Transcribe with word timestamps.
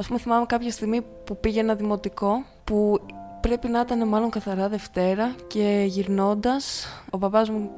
Ας 0.00 0.06
πούμε 0.06 0.18
θυμάμαι 0.18 0.46
κάποια 0.46 0.70
στιγμή 0.70 1.00
που 1.24 1.36
πήγαινα 1.40 1.74
δημοτικό, 1.74 2.44
που 2.64 3.00
πρέπει 3.40 3.68
να 3.68 3.80
ήταν 3.80 4.08
μάλλον 4.08 4.30
καθαρά 4.30 4.68
Δευτέρα 4.68 5.34
και 5.46 5.84
γυρνώντας, 5.86 6.86
ο 7.10 7.18
παπάς 7.18 7.50
μου 7.50 7.70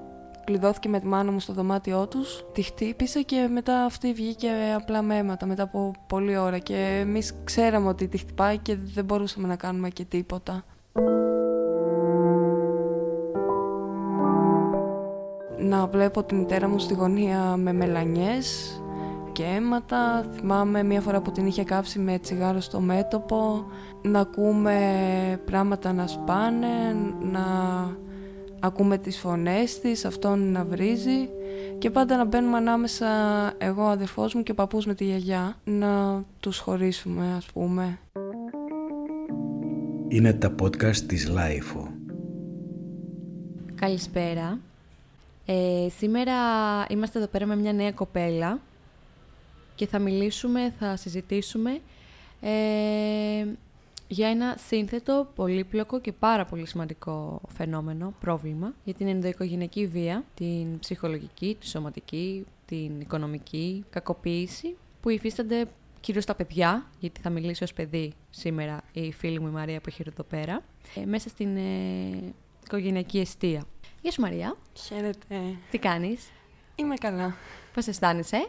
κλειδώθηκε 0.45 0.89
με 0.89 1.01
τη 1.01 1.07
μάνα 1.07 1.33
μου 1.33 1.41
στο 1.41 1.53
δωμάτιό 1.53 2.07
τους, 2.07 2.45
τη 2.53 2.63
χτύπησε 2.63 3.23
και 3.23 3.49
μετά 3.53 3.85
αυτή 3.85 4.13
βγήκε 4.13 4.51
απλά 4.77 5.03
με 5.03 5.17
αίματα 5.17 5.47
μετά 5.47 5.63
από 5.63 5.93
πολλή 6.07 6.37
ώρα 6.37 6.59
και 6.59 6.99
εμείς 7.01 7.35
ξέραμε 7.45 7.89
ότι 7.89 8.09
τη 8.09 8.19
χτυπάει 8.19 8.59
και 8.59 8.77
δεν 8.95 9.05
μπορούσαμε 9.05 9.49
να 9.49 9.57
κάνουμε 9.57 9.89
και 9.89 10.05
τίποτα. 10.05 10.65
Να 15.59 15.87
βλέπω 15.87 16.23
τη 16.23 16.35
μητέρα 16.35 16.69
μου 16.69 16.79
στη 16.79 16.95
γωνία 16.95 17.57
με 17.57 17.73
μελανιές 17.73 18.80
και 19.41 19.47
αίματα. 19.47 20.25
Θυμάμαι 20.35 20.83
μία 20.83 21.01
φορά 21.01 21.21
που 21.21 21.31
την 21.33 21.47
είχε 21.47 21.65
κάψει 21.65 21.99
με 21.99 22.19
τσιγάρο 22.19 22.61
στο 22.61 22.81
μέτωπο. 22.81 23.65
Να 24.03 24.21
ακούμε 24.21 24.77
πράγματα 25.45 25.93
να 25.93 26.07
σπάνε, 26.07 26.97
να 27.21 27.45
ακούμε 28.61 28.99
τις 28.99 29.19
φωνές 29.19 29.81
της, 29.81 30.05
αυτόν 30.05 30.53
να 30.53 30.65
βρίζει 30.65 31.29
και 31.79 31.91
πάντα 31.91 32.17
να 32.17 32.25
μπαίνουμε 32.25 32.57
ανάμεσα 32.57 33.07
εγώ, 33.59 33.83
ο 33.83 33.89
αδερφός 33.89 34.35
μου 34.35 34.43
και 34.43 34.51
ο 34.51 34.55
παππούς 34.55 34.87
με 34.87 34.95
τη 34.95 35.05
γιαγιά 35.05 35.57
να 35.65 36.23
τους 36.41 36.59
χωρίσουμε 36.59 37.35
ας 37.37 37.47
πούμε. 37.47 37.99
Είναι 40.09 40.33
τα 40.33 40.55
podcast 40.63 40.97
της 40.97 41.29
LiFO. 41.29 41.89
Καλησπέρα. 43.75 44.59
Ε, 45.47 45.89
σήμερα 45.99 46.33
είμαστε 46.89 47.19
εδώ 47.19 47.29
πέρα 47.29 47.47
με 47.47 47.57
μια 47.57 47.73
νέα 47.73 47.93
κοπέλα 47.93 48.59
και 49.81 49.87
θα 49.87 49.99
μιλήσουμε, 49.99 50.75
θα 50.79 50.97
συζητήσουμε 50.97 51.81
ε, 52.41 52.51
για 54.09 54.29
ένα 54.29 54.57
σύνθετο, 54.67 55.29
πολύπλοκο 55.35 56.01
και 56.01 56.13
πάρα 56.13 56.45
πολύ 56.45 56.67
σημαντικό 56.67 57.41
φαινόμενο, 57.49 58.15
πρόβλημα, 58.21 58.75
για 58.85 58.95
την 58.95 59.09
ενδοοικογενειακή 59.09 59.87
βία, 59.87 60.25
την 60.35 60.79
ψυχολογική, 60.79 61.57
τη 61.61 61.67
σωματική, 61.69 62.47
την 62.67 63.01
οικονομική 63.01 63.85
κακοποίηση 63.91 64.77
που 65.01 65.09
υφίστανται 65.09 65.67
κυρίως 66.01 66.25
τα 66.25 66.35
παιδιά, 66.35 66.87
γιατί 66.99 67.21
θα 67.21 67.31
μιλήσει 67.31 67.63
ως 67.63 67.73
παιδί 67.73 68.13
σήμερα 68.31 68.83
η 68.93 69.13
φίλη 69.13 69.41
μου 69.41 69.47
η 69.47 69.51
Μαρία 69.51 69.81
που 69.81 69.89
έχει 69.89 70.03
εδώ 70.07 70.23
πέρα, 70.23 70.63
ε, 70.95 71.05
μέσα 71.05 71.29
στην 71.29 71.57
ε, 71.57 72.33
οικογενειακή 72.65 73.19
αιστεία. 73.19 73.65
Γεια 74.03 74.11
σου 74.11 74.21
Μαρία. 74.21 74.57
Χαίρετε. 74.75 75.57
Τι 75.71 75.79
κάνεις; 75.79 76.31
Είμαι 76.75 76.95
καλά. 76.95 77.37
Πώς 77.75 77.87
αισθάνεσαι; 77.87 78.49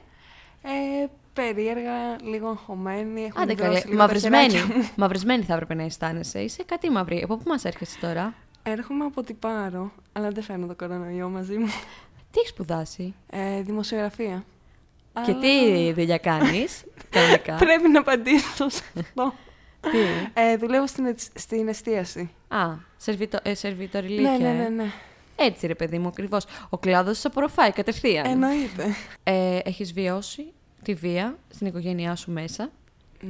Ε, 0.62 1.08
περίεργα, 1.34 2.22
λίγο 2.24 2.48
αγχωμένη. 2.48 3.24
Έχω 3.24 3.42
Άντε 3.42 3.54
καλέ, 3.54 3.82
μαυρισμένη. 3.96 4.56
μαυρισμένη 4.96 5.44
θα 5.44 5.54
έπρεπε 5.54 5.74
να 5.74 5.84
αισθάνεσαι. 5.84 6.40
Είσαι 6.40 6.64
κάτι 6.64 6.90
μαύρη. 6.90 7.22
Από 7.24 7.38
πού 7.38 7.44
μας 7.48 7.66
έρχεσαι 7.66 7.98
τώρα; 8.02 8.34
Έρχομαι 8.64 9.06
από 9.06 9.24
την 9.24 9.40
Πάρο, 9.40 9.92
αλλά 10.12 10.30
δεν 10.30 10.44
φέρνω 10.44 10.68
το 10.68 10.76
κορονοϊό 10.76 11.30
μαζί 11.30 11.58
μου. 11.58 11.66
Τι 12.32 12.40
έχεις 12.40 12.50
σπουδάσει; 12.50 13.14
Ε, 13.30 13.62
δημοσιογραφία. 13.62 14.44
Και 15.26 15.34
τι 15.34 15.94
δουλειά 15.94 16.18
κάνεις, 16.18 16.84
κανονικά; 17.10 17.56
Πρέπει 17.66 17.90
να 17.90 18.00
απαντήσω 18.00 18.70
σε 18.70 18.84
αυτό. 19.00 19.34
τι; 19.82 19.98
Ε, 20.34 20.58
δουλεύω 20.58 20.88
στην, 20.88 21.06
ετ- 21.06 21.20
στην 21.34 21.68
εστίαση. 21.68 22.32
Α, 22.48 22.68
σερβιτο, 22.98 23.40
ε, 23.44 23.54
σερβιτοριλίκια. 23.56 24.32
Ναι, 24.32 24.38
ναι, 24.38 24.50
ε. 24.50 24.54
ναι, 24.54 24.70
ναι. 24.70 24.92
Έτσι 25.36 25.68
ρε 25.68 25.76
παιδί 25.76 26.00
μου, 26.00 26.08
ακριβώς. 26.08 26.46
Ο 26.70 26.78
κλάδος 26.78 27.20
σε 27.20 27.28
απορροφάει 27.28 27.72
κατευθείαν. 27.72 28.26
Εννοείται. 28.26 28.96
Ε, 29.24 29.60
έχεις 29.64 29.94
βιώσει 29.94 30.54
τη 30.84 30.94
βία 30.94 31.38
στην 31.50 31.68
οικογένειά 31.68 32.16
σου 32.16 32.32
μέσα. 32.32 32.70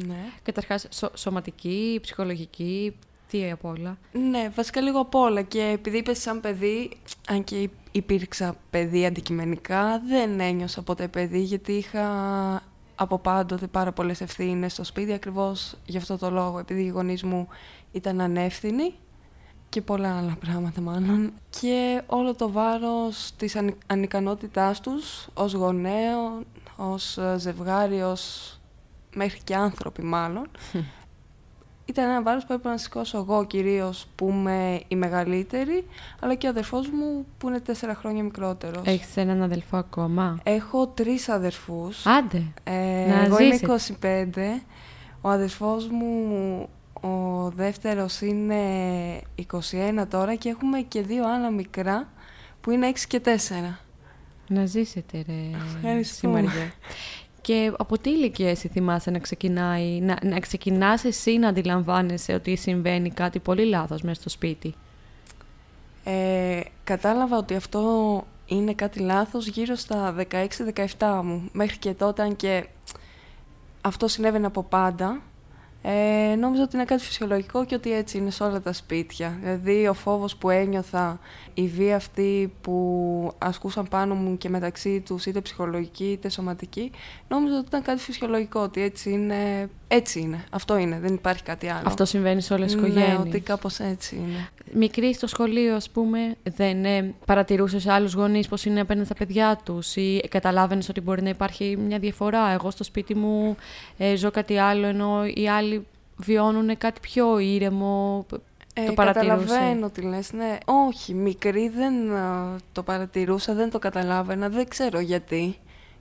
Ναι. 0.08 0.24
Καταρχάς 0.44 0.88
σω- 0.92 1.18
σωματική, 1.18 2.00
ψυχολογική, 2.02 2.96
τι 3.30 3.52
απ' 3.52 3.66
όλα. 3.66 3.98
Ναι, 4.12 4.50
βασικά 4.56 4.82
λίγο 4.82 5.00
απ' 5.00 5.16
όλα. 5.16 5.42
Και 5.42 5.62
επειδή 5.74 5.98
είπες 5.98 6.22
σαν 6.22 6.40
παιδί, 6.42 6.92
αν 7.28 7.44
και 7.44 7.62
υ- 7.62 7.72
υπήρξα 7.92 8.56
παιδί 8.70 9.06
αντικειμενικά, 9.06 10.02
δεν 10.08 10.40
ένιωσα 10.40 10.82
ποτέ 10.82 11.08
παιδί, 11.08 11.40
γιατί 11.42 11.72
είχα 11.72 12.06
από 12.96 13.20
πάντοτε 13.20 13.68
πάρα 13.68 13.92
πολλές 13.92 14.22
ευθύνες 14.22 14.72
στο 14.74 14.84
σπίτι, 14.84 15.14
ακριβώς 15.14 15.76
γι' 15.86 15.98
αυτό 15.98 16.18
το 16.18 16.30
λόγο, 16.30 16.60
επειδή 16.60 16.82
οι 16.84 16.88
γονείς 16.88 17.24
μου 17.24 17.48
ήταν 17.92 18.22
ανεύθυνοι 18.22 18.94
και 19.70 19.82
πολλά 19.82 20.18
άλλα 20.18 20.38
πράγματα 20.40 20.82
μάλλον. 20.82 21.34
Και 21.60 22.02
όλο 22.08 22.36
το 22.36 22.52
βάρος 22.52 23.32
της 23.38 23.56
ανι- 23.56 23.78
ανικανότητάς 23.88 24.80
τους 24.82 25.28
ως 25.34 25.54
γονέο, 25.54 26.44
ως 26.90 27.18
ε, 27.18 27.36
ζευγάρι, 27.38 28.02
ως 28.02 28.56
μέχρι 29.16 29.40
και 29.44 29.56
άνθρωποι 29.56 30.04
μάλλον, 30.04 30.48
ήταν 31.86 32.10
ένα 32.10 32.22
βάρος 32.22 32.46
που 32.46 32.54
έπρεπε 32.54 32.70
να 32.70 32.78
σηκώσω 32.78 33.18
εγώ 33.18 33.46
κυρίως 33.46 34.08
που 34.16 34.30
είμαι 34.30 34.82
η 34.88 34.96
μεγαλύτερη, 34.96 35.88
αλλά 36.20 36.36
και 36.36 36.48
ο 36.48 36.50
αδερφός 36.50 36.90
μου 36.90 37.26
που 37.38 37.48
είναι 37.48 37.60
τέσσερα 37.60 37.96
χρόνια 37.96 38.24
μικρότερος. 38.24 38.82
Έχεις 38.86 39.18
έναν 39.18 39.42
αδελφό 39.42 39.78
ακόμα; 39.78 40.40
Έχω 40.44 40.88
τρεις 40.88 41.30
αδερφούς. 41.30 42.06
Άντε. 42.06 42.44
Ε, 42.64 43.06
να 43.10 43.24
εγώ 43.24 43.38
ζήσετε. 43.38 44.02
είμαι 44.04 44.62
25. 44.62 44.62
Ο 45.22 45.30
αδερφός 45.30 45.88
μου, 45.88 46.70
ο 47.02 47.50
δεύτερος 47.56 48.22
είναι 48.22 48.62
21 49.36 50.06
τώρα 50.10 50.36
και 50.36 50.50
έχουμε 50.50 50.80
και 50.80 51.02
δύο 51.02 51.28
άλλα 51.28 51.52
μικρά 51.52 52.08
που 52.62 52.72
είναι 52.72 52.88
6 52.88 53.08
και 53.08 53.22
4. 53.24 53.30
Να 54.54 54.66
ζήσετε 54.66 55.24
ρε 55.28 55.58
Ευχαριστούμε. 55.76 56.42
Μαρία. 56.42 56.72
Και 57.42 57.72
από 57.78 57.98
τι 57.98 58.10
ηλικία 58.10 58.50
εσύ 58.50 58.68
θυμάσαι 58.68 59.12
να 59.12 59.20
ξεκινάει, 59.20 60.00
να, 60.00 60.18
να 60.24 60.40
ξεκινάς 60.40 61.04
εσύ 61.04 61.38
να 61.38 61.48
αντιλαμβάνεσαι 61.48 62.34
ότι 62.34 62.56
συμβαίνει 62.56 63.10
κάτι 63.10 63.40
πολύ 63.40 63.66
λάθος 63.66 64.02
μέσα 64.02 64.20
στο 64.20 64.30
σπίτι; 64.30 64.74
Ε, 66.04 66.62
κατάλαβα 66.84 67.38
ότι 67.38 67.56
αυτό 67.56 68.24
είναι 68.46 68.74
κάτι 68.74 69.00
λάθος 69.00 69.48
γύρω 69.48 69.76
στα 69.76 70.16
16-17 70.98 71.22
μου. 71.24 71.50
Μέχρι 71.52 71.78
και 71.78 71.94
τότε, 71.94 72.22
αν 72.22 72.36
και 72.36 72.66
αυτό 73.82 74.08
συνέβαινε 74.08 74.46
από 74.46 74.64
πάντα, 74.64 75.22
ε, 75.82 76.36
νόμιζα 76.36 76.64
ότι 76.64 76.76
είναι 76.76 76.86
κάτι 76.86 77.04
φυσιολογικό 77.04 77.66
και 77.66 77.76
ότι 77.76 77.94
έτσι 77.94 78.18
είναι 78.18 78.30
σε 78.32 78.44
όλα 78.44 78.62
τα 78.62 78.74
σπίτια. 78.74 79.38
Δηλαδή, 79.42 79.88
ο 79.88 79.94
φόβος 79.94 80.36
που 80.36 80.50
ένιωθα, 80.50 81.20
η 81.54 81.68
βία 81.68 81.96
αυτή 81.96 82.54
που 82.62 83.34
ασκούσαν 83.38 83.88
πάνω 83.90 84.16
μου 84.16 84.38
και 84.38 84.50
μεταξύ 84.50 85.00
τους, 85.00 85.26
είτε 85.26 85.42
ψυχολογική 85.42 86.04
είτε 86.12 86.30
σωματική, 86.30 86.92
νόμιζα 87.28 87.58
ότι 87.58 87.66
ήταν 87.68 87.82
κάτι 87.82 88.00
φυσιολογικό, 88.02 88.60
ότι 88.60 88.82
έτσι 88.82 89.12
είναι. 89.12 89.70
Έτσι 89.88 90.20
είναι. 90.20 90.44
Αυτό 90.50 90.78
είναι. 90.78 91.00
Δεν 91.00 91.14
υπάρχει 91.14 91.44
κάτι 91.44 91.68
άλλο. 91.68 91.84
Αυτό 91.86 92.06
συμβαίνει 92.06 92.42
σε 92.42 92.54
όλες 92.54 92.72
τις 92.72 92.82
Ναι, 92.82 92.88
οικογένειες. 92.88 93.18
ότι 93.20 93.40
κάπως 93.40 93.80
έτσι 93.80 94.16
είναι. 94.16 94.50
Μικρή 94.74 95.14
στο 95.14 95.28
σχολείο, 95.28 95.76
ας 95.76 95.90
πούμε, 95.90 96.36
δεν 96.44 96.86
ε, 96.86 97.14
παρατηρούσες 97.26 97.88
άλλους 97.88 98.14
γονείς 98.14 98.48
πώς 98.48 98.66
είναι 98.66 98.80
απέναντι 98.80 99.06
στα 99.06 99.16
παιδιά 99.16 99.60
τους 99.64 99.96
ή 99.96 100.22
καταλάβαινες 100.30 100.90
ότι 100.90 101.02
μπορεί 101.02 101.22
να 101.22 101.30
υπάρχει 101.30 101.78
μια 101.78 102.00
διαφορά. 102.00 102.50
Εγώ 102.50 102.72
στο 102.72 102.84
σπίτι 102.84 103.16
μου 103.16 103.56
ε, 103.98 104.16
ζω 104.16 104.32
κάτι 104.32 104.58
άλλο, 104.58 104.88
ενώ 104.88 105.26
οι 105.34 105.50
άλλοι 105.50 105.71
βιώνουν 106.24 106.78
κάτι 106.78 107.00
πιο 107.00 107.40
ήρεμο. 107.40 108.26
Ε, 108.74 108.86
το 108.86 108.94
παρατηρούσε. 108.94 109.46
Καταλαβαίνω 109.46 109.90
τι 109.90 110.02
λες, 110.02 110.34
ναι. 110.34 110.58
Όχι, 110.66 111.14
μικρή 111.14 111.70
δεν 111.70 112.16
α, 112.16 112.56
το 112.72 112.84
παρατηρούσα, 112.84 113.54
δεν 113.54 113.70
το 113.70 113.80
καταλάβαινα, 113.80 114.50
δεν 114.50 114.68
ξέρω 114.68 115.00
γιατί 115.00 115.58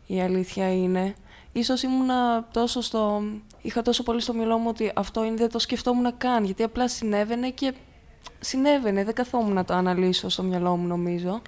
η 0.06 0.20
αλήθεια 0.20 0.72
είναι. 0.72 1.14
Ίσως 1.52 1.82
ήμουνα 1.82 2.48
τόσο 2.52 2.80
στο... 2.80 3.22
Είχα 3.62 3.82
τόσο 3.82 4.02
πολύ 4.02 4.20
στο 4.20 4.34
μυαλό 4.34 4.58
μου 4.58 4.68
ότι 4.68 4.92
αυτό 4.94 5.24
είναι, 5.24 5.36
δεν 5.36 5.50
το 5.50 5.58
σκεφτόμουν 5.58 6.16
καν, 6.16 6.44
γιατί 6.44 6.62
απλά 6.62 6.88
συνέβαινε 6.88 7.50
και 7.50 7.74
συνέβαινε, 8.40 9.04
δεν 9.04 9.14
καθόμουν 9.14 9.52
να 9.52 9.64
το 9.64 9.74
αναλύσω 9.74 10.28
στο 10.28 10.42
μυαλό 10.42 10.76
μου 10.76 10.86
νομίζω. 10.86 11.42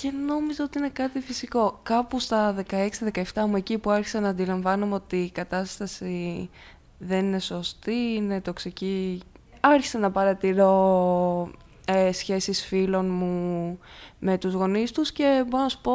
Και 0.00 0.10
νόμιζα 0.26 0.64
ότι 0.64 0.78
είναι 0.78 0.88
κάτι 0.88 1.20
φυσικό. 1.20 1.80
Κάπου 1.82 2.20
στα 2.20 2.54
16-17 2.70 3.22
μου, 3.46 3.56
εκεί 3.56 3.78
που 3.78 3.90
άρχισα 3.90 4.20
να 4.20 4.28
αντιλαμβάνομαι 4.28 4.94
ότι 4.94 5.16
η 5.16 5.30
κατάσταση 5.30 6.50
δεν 6.98 7.24
είναι 7.24 7.38
σωστή, 7.38 7.94
είναι 8.16 8.40
τοξική. 8.40 9.20
Άρχισα 9.60 9.98
να 9.98 10.10
παρατηρώ 10.10 11.50
ε, 11.86 12.12
σχέσεις 12.12 12.64
φίλων 12.66 13.06
μου 13.10 13.78
με 14.18 14.38
τους 14.38 14.52
γονείς 14.54 14.92
τους 14.92 15.12
και 15.12 15.44
μπορώ 15.48 15.62
να 15.62 15.68
σου 15.68 15.80
πω 15.80 15.92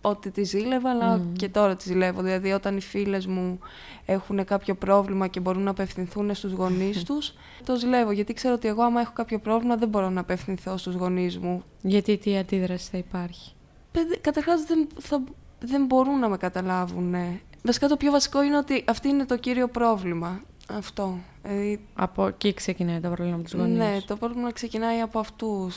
ότι 0.00 0.30
τη 0.30 0.42
ζήλευα, 0.44 0.90
αλλά 0.90 1.16
Μμμ. 1.16 1.32
και 1.32 1.48
τώρα 1.48 1.76
τη 1.76 1.82
ζηλεύω. 1.88 2.22
Δηλαδή 2.22 2.50
όταν 2.52 2.76
οι 2.76 2.80
φίλες 2.80 3.26
μου 3.26 3.58
έχουν 4.06 4.44
κάποιο 4.44 4.74
πρόβλημα 4.74 5.26
και 5.26 5.40
μπορούν 5.40 5.62
να 5.62 5.70
απευθυνθούν 5.70 6.34
στους 6.34 6.52
γονείς 6.52 7.02
τους, 7.08 7.34
το 7.64 7.76
ζηλεύω. 7.76 8.10
Γιατί 8.10 8.32
ξέρω 8.32 8.54
ότι 8.54 8.68
εγώ 8.68 8.82
άμα 8.82 9.00
έχω 9.00 9.12
κάποιο 9.14 9.38
πρόβλημα 9.40 9.76
δεν 9.76 9.88
μπορώ 9.88 10.08
να 10.10 10.20
απευθυνθώ 10.20 10.76
στους 10.76 10.94
γονείς 10.94 11.38
μου. 11.38 11.62
Γιατί 11.82 12.16
τι 12.18 12.36
αντίδραση 12.38 12.88
θα 12.90 12.98
υπάρχει; 12.98 13.52
Παιδε- 13.92 14.20
Καταρχάς 14.20 14.62
δεν, 14.64 14.86
θα, 14.98 15.22
δεν 15.60 15.84
μπορούν 15.84 16.18
να 16.18 16.28
με 16.28 16.36
καταλάβουν. 16.36 17.10
ναι. 17.10 17.40
Βασικά 17.62 17.88
το 17.88 17.96
πιο 17.96 18.10
βασικό 18.10 18.42
είναι 18.42 18.56
ότι 18.56 18.84
αυτή 18.86 19.08
είναι 19.08 19.24
το 19.26 19.36
κύριο 19.36 19.68
πρόβλημα. 19.68 20.40
Αυτό. 20.70 21.18
Δηλαδή, 21.42 21.80
Από 21.94 22.26
εκεί 22.26 22.54
ξεκινάει 22.54 23.00
το 23.00 23.08
πρόβλημα 23.08 23.36
με 23.36 23.42
τους 23.42 23.52
γονείς. 23.52 23.78
ναι, 23.78 23.98
το 24.06 24.16
πρόβλημα 24.16 24.52
ξεκινάει 24.52 25.00
από 25.00 25.18
αυτούς. 25.18 25.76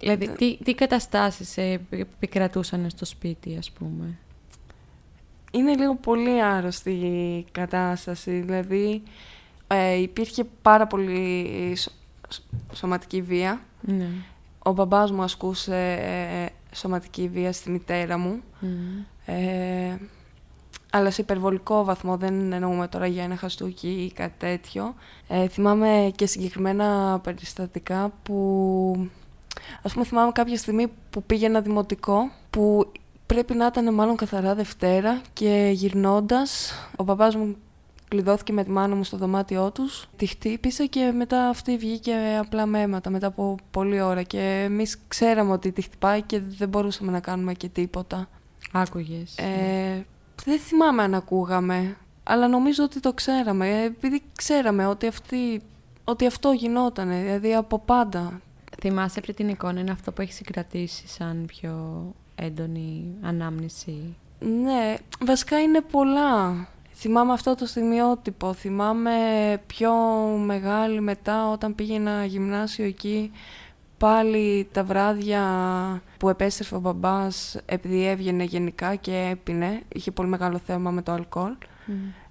Δηλαδή, 0.00 0.28
τι, 0.28 0.56
τι 0.56 0.74
καταστάσεις 0.74 1.56
ε, 1.56 1.80
επικρατούσαν 1.90 2.90
στο 2.90 3.04
σπίτι, 3.04 3.56
ας 3.58 3.70
πούμε; 3.70 4.18
είναι 5.50 5.74
λίγο 5.76 5.94
πολύ 5.94 6.42
άρρωστη 6.42 6.90
η 6.90 7.46
κατάσταση. 7.52 8.30
Δηλαδή, 8.40 9.02
ε, 9.66 9.94
υπήρχε 9.94 10.44
πάρα 10.62 10.86
πολύ 10.86 11.76
σωματική 12.72 13.22
βία. 13.22 13.60
Ναι. 13.80 14.08
Ο 14.58 14.72
μπαμπάς 14.72 15.10
μου 15.12 15.22
ασκούσε 15.22 15.92
ε, 16.00 16.46
σωματική 16.74 17.28
βία 17.28 17.52
στη 17.52 17.70
μητέρα 17.70 18.18
μου. 18.18 18.40
Ε, 19.26 19.96
αλλά 20.96 21.10
σε 21.10 21.20
υπερβολικό 21.20 21.84
βαθμό, 21.84 22.16
δεν 22.16 22.52
εννοούμε 22.52 22.88
τώρα 22.88 23.06
για 23.06 23.22
ένα 23.22 23.36
χαστούκι 23.36 23.88
ή 23.88 24.12
κάτι 24.12 24.34
τέτοιο. 24.38 24.94
Ε, 25.28 25.48
θυμάμαι 25.48 26.12
και 26.16 26.26
συγκεκριμένα 26.26 27.18
περιστατικά 27.22 28.12
που... 28.22 29.08
Ας 29.82 29.92
πούμε 29.92 30.04
θυμάμαι 30.04 30.32
κάποια 30.32 30.56
στιγμή 30.56 30.86
που 31.10 31.22
πήγαινα 31.22 31.60
δημοτικό, 31.60 32.30
που 32.50 32.92
πρέπει 33.26 33.54
να 33.54 33.66
ήταν 33.66 33.94
μάλλον 33.94 34.16
καθαρά 34.16 34.54
Δευτέρα 34.54 35.20
και 35.32 35.70
γυρνώντας, 35.72 36.72
ο 36.96 37.04
παπάς 37.04 37.36
μου 37.36 37.56
κλειδώθηκε 38.08 38.52
με 38.52 38.64
τη 38.64 38.70
μάνα 38.70 38.94
μου 38.94 39.04
στο 39.04 39.16
δωμάτιό 39.16 39.70
τους, 39.70 40.08
τη 40.16 40.26
χτύπησε 40.26 40.86
και 40.86 41.12
μετά 41.16 41.48
αυτή 41.48 41.76
βγήκε 41.76 42.14
απλά 42.40 42.66
με 42.66 42.80
αίματα 42.80 43.10
μετά 43.10 43.26
από 43.26 43.56
πολλή 43.70 44.00
ώρα 44.00 44.22
και 44.22 44.62
εμείς 44.64 44.98
ξέραμε 45.08 45.52
ότι 45.52 45.72
τη 45.72 45.82
χτυπάει 45.82 46.22
και 46.22 46.40
δεν 46.40 46.68
μπορούσαμε 46.68 47.12
να 47.12 47.20
κάνουμε 47.20 47.54
και 47.54 47.68
τίποτα. 47.68 48.28
Άκουγες. 48.72 49.36
Ε, 49.38 50.06
δεν 50.46 50.58
θυμάμαι 50.58 51.02
αν 51.02 51.14
ακούγαμε, 51.14 51.96
αλλά 52.22 52.48
νομίζω 52.48 52.84
ότι 52.84 53.00
το 53.00 53.12
ξέραμε, 53.12 53.82
επειδή 53.82 54.22
ξέραμε 54.36 54.86
ότι, 54.86 55.06
αυτή, 55.06 55.62
ότι 56.04 56.26
αυτό 56.26 56.52
γινόταν, 56.52 57.08
δηλαδή 57.08 57.54
από 57.54 57.78
πάντα. 57.78 58.40
Θυμάσαι 58.80 59.18
αυτή 59.20 59.34
την 59.34 59.48
εικόνα, 59.48 59.80
είναι 59.80 59.90
αυτό 59.90 60.12
που 60.12 60.22
έχεις 60.22 60.34
συγκρατήσει 60.34 61.08
σαν 61.08 61.44
πιο 61.46 62.04
έντονη 62.34 63.14
ανάμνηση; 63.22 64.16
Ναι, 64.38 64.94
βασικά 65.20 65.60
είναι 65.60 65.80
πολλά. 65.80 66.66
Θυμάμαι 66.94 67.32
αυτό 67.32 67.54
το 67.54 67.66
στιγμιότυπο, 67.66 68.52
θυμάμαι 68.52 69.12
πιο 69.66 69.92
μεγάλη 70.44 71.00
μετά 71.00 71.50
όταν 71.50 71.74
πήγαινα 71.74 72.24
γυμνάσιο 72.24 72.84
εκεί 72.84 73.32
πάλι 73.98 74.68
τα 74.72 74.84
βράδια 74.84 75.42
που 76.18 76.28
επέστρεφε 76.28 76.74
ο 76.74 76.80
μπαμπάς 76.80 77.56
επειδή 77.66 78.06
έβγαινε 78.06 78.44
γενικά 78.44 78.94
και 78.94 79.28
έπινε, 79.30 79.82
είχε 79.88 80.10
πολύ 80.10 80.28
μεγάλο 80.28 80.58
θέμα 80.58 80.90
με 80.90 81.02
το 81.02 81.12
αλκοόλ, 81.12 81.52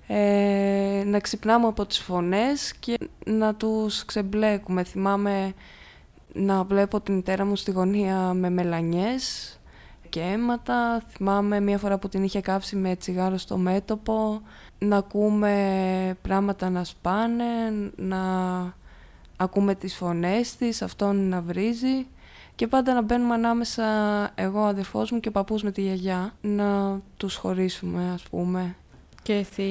ε, 0.08 1.04
να 1.06 1.20
ξυπνάμε 1.20 1.68
από 1.68 1.86
τις 1.86 2.00
φωνές 2.00 2.74
και 2.76 2.98
να 3.26 3.56
τους 3.56 4.06
ξεμπλέκουμε. 4.06 4.84
Θυμάμαι 4.84 5.54
να 6.34 6.64
βλέπω 6.64 7.02
την 7.02 7.14
μητέρα 7.14 7.46
μου 7.46 7.56
στη 7.56 7.72
γωνία 7.72 8.34
με 8.34 8.50
μελανιές 8.50 9.56
και 10.10 10.22
αίματα. 10.22 11.02
Θυμάμαι 11.08 11.60
μία 11.60 11.78
φορά 11.78 11.98
που 11.98 12.10
την 12.10 12.24
είχε 12.24 12.42
κάψει 12.42 12.76
με 12.76 12.96
τσιγάρο 12.96 13.38
στο 13.38 13.58
μέτωπο, 13.58 14.42
να 14.80 14.98
ακούμε 14.98 16.18
πράγματα 16.22 16.70
να 16.70 16.84
σπάνε, 16.84 17.46
να 17.96 18.18
ακούμε 19.38 19.76
τις 19.76 19.96
φωνές 19.96 20.56
της, 20.56 20.82
αυτόν 20.82 21.30
να 21.30 21.42
βρίζει 21.42 22.08
και 22.56 22.68
πάντα 22.68 22.94
να 22.94 23.02
μπαίνουμε 23.02 23.34
ανάμεσα 23.34 23.84
εγώ, 24.36 24.62
ο 24.62 24.66
αδερφός 24.66 25.12
μου 25.12 25.20
και 25.20 25.28
ο 25.28 25.32
παππούς 25.32 25.64
με 25.64 25.72
τη 25.72 25.82
γιαγιά 25.82 26.34
να 26.42 27.00
τους 27.18 27.36
χωρίσουμε 27.36 28.12
ας 28.14 28.24
πούμε. 28.24 28.76
Και 29.24 29.34
εσύ 29.34 29.62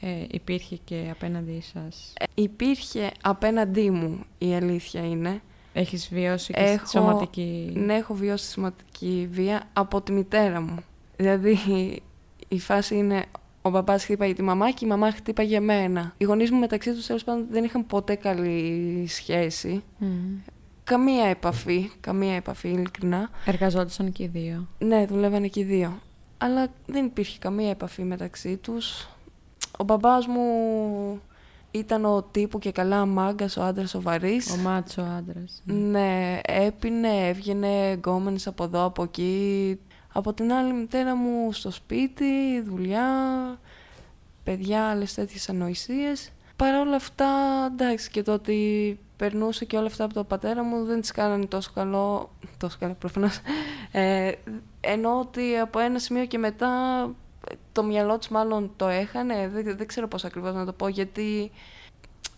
ε, 0.00 0.24
υπήρχε 0.30 0.76
και 0.84 1.08
απέναντί 1.10 1.60
σας; 1.72 2.12
Ε, 2.18 2.24
υπήρχε 2.34 3.10
απέναντί 3.22 3.90
μου 3.90 4.24
η 4.38 4.54
αλήθεια 4.54 5.06
είναι. 5.06 5.40
Έχεις 5.72 6.08
βιώσει 6.08 6.52
και 6.52 6.60
έχω, 6.60 6.86
σωματική... 6.86 7.72
Ναι, 7.74 7.94
έχω 7.94 8.14
βιώσει 8.14 8.50
σωματική 8.50 9.28
βία 9.30 9.62
από 9.72 10.00
τη 10.00 10.12
μητέρα 10.12 10.60
μου. 10.60 10.76
Δηλαδή 11.16 11.58
η 12.48 12.58
φάση 12.58 12.96
είναι 12.96 13.24
ο 13.66 13.70
μπαμπάς 13.70 14.04
χτύπαγε 14.04 14.32
τη 14.32 14.42
μαμά 14.42 14.70
και 14.70 14.84
η 14.84 14.88
μαμά 14.88 15.12
χτύπαγε 15.12 15.56
εμένα. 15.56 16.14
Οι 16.16 16.24
γονείς 16.24 16.50
μου 16.50 16.58
μεταξύ 16.58 16.94
τους 16.94 17.06
τέλος 17.06 17.24
πάντων 17.24 17.46
δεν 17.50 17.64
είχαν 17.64 17.86
ποτέ 17.86 18.14
καλή 18.14 19.04
σχέση. 19.08 19.82
Καμία 20.84 21.24
επαφή, 21.24 21.90
καμία 22.00 22.34
επαφή 22.34 22.68
ειλικρινά. 22.68 23.30
Εργαζόντουσαν 23.44 24.12
και 24.12 24.22
οι 24.22 24.26
δύο. 24.26 24.68
Ναι, 24.78 25.06
δουλεύανε 25.06 25.46
και 25.46 25.60
οι 25.60 25.64
δύο. 25.64 26.00
Αλλά 26.38 26.66
δεν 26.86 27.04
υπήρχε 27.04 27.38
καμία 27.38 27.70
επαφή 27.70 28.02
μεταξύ 28.02 28.56
τους. 28.56 29.08
Ο 29.78 29.84
μπαμπάς 29.84 30.26
μου 30.26 30.42
ήταν 31.70 32.04
ο 32.04 32.22
τύπου 32.22 32.58
και 32.58 32.72
καλά 32.72 33.06
μάγκας, 33.06 33.56
ο 33.56 33.62
άντρας 33.62 33.94
ο 33.94 34.00
βαρύς. 34.00 34.50
Ο 34.50 34.56
μάτσο 34.56 35.02
άντρας. 35.02 35.62
Ναι, 35.64 35.74
ναι 35.74 36.40
έπινε, 36.42 37.28
έβγαινε 37.28 37.92
γκόμενες 37.92 38.46
από 38.46 38.64
εδώ, 38.64 38.84
από 38.84 39.02
εκεί, 39.02 39.78
από 40.16 40.32
την 40.32 40.52
άλλη 40.52 40.72
μητέρα 40.72 41.14
μου 41.14 41.52
στο 41.52 41.70
σπίτι, 41.70 42.60
δουλειά, 42.60 43.08
παιδιά, 44.44 44.88
άλλες 44.88 45.14
τέτοιες 45.14 45.48
ανοησίες. 45.48 46.30
Παρά 46.56 46.80
όλα 46.80 46.96
αυτά, 46.96 47.28
εντάξει, 47.72 48.10
και 48.10 48.22
το 48.22 48.32
ότι 48.32 48.98
περνούσε 49.16 49.64
και 49.64 49.76
όλα 49.76 49.86
αυτά 49.86 50.04
από 50.04 50.14
τον 50.14 50.26
πατέρα 50.26 50.62
μου 50.62 50.84
δεν 50.84 51.00
τις 51.00 51.10
κάνανε 51.10 51.46
τόσο 51.46 51.70
καλό, 51.74 52.30
τόσο 52.56 52.76
καλό 52.80 52.94
προφανώς, 52.98 53.40
ε, 53.92 54.32
ενώ 54.80 55.18
ότι 55.20 55.56
από 55.56 55.78
ένα 55.78 55.98
σημείο 55.98 56.26
και 56.26 56.38
μετά 56.38 56.70
το 57.72 57.82
μυαλό 57.82 58.18
της 58.18 58.28
μάλλον 58.28 58.72
το 58.76 58.88
έχανε, 58.88 59.48
δεν, 59.48 59.76
δεν 59.76 59.86
ξέρω 59.86 60.08
πώς 60.08 60.24
ακριβώς 60.24 60.54
να 60.54 60.64
το 60.64 60.72
πω, 60.72 60.88
γιατί 60.88 61.50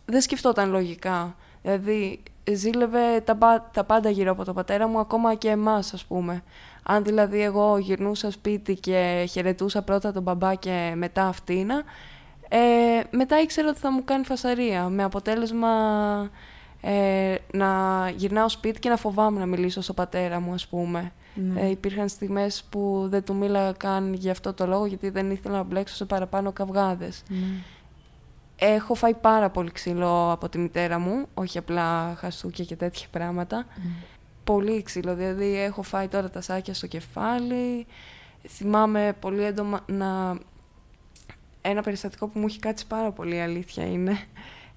δεν 0.05 0.21
σκεφτόταν 0.21 0.71
λογικά. 0.71 1.37
Δηλαδή, 1.63 2.23
ζήλευε 2.55 3.21
τα, 3.25 3.69
τα 3.73 3.85
πάντα 3.85 4.11
γύρω 4.11 4.31
από 4.31 4.45
τον 4.45 4.55
πατέρα 4.55 4.89
μου, 4.89 4.99
ακόμα 4.99 5.35
και 5.35 5.49
εμάς, 5.49 5.93
ας 5.95 6.05
πούμε. 6.05 6.43
Αν 6.83 7.05
δηλαδή 7.05 7.43
εγώ 7.43 7.79
γυρνούσα 7.79 8.31
σπίτι 8.31 8.75
και 8.75 9.27
χαιρετούσα 9.31 9.83
πρώτα 9.83 10.13
τον 10.13 10.23
μπαμπά 10.23 10.55
και 10.55 10.93
μετά 10.97 11.27
αυτήνα, 11.27 11.83
ε, 12.49 12.59
μετά 13.11 13.41
ήξερα 13.41 13.69
ότι 13.69 13.79
θα 13.79 13.93
μου 13.93 14.05
κάνει 14.05 14.25
φασαρία, 14.25 14.89
με 14.89 15.03
αποτέλεσμα 15.03 15.69
ε, 16.81 17.35
να 17.53 17.69
γυρνάω 18.17 18.49
σπίτι 18.49 18.79
και 18.79 18.89
να 18.89 18.97
φοβάμαι 18.97 19.39
να 19.39 19.47
μιλήσω 19.47 19.81
στον 19.81 19.95
πατέρα 19.95 20.41
μου, 20.41 20.53
ας 20.53 20.67
πούμε. 20.67 21.13
Ναι. 21.35 21.61
Ε, 21.61 21.71
υπήρχαν 21.71 22.09
στιγμές 22.09 22.65
που 22.71 23.07
δεν 23.09 23.25
του 23.25 23.35
μίλαγα 23.35 23.73
καν 23.73 24.15
για 24.15 24.31
αυτό 24.31 24.53
το 24.53 24.67
λόγο, 24.67 24.87
γιατί 24.87 25.11
δεν 25.11 25.31
ήθελα 25.31 25.57
να 25.57 25.63
μπλέξω 25.63 25.95
σε 25.95 26.05
παραπάνω 26.05 26.53
καυγάδες. 26.53 27.23
Ναι. 27.29 27.37
Έχω 28.61 28.95
φάει 28.95 29.15
πάρα 29.15 29.51
πολύ 29.51 29.71
ξύλο 29.71 30.33
από 30.33 30.49
τη 30.49 30.59
μητέρα 30.59 30.99
μου, 30.99 31.27
όχι 31.35 31.59
απλά 31.59 32.15
χαστούκια 32.19 32.65
και 32.65 32.77
τέτοια 32.77 33.07
πράγματα 33.11 33.67
πολύ 34.53 34.83
ξύλο. 34.83 35.15
Δηλαδή 35.15 35.59
έχω 35.59 35.83
φάει 35.83 36.09
τώρα 36.09 36.31
τα 36.31 36.41
σάκια 36.41 36.75
στο 36.75 36.87
κεφάλι. 36.87 37.87
Θυμάμαι 38.49 39.17
πολύ 39.21 39.43
έντομα 39.45 39.85
να... 39.87 40.39
Ένα 41.63 41.83
περιστατικό 41.83 42.27
που 42.27 42.39
μου 42.39 42.47
έχει 42.47 42.59
κάτσει 42.59 42.87
πάρα 42.87 43.11
πολύ, 43.11 43.41
αλήθεια 43.41 43.87
είναι. 43.87 44.19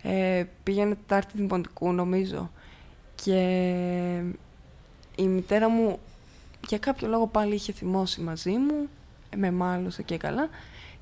Ε, 0.01 0.43
πήγαινε 0.63 0.95
Τετάρτη 0.95 1.37
Δημοτικού, 1.37 1.91
νομίζω. 1.91 2.51
Και 3.15 3.39
η 5.15 5.27
μητέρα 5.27 5.69
μου 5.69 5.99
για 6.67 6.77
κάποιο 6.77 7.07
λόγο 7.07 7.27
πάλι 7.27 7.53
είχε 7.53 7.71
θυμώσει 7.71 8.21
μαζί 8.21 8.51
μου. 8.51 8.89
Με 9.35 9.51
μάλωσε 9.51 10.03
και 10.03 10.17
καλά. 10.17 10.49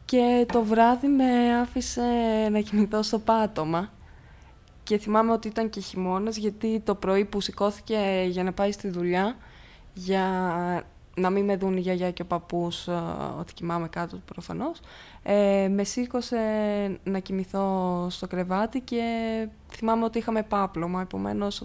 Και 0.09 0.45
το 0.51 0.63
βράδυ 0.63 1.07
με 1.07 1.59
άφησε 1.59 2.01
να 2.51 2.59
κοιμηθώ 2.59 3.01
στο 3.01 3.19
πάτωμα. 3.19 3.91
Και 4.83 4.97
θυμάμαι 4.97 5.31
ότι 5.31 5.47
ήταν 5.47 5.69
και 5.69 5.79
χειμώνας, 5.79 6.37
γιατί 6.37 6.79
το 6.79 6.95
πρωί 6.95 7.25
που 7.25 7.41
σηκώθηκε 7.41 8.25
για 8.27 8.43
να 8.43 8.53
πάει 8.53 8.71
στη 8.71 8.89
δουλειά, 8.89 9.35
για 9.93 10.25
να 11.15 11.29
μην 11.29 11.45
με 11.45 11.55
δουν 11.55 11.77
η 11.77 11.79
γιαγιά 11.79 12.11
και 12.11 12.21
ο 12.21 12.25
παππούς 12.25 12.87
ε, 12.87 12.91
ότι 13.39 13.53
κοιμάμαι 13.53 13.87
κάτω 13.87 14.19
προφανώς, 14.33 14.79
ε, 15.23 15.67
με 15.71 15.83
σήκωσε 15.83 16.39
να 17.03 17.19
κοιμηθώ 17.19 18.07
στο 18.09 18.27
κρεβάτι 18.27 18.79
και 18.79 19.03
θυμάμαι 19.71 20.03
ότι 20.03 20.17
είχαμε 20.17 20.43
πάπλωμα, 20.43 21.01
επομένως 21.01 21.63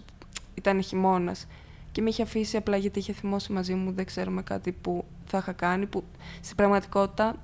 ήταν 0.54 0.82
χειμώνας. 0.82 1.46
Και 1.92 2.02
με 2.02 2.08
είχε 2.08 2.22
αφήσει 2.22 2.56
απλά 2.56 2.76
γιατί 2.76 2.98
είχε 2.98 3.12
θυμώσει 3.12 3.52
μαζί 3.52 3.74
μου, 3.74 3.92
δεν 3.92 4.04
ξέρουμε 4.04 4.42
κάτι 4.42 4.72
που 4.72 5.04
θα 5.26 5.38
είχα 5.38 5.52
κάνει, 5.52 5.86
που 5.86 6.04
στην 6.40 6.56
πραγματικότητα 6.56 7.36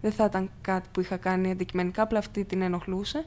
δεν 0.00 0.12
θα 0.12 0.24
ήταν 0.24 0.50
κάτι 0.60 0.88
που 0.92 1.00
είχα 1.00 1.16
κάνει 1.16 1.50
αντικειμενικά, 1.50 2.02
απλά 2.02 2.18
αυτή 2.18 2.44
την 2.44 2.62
ενοχλούσε. 2.62 3.24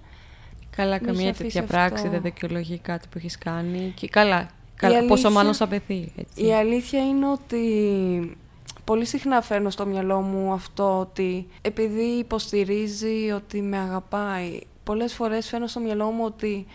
Καλά, 0.75 0.99
καμία 0.99 1.33
τέτοια 1.33 1.63
πράξη 1.63 2.07
δεν 2.07 2.21
δικαιολογεί 2.21 2.77
κάτι 2.77 3.07
που 3.07 3.17
έχεις 3.17 3.37
κάνει. 3.37 3.93
Και 3.95 4.07
καλά, 4.07 4.49
καλά 4.75 4.97
αλήθεια, 4.97 5.15
πόσο 5.15 5.31
μάλλον 5.31 5.53
σαν 5.53 5.69
παιδί. 5.69 6.11
Έτσι. 6.15 6.45
Η 6.45 6.53
αλήθεια 6.53 7.05
είναι 7.07 7.31
ότι 7.31 8.37
πολύ 8.83 9.05
συχνά 9.05 9.41
φέρνω 9.41 9.69
στο 9.69 9.85
μυαλό 9.85 10.19
μου 10.19 10.53
αυτό 10.53 10.99
ότι 10.99 11.47
επειδή 11.61 12.03
υποστηρίζει 12.03 13.31
ότι 13.31 13.61
με 13.61 13.77
αγαπάει, 13.77 14.59
πολλές 14.83 15.13
φορές 15.13 15.47
φέρνω 15.47 15.67
στο 15.67 15.79
μυαλό 15.79 16.09
μου 16.09 16.25
ότι 16.25 16.65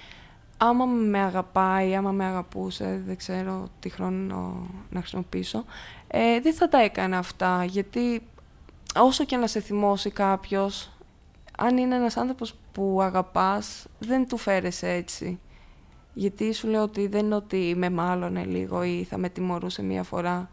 άμα 0.57 0.85
με 0.85 1.19
αγαπάει, 1.19 1.95
άμα 1.95 2.11
με 2.11 2.25
αγαπούσε, 2.25 3.03
δεν 3.07 3.17
ξέρω 3.17 3.69
τι 3.81 3.89
χρόνο 3.89 4.67
να 4.91 5.01
χρησιμοποιήσω, 5.01 5.65
ε, 6.09 6.41
δεν 6.41 6.55
θα 6.55 6.69
τα 6.69 6.83
έκανα 6.83 7.19
αυτά, 7.19 7.65
γιατί 7.65 8.23
όσο 8.97 9.25
και 9.25 9.37
να 9.37 9.47
σε 9.47 9.61
θυμώσει 9.61 10.11
κάποιος, 10.11 10.91
αν 11.59 11.77
είναι 11.77 11.95
ένας 11.95 12.17
άνθρωπος 12.17 12.55
που 12.73 12.99
αγαπάς, 13.03 13.87
δεν 13.99 14.29
του 14.29 14.37
φέρεσαι 14.37 14.89
έτσι. 14.89 15.41
Γιατί 16.15 16.53
σου 16.53 16.69
λέω 16.69 16.83
ότι 16.83 17.07
δεν 17.07 17.25
είναι 17.25 17.35
ότι 17.35 17.75
με 17.77 17.91
μάλωνε 17.91 18.45
λίγο 18.45 18.83
ή 18.83 19.05
θα 19.05 19.19
με 19.19 19.29
τιμωρούσε 19.29 19.83
μία 19.83 20.03
φορά 20.03 20.51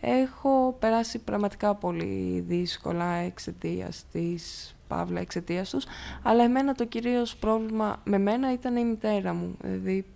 έχω 0.00 0.76
περάσει 0.78 1.18
πραγματικά 1.18 1.74
πολύ 1.74 2.44
δύσκολα 2.48 3.14
εξαιτίας 3.14 4.04
της 4.12 4.74
παύλα 4.88 5.20
εξαιτίας 5.20 5.70
τους, 5.70 5.84
αλλά 6.22 6.44
εμένα 6.44 6.74
το 6.74 6.84
κυρίως 6.84 7.36
πρόβλημα 7.36 8.00
με 8.04 8.18
μένα 8.18 8.52
ήταν 8.52 8.76
η 8.76 8.84
μητέρα 8.84 9.34
μου, 9.34 9.56
δηλαδή 9.62 10.06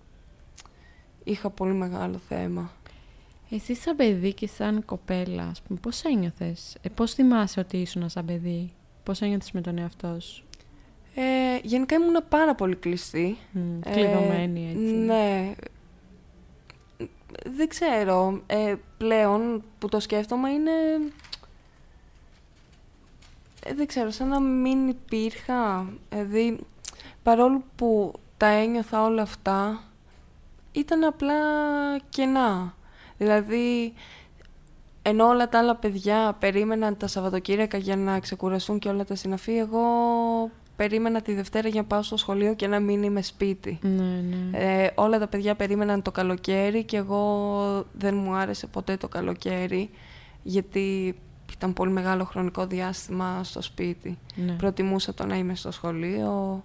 είχα 1.25 1.51
πολύ 1.51 1.73
μεγάλο 1.75 2.21
θέμα. 2.29 2.71
Εσύ 3.51 3.75
σαν 3.75 3.97
παιδί 3.97 4.33
και 4.35 4.47
σαν 4.47 4.85
κοπέλα, 4.85 5.43
ας 5.43 5.63
πούμε, 5.63 5.79
πώς 5.83 6.03
ένιωθες, 6.03 6.77
ε, 6.81 6.89
πώς 6.89 7.15
θυμάσαι 7.15 7.61
ότι 7.61 7.77
ήσουν 7.77 8.09
σαν 8.09 8.25
παιδί, 8.25 8.71
πώς 9.03 9.21
ένιωθες 9.21 9.53
με 9.53 9.61
τον 9.61 9.79
εαυτό 9.79 10.21
σου; 10.21 10.45
Ε, 11.15 11.59
γενικά 11.63 11.95
ήμουν 11.95 12.25
πάρα 12.29 12.55
πολύ 12.55 12.77
κλειστή. 12.77 13.39
Mm, 13.55 13.59
κλειδωμένη 13.91 14.71
έτσι. 14.71 14.95
Ναι. 14.95 15.55
Δεν 17.57 17.69
ξέρω. 17.69 18.43
Ε, 18.47 18.75
πλέον 18.97 19.63
που 19.79 19.89
το 19.89 20.01
σκέφτομαι 20.01 20.51
είναι... 20.51 20.71
Ε, 23.65 23.75
δεν 23.75 23.87
ξέρω, 23.87 24.11
σαν 24.11 24.29
να 24.29 24.41
μην 24.41 24.89
υπήρχα. 24.89 25.87
Δηλαδή, 26.11 26.59
παρόλο 27.23 27.63
που 27.77 28.13
τα 28.37 28.47
ένιωθα 28.47 29.05
όλα 29.05 29.23
αυτά, 29.23 29.83
ήταν 30.73 31.05
απλά 31.05 31.35
κενά. 32.09 32.75
Δηλαδή, 33.19 33.93
ενώ 35.03 35.27
όλα 35.27 35.49
τα 35.49 35.59
άλλα 35.59 35.77
παιδιά 35.77 36.37
περίμεναν 36.39 36.97
τα 36.97 37.07
Σαββατοκύριακα 37.07 37.79
για 37.79 37.97
να 37.97 38.21
ξεκουραστούν 38.21 38.79
και 38.79 38.89
όλα 38.89 39.05
τα 39.05 39.15
συναφή, 39.15 39.57
εγώ 39.57 39.81
περίμενα 40.77 41.21
τη 41.23 41.35
Δευτέρα 41.35 41.69
για 41.69 41.81
να 41.81 41.87
πάω 41.87 42.03
στο 42.03 42.17
σχολείο 42.17 42.55
και 42.55 42.67
να 42.67 42.81
μην 42.81 43.03
είμαι 43.03 43.23
σπίτι. 43.23 43.79
Ναι, 43.83 44.23
ναι. 44.51 44.59
Ε, 44.59 44.91
όλα 44.95 45.19
τα 45.19 45.27
παιδιά 45.27 45.55
περίμεναν 45.55 46.03
το 46.03 46.11
καλοκαίρι 46.11 46.85
και 46.85 46.97
εγώ 46.97 47.87
δεν 47.93 48.15
μου 48.15 48.35
άρεσε 48.35 48.67
ποτέ 48.67 48.97
το 48.97 49.09
καλοκαίρι 49.09 49.91
γιατί 50.43 51.15
ήταν 51.53 51.73
πολύ 51.73 51.91
μεγάλο 51.91 52.25
χρονικό 52.25 52.67
διάστημα 52.67 53.45
στο 53.45 53.63
σπίτι. 53.63 54.19
Ναι. 54.35 54.53
Προτιμούσα 54.53 55.15
το 55.15 55.27
να 55.27 55.37
είμαι 55.37 55.55
στο 55.55 55.71
σχολείο 55.71 56.65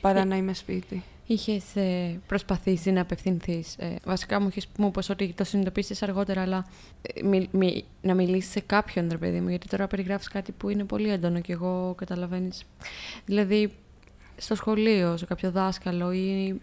παρά 0.00 0.20
Ε, 0.20 0.24
να 0.24 0.36
είμαι 0.36 0.54
σπίτι. 0.54 1.02
Είχες 1.26 1.64
προσπαθήσει 2.26 2.90
να 2.90 3.00
απευθυνθείς. 3.00 3.76
Ε, 3.78 3.96
βασικά 4.04 4.40
μου 4.40 4.48
είχες 4.48 4.68
μου 4.78 4.90
πως 4.90 5.08
ότι 5.08 5.32
το 5.36 5.44
συνειδητοποίησες 5.44 6.02
αργότερα, 6.02 6.42
αλλά 6.42 6.66
ε, 7.02 7.22
μι- 7.22 7.48
μι- 7.52 7.84
να 8.00 8.14
μιλήσεις 8.14 8.50
σε 8.50 8.60
κάποιον, 8.60 9.08
ρε 9.10 9.16
παιδί 9.16 9.40
μου, 9.40 9.48
γιατί 9.48 9.68
τώρα 9.68 9.86
περιγράφεις 9.86 10.28
κάτι 10.28 10.52
που 10.52 10.68
είναι 10.68 10.84
πολύ 10.84 11.08
έντονο 11.10 11.40
και 11.40 11.52
εγώ 11.52 11.94
καταλαβαίνεις. 11.96 12.64
Δηλαδή, 13.24 13.72
στο 14.36 14.54
σχολείο, 14.54 15.16
σε 15.16 15.24
κάποιο 15.24 15.50
δάσκαλο 15.50 16.12
ή 16.12 16.60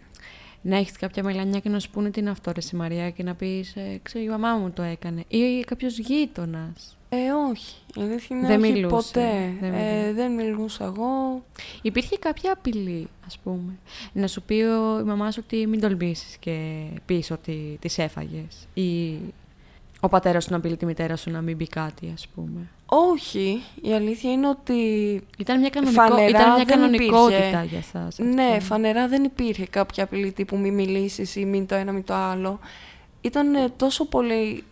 να 0.61 0.77
έχεις 0.77 0.97
κάποια 0.97 1.23
μελανιά 1.23 1.59
και 1.59 1.69
να 1.69 1.79
σου 1.79 1.89
πούνε 1.89 2.09
τι 2.09 2.19
είναι 2.19 2.29
αυτό, 2.29 2.51
ρε 2.51 2.77
Μαρία, 2.77 3.09
και 3.09 3.23
να 3.23 3.35
πεις, 3.35 3.75
ε, 3.75 3.99
ξέρω, 4.03 4.23
η 4.23 4.27
μαμά 4.27 4.55
μου 4.55 4.71
το 4.71 4.81
έκανε. 4.81 5.23
Ή 5.27 5.63
κάποιος 5.67 5.97
γείτονας. 5.97 6.97
Ε, 7.09 7.17
όχι. 7.49 7.75
Η 7.95 8.01
αλήθεια 8.01 8.37
είναι 8.37 8.47
Δεν 8.47 8.61
όχι 8.61 8.71
μιλούσε. 8.71 9.11
ποτέ. 9.11 9.53
Δεν 9.59 9.73
ε, 9.73 9.77
μιλούσε. 9.77 10.13
δεν 10.13 10.31
μιλούσα 10.31 10.85
εγώ. 10.85 11.43
Υπήρχε 11.81 12.17
κάποια 12.17 12.53
απειλή, 12.53 13.07
ας 13.25 13.37
πούμε. 13.43 13.77
Να 14.13 14.27
σου 14.27 14.41
πει 14.41 14.53
ο, 14.53 14.99
η 14.99 15.03
μαμά 15.03 15.31
σου 15.31 15.41
ότι 15.45 15.67
μην 15.67 15.79
τολμήσεις 15.79 16.37
και 16.37 16.83
πεις 17.05 17.31
ότι 17.31 17.77
τις 17.81 17.97
έφαγες. 17.97 18.67
Ή 18.73 19.17
ο 19.99 20.09
πατέρας 20.09 20.43
σου 20.43 20.51
να 20.51 20.57
απειλεί 20.57 20.77
τη 20.77 20.85
μητέρα 20.85 21.15
σου 21.15 21.31
να 21.31 21.41
μην 21.41 21.57
πει 21.57 21.67
κάτι, 21.67 22.11
ας 22.13 22.27
πούμε. 22.27 22.69
Όχι. 22.93 23.63
Η 23.81 23.93
αλήθεια 23.93 24.31
είναι 24.31 24.47
ότι 24.47 24.73
Ήταν 25.37 25.59
μια, 25.59 25.69
κανονικό, 25.69 26.01
Φανερά 26.01 26.29
ήταν 26.29 26.45
μια 26.45 26.55
δεν 26.55 26.65
κανονικότητα 26.65 27.37
υπήρχε. 27.47 27.65
για 27.65 27.81
σας. 27.81 28.17
Ναι, 28.17 28.47
αυτό. 28.51 28.59
φανερά 28.65 29.07
δεν 29.07 29.23
υπήρχε 29.23 29.65
κάποια 29.65 30.03
απειλή 30.03 30.31
τύπου 30.31 30.57
μη 30.57 30.71
μιλήσεις 30.71 31.35
ή 31.35 31.45
μην 31.45 31.65
το 31.65 31.75
ένα 31.75 31.91
μην 31.91 32.03
το 32.03 32.13
άλλο. 32.13 32.59
Ήταν 33.21 33.55
ε, 33.55 33.69
τόσο 33.69 34.05
πολύ 34.05 34.63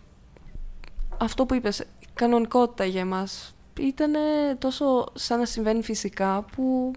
αυτό 1.18 1.46
που 1.46 1.54
είπες, 1.54 1.84
κανονικότητα 2.14 2.84
για 2.84 3.00
εμάς. 3.00 3.54
Ήταν 3.80 4.12
τόσο 4.58 5.06
σαν 5.14 5.38
να 5.38 5.44
συμβαίνει 5.44 5.82
φυσικά 5.82 6.44
που 6.56 6.92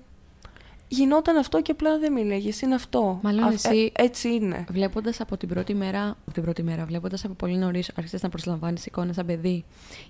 γινόταν 0.93 1.37
αυτό 1.37 1.61
και 1.61 1.71
απλά 1.71 1.99
δεν 1.99 2.13
μίλεγες, 2.13 2.61
είναι 2.61 2.75
αυτό. 2.75 3.19
Μάλλον 3.21 3.43
Α- 3.43 3.51
εσύ- 3.53 3.91
ε, 3.95 4.03
έτσι 4.03 4.33
είναι. 4.33 4.65
Βλέποντας 4.69 5.21
από 5.21 5.37
την 5.37 5.47
πρώτη 5.49 5.73
μέρα, 5.73 6.09
από 6.09 6.31
την 6.33 6.43
πρώτη 6.43 6.63
μέρα, 6.63 6.85
βλέποντας 6.85 7.25
από 7.25 7.33
πολύ 7.33 7.57
νωρίς, 7.57 7.91
άρχισες 7.95 8.21
να 8.21 8.29
προσλαμβάνεις 8.29 8.85
εικόνες 8.85 9.15
σαν 9.15 9.25
παιδί 9.25 9.63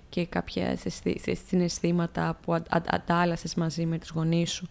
και 0.08 0.26
κάποια 0.26 0.66
αισθη- 0.84 1.38
συναισθήματα 1.48 2.38
που 2.44 2.62
αντάλλασες 2.86 3.54
μαζί 3.54 3.86
με 3.86 3.98
τους 3.98 4.10
γονείς 4.10 4.50
σου. 4.52 4.68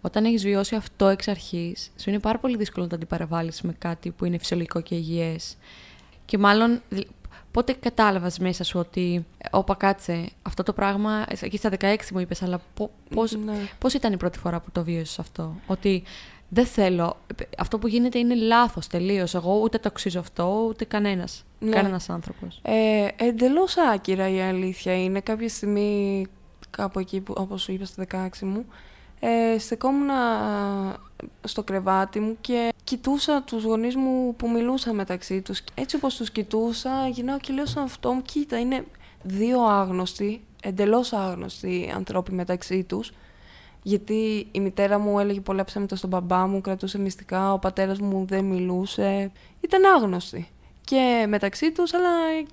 Όταν 0.00 0.24
έχεις 0.24 0.42
βιώσει 0.42 0.74
αυτό 0.74 1.06
εξ 1.08 1.28
αρχής, 1.28 1.90
σου 1.96 2.10
είναι 2.10 2.18
πάρα 2.18 2.38
πολύ 2.38 2.56
δύσκολο 2.56 2.84
να 2.84 2.90
το 2.90 2.96
αντιπαραβάλεις 2.96 3.62
με 3.62 3.72
κάτι 3.78 4.10
που 4.10 4.24
είναι 4.24 4.38
φυσιολογικό 4.38 4.80
και 4.80 4.94
υγιές. 4.94 5.56
Και 6.24 6.38
μάλλον, 6.38 6.80
δη- 6.88 7.06
πότε 7.56 7.72
κατάλαβες 7.72 8.38
μέσα 8.38 8.64
σου 8.64 8.78
ότι, 8.78 9.26
ε, 9.38 9.48
όπα 9.50 9.74
κάτσε, 9.74 10.28
αυτό 10.42 10.62
το 10.62 10.72
πράγμα, 10.72 11.24
ε, 11.28 11.34
εκεί 11.40 11.56
στα 11.56 11.68
16 11.68 12.12
μου 12.12 12.18
είπες, 12.18 12.42
αλλά 12.42 12.60
πώ 12.74 12.90
πώς, 13.14 13.32
Ναι. 13.32 13.52
Πώς 13.78 13.94
ήταν 13.94 14.12
η 14.12 14.16
πρώτη 14.16 14.38
φορά 14.38 14.60
που 14.60 14.70
το 14.72 14.84
βίωσες 14.84 15.18
αυτό, 15.18 15.54
ότι 15.66 16.02
δεν 16.48 16.66
θέλω, 16.66 17.16
αυτό 17.58 17.78
που 17.78 17.88
γίνεται 17.88 18.18
είναι 18.18 18.34
λάθος 18.34 18.86
τελείως, 18.86 19.34
εγώ 19.34 19.60
ούτε 19.60 19.78
το 19.78 19.88
αξίζω 19.92 20.20
αυτό, 20.20 20.64
ούτε 20.68 20.84
κανένας, 20.84 21.44
Ναι. 21.58 21.70
κανένας 21.70 22.10
άνθρωπος. 22.10 22.60
Ε, 22.62 23.08
εντελώς 23.16 23.76
άκυρα 23.76 24.28
η 24.28 24.40
αλήθεια 24.40 25.02
είναι. 25.02 25.20
Κάποια 25.20 25.48
στιγμή, 25.48 26.26
κάπου 26.70 26.98
εκεί, 26.98 27.20
που, 27.20 27.34
όπως 27.36 27.62
σου 27.62 27.72
είπα, 27.72 27.84
στα 27.84 28.02
16 28.02 28.46
μου, 28.46 28.64
ε, 29.20 29.58
στεκόμουν 29.58 30.10
α, 30.10 30.16
στο 31.44 31.62
κρεβάτι 31.62 32.20
μου 32.20 32.36
και 32.40 32.72
κοιτούσα 32.86 33.42
τους 33.42 33.64
γονείς 33.64 33.96
μου 33.96 34.34
που 34.36 34.50
μιλούσαν 34.50 34.94
μεταξύ 34.94 35.42
τους. 35.42 35.62
Έτσι 35.74 35.96
όπως 35.96 36.16
τους 36.16 36.30
κοιτούσα, 36.30 37.08
γυρνάω 37.08 37.38
και 37.38 37.52
λέω 37.52 37.66
στον 37.66 37.82
αυτό 37.82 38.12
μου, 38.12 38.22
κοίτα, 38.22 38.60
είναι 38.60 38.84
δύο 39.22 39.62
άγνωστοι, 39.62 40.40
εντελώς 40.62 41.12
άγνωστοι 41.12 41.92
ανθρώποι 41.94 42.32
μεταξύ 42.32 42.84
τους. 42.84 43.12
Γιατί 43.82 44.46
η 44.52 44.60
μητέρα 44.60 44.98
μου 44.98 45.18
έλεγε 45.18 45.40
πολλά 45.40 45.64
ψέματα 45.64 45.96
στον 45.96 46.10
μπαμπά 46.10 46.46
μου, 46.46 46.60
κρατούσε 46.60 46.98
μυστικά, 46.98 47.52
ο 47.52 47.58
πατέρας 47.58 47.98
μου 47.98 48.24
δεν 48.28 48.44
μιλούσε. 48.44 49.30
Ήταν 49.60 49.84
άγνωστοι. 49.84 50.48
Και 50.84 51.26
μεταξύ 51.28 51.72
τους, 51.72 51.94
αλλά 51.94 52.10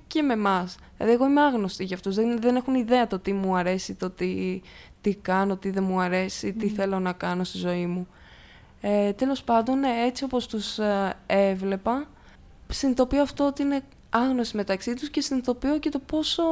και 0.07 0.21
με 0.21 0.33
εμάς. 0.33 0.75
Δηλαδή, 0.97 1.13
εγώ 1.13 1.25
είμαι 1.25 1.41
άγνωστη 1.41 1.83
για 1.83 1.95
αυτούς. 1.95 2.15
Δεν, 2.15 2.41
δεν 2.41 2.55
έχουν 2.55 2.75
ιδέα 2.75 3.07
το 3.07 3.19
τι 3.19 3.33
μου 3.33 3.55
αρέσει, 3.55 3.93
το 3.93 4.09
τι, 4.09 4.61
τι 5.01 5.15
κάνω, 5.15 5.55
τι 5.57 5.69
δεν 5.69 5.83
μου 5.83 5.99
αρέσει, 5.99 6.53
τι 6.53 6.67
θέλω 6.69 6.99
να 6.99 7.13
κάνω 7.13 7.43
στη 7.43 7.57
ζωή 7.57 7.85
μου. 7.85 8.07
Ε, 8.85 9.13
τέλος 9.13 9.43
πάντων, 9.43 9.83
ε, 9.83 10.05
έτσι 10.05 10.23
όπως 10.23 10.47
τους 10.47 10.79
ε, 10.79 11.13
έβλεπα, 11.25 12.07
συνειδητοποιώ 12.67 13.21
αυτό 13.21 13.45
ότι 13.45 13.61
είναι 13.61 13.81
άγνωστοι 14.09 14.55
μεταξύ 14.55 14.93
τους 14.93 15.09
και 15.09 15.21
συνειδητοποιώ 15.21 15.79
και 15.79 15.89
το 15.89 15.99
πόσο 15.99 16.43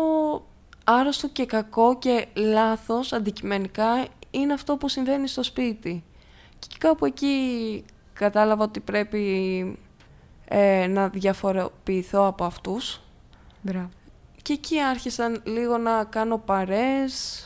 άρρωστο 0.83 1.27
και 1.27 1.45
κακό 1.45 1.97
και 1.97 2.25
λάθος 2.35 3.13
αντικειμενικά 3.13 4.05
είναι 4.31 4.53
αυτό 4.53 4.77
που 4.77 4.87
συμβαίνει 4.87 5.27
στο 5.27 5.43
σπίτι. 5.43 6.03
Και 6.59 6.75
κάπου 6.77 7.05
εκεί 7.05 7.35
κατάλαβα 8.13 8.63
ότι 8.63 8.79
πρέπει 8.79 9.79
ε, 10.45 10.87
να 10.87 11.09
διαφοροποιηθώ 11.09 12.25
από 12.25 12.43
αυτούς. 12.43 13.01
Μπράβο. 13.61 13.89
Και 14.41 14.53
εκεί 14.53 14.79
άρχισαν 14.81 15.41
λίγο 15.45 15.77
να 15.77 16.03
κάνω 16.03 16.37
παρές. 16.37 17.45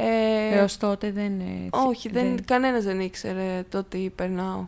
Ε, 0.00 0.58
Έως 0.58 0.76
τότε 0.76 1.10
δεν... 1.12 1.40
ε, 1.40 1.44
έτσι, 1.66 1.86
όχι, 1.88 2.08
δεν, 2.08 2.44
κανένας 2.44 2.84
δεν 2.84 3.00
ήξερε 3.00 3.64
το 3.68 3.84
τι 3.84 4.10
περνάω. 4.14 4.66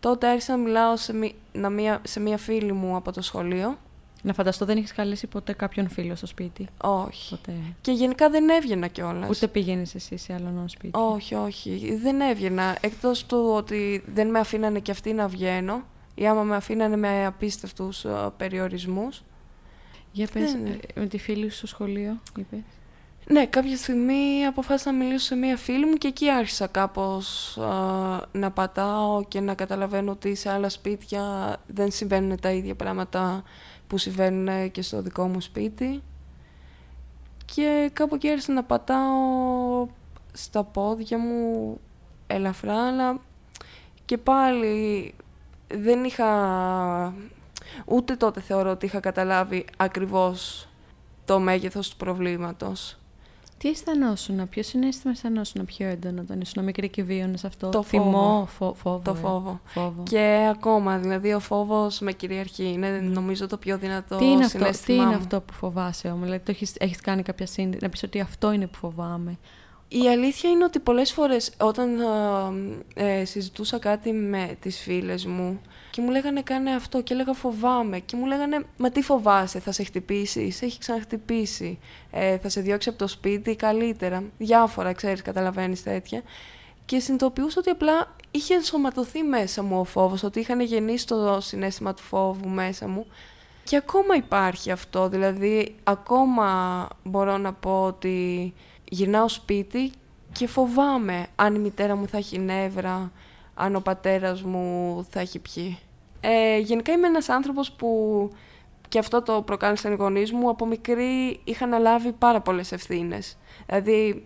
Τότε 0.00 0.26
άρχισα 0.28 0.56
να 0.56 0.62
μιλάω 0.62 0.96
σε, 0.96 1.14
μη- 1.14 1.34
να 1.52 1.70
μία, 1.70 2.00
σε 2.02 2.20
μία 2.20 2.38
φίλη 2.38 2.72
μου 2.72 2.96
από 2.96 3.12
το 3.12 3.22
σχολείο. 3.22 3.78
Να 4.22 4.32
φανταστώ 4.32 4.64
δεν 4.64 4.76
έχεις 4.76 4.92
καλέσει 4.92 5.26
ποτέ 5.26 5.52
κάποιον 5.52 5.88
φίλο 5.88 6.14
στο 6.14 6.26
σπίτι; 6.26 6.66
Όχι. 6.80 7.30
Ποτέ. 7.30 7.52
Και 7.80 7.92
γενικά 7.92 8.30
δεν 8.30 8.48
έβγαινα 8.48 8.86
κιόλας. 8.86 9.28
Ούτε 9.28 9.48
πήγαινες 9.48 9.94
εσύ 9.94 10.16
σε 10.16 10.34
άλλον 10.34 10.68
σπίτι; 10.68 10.98
Όχι, 10.98 11.34
όχι. 11.34 11.98
Δεν 12.02 12.20
έβγαινα. 12.20 12.76
Εκτός 12.80 13.26
του 13.26 13.52
ότι 13.54 14.04
δεν 14.14 14.30
με 14.30 14.38
αφήνανε 14.38 14.80
κι 14.80 14.90
αυτοί 14.90 15.12
να 15.12 15.28
βγαίνω 15.28 15.82
ή 16.14 16.26
άμα 16.26 16.42
με 16.42 16.56
αφήνανε 16.56 16.96
με 16.96 17.26
απίστευτους 17.26 18.04
ε, 18.04 18.10
περιορισμούς. 18.36 19.22
Για 20.12 20.28
πες, 20.32 20.52
δεν- 20.52 20.66
ε, 20.94 21.00
με 21.00 21.06
τη 21.06 21.18
φίλη 21.18 21.48
σου 21.48 21.56
στο 21.56 21.66
σχολείο, 21.66 22.20
είπες. 22.38 22.60
Ναι, 23.28 23.46
κάποια 23.46 23.76
στιγμή 23.76 24.46
αποφάσισα 24.46 24.92
να 24.92 24.98
μιλήσω 24.98 25.24
σε 25.24 25.34
μία 25.34 25.56
φίλη 25.56 25.86
μου 25.86 25.94
και 25.94 26.08
εκεί 26.08 26.30
άρχισα 26.30 26.66
κάπως 26.66 27.58
α, 27.58 28.20
να 28.32 28.50
πατάω 28.50 29.24
και 29.24 29.40
να 29.40 29.54
καταλαβαίνω 29.54 30.10
ότι 30.10 30.34
σε 30.34 30.50
άλλα 30.50 30.68
σπίτια 30.68 31.56
δεν 31.66 31.90
συμβαίνουν 31.90 32.40
τα 32.40 32.50
ίδια 32.50 32.74
πράγματα 32.74 33.42
που 33.86 33.98
συμβαίνουν 33.98 34.70
και 34.70 34.82
στο 34.82 35.02
δικό 35.02 35.28
μου 35.28 35.40
σπίτι. 35.40 36.02
Και 37.44 37.90
κάπου 37.92 38.14
εκεί 38.14 38.28
άρχισα 38.28 38.52
να 38.52 38.64
πατάω 38.64 39.86
στα 40.32 40.64
πόδια 40.64 41.18
μου 41.18 41.80
ελαφρά, 42.26 42.86
αλλά 42.86 43.20
και 44.04 44.18
πάλι 44.18 45.14
δεν 45.74 46.04
είχα... 46.04 47.14
Ούτε 47.84 48.16
τότε 48.16 48.40
θεωρώ 48.40 48.70
ότι 48.70 48.86
είχα 48.86 49.00
καταλάβει 49.00 49.64
ακριβώς 49.76 50.68
το 51.24 51.40
μέγεθος 51.40 51.90
του 51.90 51.96
προβλήματος. 51.96 52.98
Τι 53.58 53.68
αισθανόσουν, 53.68 54.48
ποιος 54.48 54.66
συνέστημα 54.66 55.12
αισθανόσουν 55.12 55.64
πιο 55.64 55.86
έντονο 55.88 56.20
όταν 56.20 56.40
ήσουν 56.40 56.64
μικρή 56.64 56.88
και 56.88 57.02
βίωνε 57.02 57.38
αυτό; 57.44 57.68
Το 57.68 57.82
Θυμό, 57.82 58.48
φο, 58.56 58.74
φόβο. 58.74 59.00
Το 59.04 59.10
ε. 59.10 59.14
φόβο. 59.14 59.60
φόβο. 59.64 60.02
Και 60.02 60.48
ακόμα, 60.50 60.98
δηλαδή 60.98 61.32
ο 61.32 61.40
φόβος 61.40 61.98
με 62.00 62.12
κυριαρχεί. 62.12 62.72
Είναι 62.72 62.88
νομίζω 62.88 63.46
το 63.46 63.56
πιο 63.56 63.78
δυνατό 63.78 64.16
τι, 64.16 64.24
είναι 64.24 64.44
αυτό, 64.44 64.58
τι 64.58 64.64
συναίσθημά 64.64 65.02
είναι 65.02 65.12
μου. 65.12 65.18
αυτό 65.18 65.40
που 65.40 65.52
φοβάσαι 65.52 66.08
όμως, 66.08 66.24
δηλαδή 66.24 66.44
το 66.44 66.50
έχεις, 66.50 66.74
έχεις 66.78 67.00
κάνει 67.00 67.22
κάποια 67.22 67.46
σύνδεση, 67.46 67.78
να 67.82 67.88
πεις 67.88 68.02
ότι 68.02 68.20
αυτό 68.20 68.52
είναι 68.52 68.66
που 68.66 68.76
φοβάμαι. 68.76 69.38
Η 69.88 70.08
αλήθεια 70.08 70.50
είναι 70.50 70.64
ότι 70.64 70.78
πολλές 70.78 71.12
φορές 71.12 71.52
όταν 71.60 72.00
ε, 72.94 73.18
ε, 73.20 73.24
συζητούσα 73.24 73.78
κάτι 73.78 74.12
με 74.12 74.56
τις 74.60 74.78
φίλες 74.78 75.26
μου 75.26 75.60
και 75.94 76.00
μου 76.00 76.10
λέγανε 76.10 76.42
κάνε 76.42 76.74
αυτό 76.74 77.02
και 77.02 77.14
έλεγα 77.14 77.32
φοβάμαι 77.32 77.98
και 77.98 78.16
μου 78.16 78.26
λέγανε 78.26 78.66
μα 78.76 78.90
τι 78.90 79.02
φοβάσαι, 79.02 79.58
θα 79.58 79.72
σε 79.72 79.84
χτυπήσει, 79.84 80.50
σε 80.50 80.64
έχει 80.64 80.78
ξαναχτυπήσει, 80.78 81.78
ε, 82.10 82.38
θα 82.38 82.48
σε 82.48 82.60
διώξει 82.60 82.88
από 82.88 82.98
το 82.98 83.06
σπίτι 83.06 83.56
καλύτερα, 83.56 84.24
διάφορα 84.38 84.92
ξέρεις, 84.92 85.22
καταλαβαίνεις 85.22 85.82
τέτοια. 85.82 86.22
Και 86.84 86.98
συνειδητοποιούσα 86.98 87.60
ότι 87.60 87.70
απλά 87.70 88.16
είχε 88.30 88.54
ενσωματωθεί 88.54 89.22
μέσα 89.22 89.62
μου 89.62 89.80
ο 89.80 89.84
φόβος, 89.84 90.22
ότι 90.22 90.40
είχαν 90.40 90.60
γεννήσει 90.60 91.06
το 91.06 91.40
συνέστημα 91.40 91.94
του 91.94 92.02
φόβου 92.02 92.48
μέσα 92.48 92.88
μου. 92.88 93.06
Και 93.64 93.76
ακόμα 93.76 94.16
υπάρχει 94.16 94.70
αυτό, 94.70 95.08
δηλαδή 95.08 95.74
ακόμα 95.82 96.88
μπορώ 97.04 97.38
να 97.38 97.52
πω 97.52 97.82
ότι 97.82 98.52
γυρνάω 98.84 99.28
σπίτι 99.28 99.92
και 100.32 100.46
φοβάμαι 100.46 101.26
αν 101.36 101.54
η 101.54 101.58
μητέρα 101.58 101.96
μου 101.96 102.08
θα 102.08 102.16
έχει 102.16 102.38
νεύρα, 102.38 103.12
αν 103.54 103.74
ο 103.74 103.80
πατέρας 103.80 104.42
μου 104.42 105.06
θα 105.10 105.20
έχει 105.20 105.38
πιει. 105.38 105.78
Ε, 106.20 106.58
γενικά 106.58 106.92
είμαι 106.92 107.06
ένας 107.06 107.28
άνθρωπος 107.28 107.72
που 107.72 108.30
και 108.88 108.98
αυτό 108.98 109.22
το 109.22 109.42
προκάλεσαν 109.42 109.92
οι 109.92 109.96
γονείς 109.96 110.32
μου, 110.32 110.48
από 110.48 110.66
μικρή 110.66 111.40
είχα 111.44 111.64
αναλάβει 111.64 112.12
πάρα 112.12 112.40
πολλές 112.40 112.72
ευθύνες. 112.72 113.38
Δηλαδή, 113.66 114.24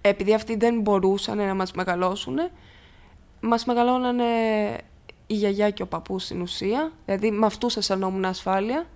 επειδή 0.00 0.34
αυτοί 0.34 0.56
δεν 0.56 0.80
μπορούσαν 0.80 1.36
να 1.36 1.54
μας 1.54 1.72
μεγαλώσουν, 1.72 2.38
μας 3.40 3.64
μεγαλώνανε 3.64 4.24
η 5.26 5.34
γιαγιά 5.34 5.70
και 5.70 5.82
ο 5.82 5.86
παππούς 5.86 6.24
στην 6.24 6.40
ουσία, 6.40 6.92
δηλαδή 7.04 7.30
με 7.30 7.46
αυτούς 7.46 7.76
αισθανόμουν 7.76 8.24
ασφάλεια 8.24 8.86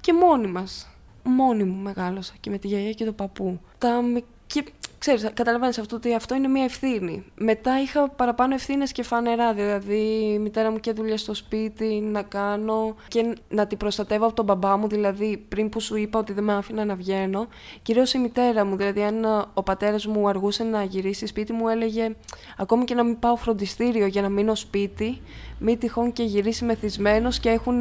και 0.00 0.12
μόνοι 0.12 0.46
μας. 0.46 0.90
Μόνη 1.22 1.64
μου 1.64 1.82
μεγάλωσα 1.82 2.34
και 2.40 2.50
με 2.50 2.58
τη 2.58 2.66
γιαγιά 2.66 2.92
και 2.92 3.04
τον 3.04 3.14
παππού. 3.14 3.60
Τα, 3.78 4.02
μι- 4.02 4.24
και 4.46 4.64
ξέρεις, 5.06 5.34
καταλαβαίνεις 5.34 5.78
αυτό 5.78 5.96
ότι 5.96 6.14
αυτό 6.14 6.34
είναι 6.34 6.48
μια 6.48 6.64
ευθύνη. 6.64 7.24
Μετά 7.34 7.80
είχα 7.80 8.08
παραπάνω 8.08 8.54
ευθύνες 8.54 8.92
και 8.92 9.02
φανερά, 9.02 9.52
δηλαδή 9.52 10.30
η 10.34 10.38
μητέρα 10.38 10.70
μου 10.70 10.80
και 10.80 10.92
δουλειά 10.92 11.16
στο 11.16 11.34
σπίτι 11.34 11.84
να 11.84 12.22
κάνω 12.22 12.94
και 13.08 13.36
να 13.48 13.66
την 13.66 13.78
προστατεύω 13.78 14.26
από 14.26 14.34
τον 14.34 14.44
μπαμπά 14.44 14.76
μου, 14.76 14.88
δηλαδή 14.88 15.44
πριν 15.48 15.68
που 15.68 15.80
σου 15.80 15.96
είπα 15.96 16.18
ότι 16.18 16.32
δεν 16.32 16.44
με 16.44 16.54
άφηνα 16.54 16.84
να 16.84 16.94
βγαίνω. 16.94 17.46
Κυρίως 17.82 18.12
η 18.12 18.18
μητέρα 18.18 18.64
μου, 18.64 18.76
δηλαδή 18.76 19.02
αν 19.02 19.24
ε, 19.24 19.28
ο 19.54 19.62
πατέρας 19.62 20.06
μου 20.06 20.28
αργούσε 20.28 20.64
να 20.64 20.82
γυρίσει 20.82 21.26
σπίτι 21.26 21.52
μου 21.52 21.68
έλεγε 21.68 22.14
ακόμη 22.56 22.84
και 22.84 22.94
να 22.94 23.02
μην 23.02 23.18
πάω 23.18 23.36
φροντιστήριο 23.36 24.06
για 24.06 24.22
να 24.22 24.28
μείνω 24.28 24.54
σπίτι, 24.54 25.20
μη 25.58 25.76
τυχόν 25.76 26.12
και 26.12 26.22
γυρίσει 26.22 26.64
μεθυσμένος 26.64 27.38
και 27.40 27.48
έχουν 27.48 27.78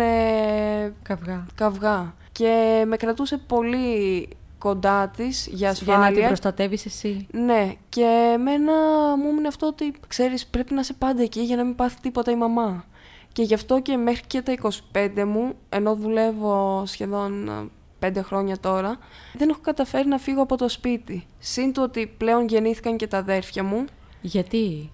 Καυγά. 1.04 1.46
καυγά. 1.56 2.14
Και 2.32 2.84
με 2.88 2.98
κρατούσε 2.98 3.38
πολύ 3.38 4.28
κοντά 4.58 5.08
της 5.10 5.48
για 5.48 5.56
Για 5.58 5.70
ασφάλεια. 5.70 6.10
να 6.10 6.16
την 6.16 6.26
προστατεύεις 6.28 6.86
εσύ. 6.86 7.28
Ναι, 7.32 7.74
και 7.90 8.32
εμένα 8.34 8.74
μου 9.18 9.28
έμεινε 9.30 9.48
αυτό 9.48 9.68
ότι, 9.68 9.94
ξέρεις, 10.08 10.46
πρέπει 10.48 10.74
να 10.74 10.80
είσαι 10.80 10.94
πάντα 10.94 11.22
εκεί 11.22 11.42
για 11.42 11.56
να 11.56 11.64
μην 11.64 11.76
πάθει 11.76 12.00
τίποτα 12.02 12.32
η 12.32 12.36
μαμά. 12.36 12.86
Και 13.32 13.42
γι' 13.44 13.54
αυτό 13.54 13.82
και 13.82 13.98
μέχρι 13.98 14.24
και 14.28 14.42
τα 14.42 14.52
25 14.94 15.24
μου, 15.28 15.54
ενώ 15.70 15.96
δουλεύω 15.96 16.84
σχεδόν 16.86 17.48
ε, 17.48 17.52
πέντε 18.00 18.22
χρόνια 18.22 18.60
τώρα, 18.60 18.98
δεν 19.34 19.50
έχω 19.50 19.60
καταφέρει 19.62 20.08
να 20.08 20.18
φύγω 20.18 20.42
από 20.42 20.58
το 20.58 20.70
σπίτι. 20.70 21.26
Συν 21.40 21.74
το 21.74 21.84
ότι 21.84 22.14
πλέον 22.18 22.48
γεννήθηκαν 22.48 22.98
και 22.98 23.08
τα 23.08 23.18
αδέρφια 23.18 23.64
μου, 23.64 23.86
Γιατί, 24.22 24.92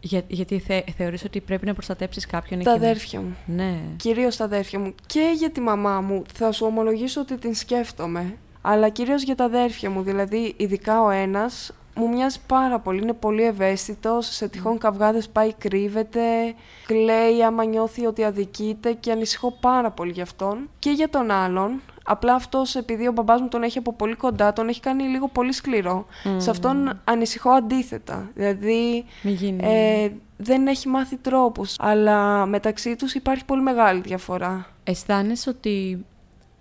Για, 0.00 0.22
γιατί 0.28 0.58
θε, 0.58 0.82
θεωρείς 0.96 1.24
ότι 1.24 1.40
πρέπει 1.40 1.66
να 1.66 1.74
προστατέψεις 1.74 2.26
κάποιον 2.26 2.62
τα 2.62 2.70
εκεί 2.70 2.78
μέσα. 2.80 2.90
αδέρφια 2.90 3.20
μου. 3.20 3.36
Ναι. 3.46 3.78
Κυρίως 3.96 4.36
τα 4.36 4.44
αδέρφια 4.44 4.78
μου. 4.78 4.94
Και 5.06 5.32
για 5.36 5.50
τη 5.50 5.60
μαμά 5.60 6.00
μου, 6.00 6.22
θα 6.34 6.52
σου 6.52 6.66
ομολογήσω 6.66 7.20
ότι 7.20 7.38
την 7.38 7.54
σκέφτομαι. 7.54 8.36
Αλλά 8.68 8.88
κυρίως 8.88 9.22
για 9.22 9.34
τα 9.34 9.44
αδέρφια 9.44 9.90
μου, 9.90 10.02
δηλαδή 10.02 10.54
ειδικά 10.56 11.02
ο 11.02 11.10
ένας, 11.10 11.72
μου 11.94 12.08
μοιάζει 12.08 12.38
πάρα 12.46 12.78
πολύ, 12.78 13.02
είναι 13.02 13.12
πολύ 13.12 13.42
ευαίσθητος, 13.42 14.26
σε 14.26 14.48
τυχόν 14.48 14.78
καυγάδες 14.78 15.28
πάει 15.28 15.52
κρύβεται, 15.52 16.54
κλαίει 16.86 17.42
άμα 17.44 17.64
νιώθει 17.64 18.06
ότι 18.06 18.24
αδικείται 18.24 18.92
και 18.92 19.12
ανησυχώ 19.12 19.56
πάρα 19.60 19.90
πολύ 19.90 20.12
γι' 20.12 20.20
αυτόν. 20.20 20.68
Και 20.78 20.90
για 20.90 21.08
τον 21.08 21.30
άλλον, 21.30 21.80
απλά 22.04 22.34
αυτός 22.34 22.74
επειδή 22.74 23.06
ο 23.06 23.12
μπαμπάς 23.12 23.40
μου 23.40 23.48
τον 23.48 23.62
έχει 23.62 23.78
από 23.78 23.92
πολύ 23.92 24.14
κοντά, 24.14 24.52
τον 24.52 24.68
έχει 24.68 24.80
κάνει 24.80 25.02
λίγο 25.02 25.28
πολύ 25.28 25.52
σκληρό. 25.52 26.06
Σε 26.36 26.50
αυτόν 26.50 27.00
ανησυχώ 27.04 27.50
αντίθετα, 27.50 28.30
δηλαδή 28.34 29.04
Μη 29.22 29.30
γίνει. 29.30 29.64
ε, 29.66 30.10
δεν 30.36 30.66
έχει 30.66 30.88
μάθει 30.88 31.16
τρόπους, 31.16 31.76
αλλά 31.78 32.46
μεταξύ 32.46 32.96
τους 32.96 33.14
υπάρχει 33.14 33.44
πολύ 33.44 33.62
μεγάλη 33.62 34.00
διαφορά. 34.00 34.66
Αισθάνεσαι 34.84 35.50
ότι 35.50 36.04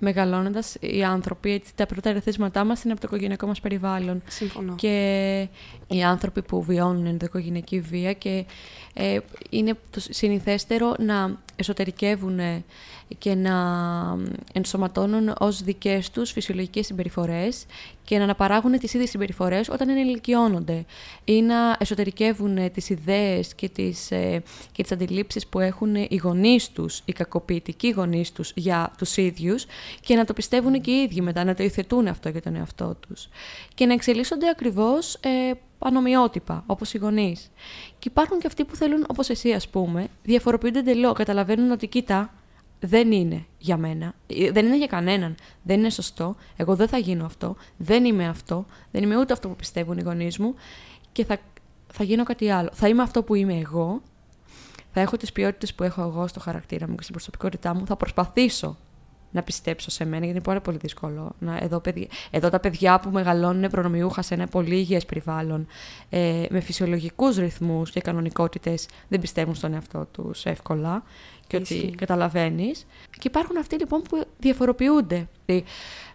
μεγαλώνοντας 0.05 0.75
οι 0.79 1.03
άνθρωποι, 1.03 1.51
έτσι, 1.51 1.75
τα 1.75 1.85
πρώτα 1.85 2.09
ερεθίσματά 2.09 2.63
μας 2.63 2.83
είναι 2.83 2.93
από 2.93 3.01
το 3.01 3.07
οικογενειακό 3.09 3.47
μας 3.47 3.59
περιβάλλον. 3.59 4.21
Σύμφωνο. 4.27 4.75
Και 4.75 5.47
οι 5.87 6.03
άνθρωποι 6.03 6.41
που 6.41 6.63
βιώνουν 6.63 7.05
ενδοοικογενειακή 7.05 7.79
βία 7.79 8.13
και 8.13 8.45
ε, 8.93 9.17
είναι 9.49 9.73
το 9.89 9.99
συνηθέστερο 9.99 10.95
να 10.99 11.39
εσωτερικεύουν 11.55 12.39
και 13.17 13.35
να 13.35 13.55
ενσωματώνουν 14.53 15.35
ως 15.39 15.63
δικές 15.63 16.09
τους 16.09 16.31
φυσιολογικές 16.31 16.85
συμπεριφορές 16.85 17.65
και 18.03 18.17
να 18.17 18.23
αναπαράγουν 18.23 18.71
τις 18.71 18.93
ίδιες 18.93 19.09
συμπεριφορές 19.09 19.69
όταν 19.69 19.89
ενηλικιώνονται 19.89 20.85
ή 21.23 21.41
να 21.41 21.75
εσωτερικεύουν 21.79 22.71
τις 22.71 22.89
ιδέες 22.89 23.55
και 23.55 23.69
τις, 23.69 24.11
ε, 24.11 24.43
και 24.71 24.81
τις 24.81 24.91
αντιλήψεις 24.91 25.47
που 25.47 25.59
έχουν 25.59 25.95
οι 25.95 26.19
γονείς 26.23 26.69
τους, 26.69 27.01
οι 27.05 27.11
κακοποιητικοί 27.11 27.89
γονείς 27.89 28.31
τους 28.31 28.51
για 28.55 28.91
τους 28.97 29.17
ίδιους 29.17 29.65
και 30.01 30.15
να 30.15 30.25
το 30.25 30.33
πιστεύουν 30.33 30.81
και 30.81 30.91
οι 30.91 31.01
ίδιοι 31.01 31.21
μετά, 31.21 31.43
να 31.43 31.53
το 31.53 31.63
υιοθετούν 31.63 32.07
αυτό 32.07 32.29
για 32.29 32.41
τον 32.41 32.55
εαυτό 32.55 32.95
τους. 33.07 33.29
Και 33.73 33.85
να 33.85 33.93
εξελίσσονται 33.93 34.49
ακριβώς 34.49 35.13
ε, 35.15 35.51
ανομοιότυπα, 35.79 36.63
όπως 36.65 36.93
οι 36.93 36.97
γονείς. 36.97 37.51
Και 37.99 38.07
υπάρχουν 38.07 38.39
και 38.39 38.47
αυτοί 38.47 38.65
που 38.65 38.75
θέλουν, 38.75 39.05
όπως 39.07 39.29
εσύ 39.29 39.51
ας 39.51 39.69
πούμε, 39.69 40.07
διαφοροποιούνται 40.23 40.79
εντελώς, 40.79 41.13
καταλαβαίνουν 41.13 41.71
ότι 41.71 41.87
κοίτα, 41.87 42.33
δεν 42.79 43.11
είναι 43.11 43.45
για 43.57 43.77
μένα, 43.77 44.13
ε, 44.27 44.51
δεν 44.51 44.65
είναι 44.65 44.77
για 44.77 44.87
κανέναν, 44.87 45.35
δεν 45.63 45.79
είναι 45.79 45.89
σωστό, 45.89 46.35
εγώ 46.55 46.75
δεν 46.75 46.87
θα 46.87 46.97
γίνω 46.97 47.25
αυτό, 47.25 47.55
δεν 47.77 48.05
είμαι 48.05 48.27
αυτό, 48.27 48.65
δεν 48.91 49.03
είμαι 49.03 49.19
ούτε 49.19 49.33
αυτό 49.33 49.47
που 49.47 49.55
πιστεύουν 49.55 49.97
οι 49.97 50.01
γονείς 50.01 50.37
μου. 50.37 50.55
Και 51.11 51.25
θα, 51.25 51.37
θα 51.87 52.03
γίνω 52.03 52.23
κάτι 52.23 52.49
άλλο. 52.49 52.69
Θα 52.73 52.87
είμαι 52.87 53.01
αυτό 53.01 53.23
που 53.23 53.35
είμαι 53.35 53.57
εγώ, 53.57 54.01
θα 54.93 55.01
έχω 55.01 55.17
τις 55.17 55.31
ποιότητες 55.31 55.73
που 55.73 55.83
έχω 55.83 56.01
εγώ 56.01 56.27
στο 56.27 56.39
χαρακτήρα 56.39 56.87
μου 56.87 56.95
και 56.95 57.01
στην 57.01 57.13
προσωπικότητά 57.13 57.73
μου, 57.73 57.85
θα 57.85 57.95
προσπαθήσω 57.95 58.77
να 59.31 59.43
πιστέψω 59.43 59.91
σε 59.91 60.03
μένα, 60.03 60.17
γιατί 60.17 60.31
είναι 60.31 60.41
πάρα 60.41 60.61
πολύ 60.61 60.77
δύσκολο. 60.77 61.35
Να, 61.39 61.57
εδώ, 61.61 61.79
παιδιά, 61.79 62.07
εδώ 62.31 62.49
τα 62.49 62.59
παιδιά 62.59 62.99
που 62.99 63.09
μεγαλώνουν 63.09 63.69
προνομιούχα 63.69 64.21
σε 64.21 64.33
ένα 64.33 64.47
πολύ 64.47 64.75
υγιές 64.75 65.05
περιβάλλον, 65.05 65.67
ε, 66.09 66.43
με 66.49 66.59
φυσιολογικούς 66.59 67.37
ρυθμούς 67.37 67.91
και 67.91 68.01
κανονικότητες, 68.01 68.87
δεν 69.07 69.19
πιστεύουν 69.19 69.55
στον 69.55 69.73
εαυτό 69.73 70.07
τους 70.11 70.45
εύκολα 70.45 71.03
και 71.47 71.55
ότι 71.57 71.73
Ισχύει. 71.73 71.95
καταλαβαίνεις. 71.95 72.85
Και 73.11 73.27
υπάρχουν 73.27 73.57
αυτοί 73.57 73.75
λοιπόν 73.77 74.01
που 74.01 74.23
διαφοροποιούνται. 74.39 75.27
Δηλαδή, 75.45 75.65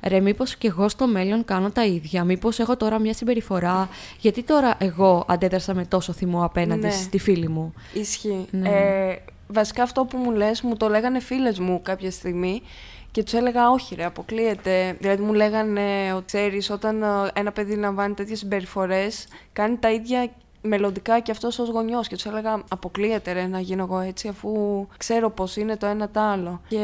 Ρε, 0.03 0.20
μήπως 0.20 0.57
και 0.57 0.66
εγώ 0.68 0.88
στο 0.88 1.07
μέλλον 1.07 1.44
κάνω 1.44 1.70
τα 1.70 1.85
ίδια; 1.87 2.25
Μήπως 2.25 2.59
έχω 2.59 2.77
τώρα 2.77 2.99
μια 2.99 3.14
συμπεριφορά; 3.14 3.88
Γιατί 4.20 4.42
τώρα 4.42 4.77
εγώ 4.79 5.25
αντέδρασα 5.29 5.75
με 5.75 5.85
τόσο 5.85 6.12
θυμό 6.12 6.44
απέναντι 6.44 6.81
Ναι. 6.87 6.90
στη 6.90 7.18
φίλη 7.18 7.49
μου; 7.49 7.73
Ισχύει. 7.94 8.46
Ναι. 8.51 8.68
Ε, 8.68 9.18
βασικά 9.49 9.83
αυτό 9.83 10.05
που 10.05 10.16
μου 10.16 10.31
λες, 10.31 10.62
μου 10.62 10.77
το 10.77 10.88
λέγανε 10.88 11.20
φίλες 11.20 11.59
μου 11.59 11.83
κάποια 11.83 12.11
στιγμή 12.11 12.62
και 13.11 13.23
τους 13.23 13.33
έλεγα 13.33 13.70
όχι 13.70 13.94
ρε, 13.94 14.05
αποκλείεται. 14.05 14.96
Δηλαδή 15.01 15.23
μου 15.23 15.33
λέγανε 15.33 16.12
ότι 16.16 16.25
ξέρεις 16.25 16.70
όταν 16.70 17.03
ε, 17.03 17.07
ένα 17.33 17.53
παιδί 17.53 17.75
λαμβάνει 17.75 18.14
τέτοιες 18.14 18.38
συμπεριφορές 18.38 19.27
κάνει 19.53 19.77
τα 19.77 19.90
ίδια 19.92 20.29
μελλοντικά 20.62 21.20
και 21.20 21.31
αυτός 21.31 21.59
ως 21.59 21.68
γονιός 21.68 22.09
και 22.09 22.14
τους 22.14 22.25
έλεγα 22.27 22.62
αποκλείεται 22.68 23.33
ρε 23.33 23.46
να 23.46 23.61
γίνω 23.61 23.83
εγώ 23.83 23.99
έτσι 23.99 24.29
αφού 24.29 24.87
ξέρω 24.96 25.31
πως 25.31 25.57
είναι 25.57 25.77
το 25.77 25.87
ένα 25.87 26.09
το 26.09 26.20
άλλο. 26.20 26.61
Και 26.68 26.79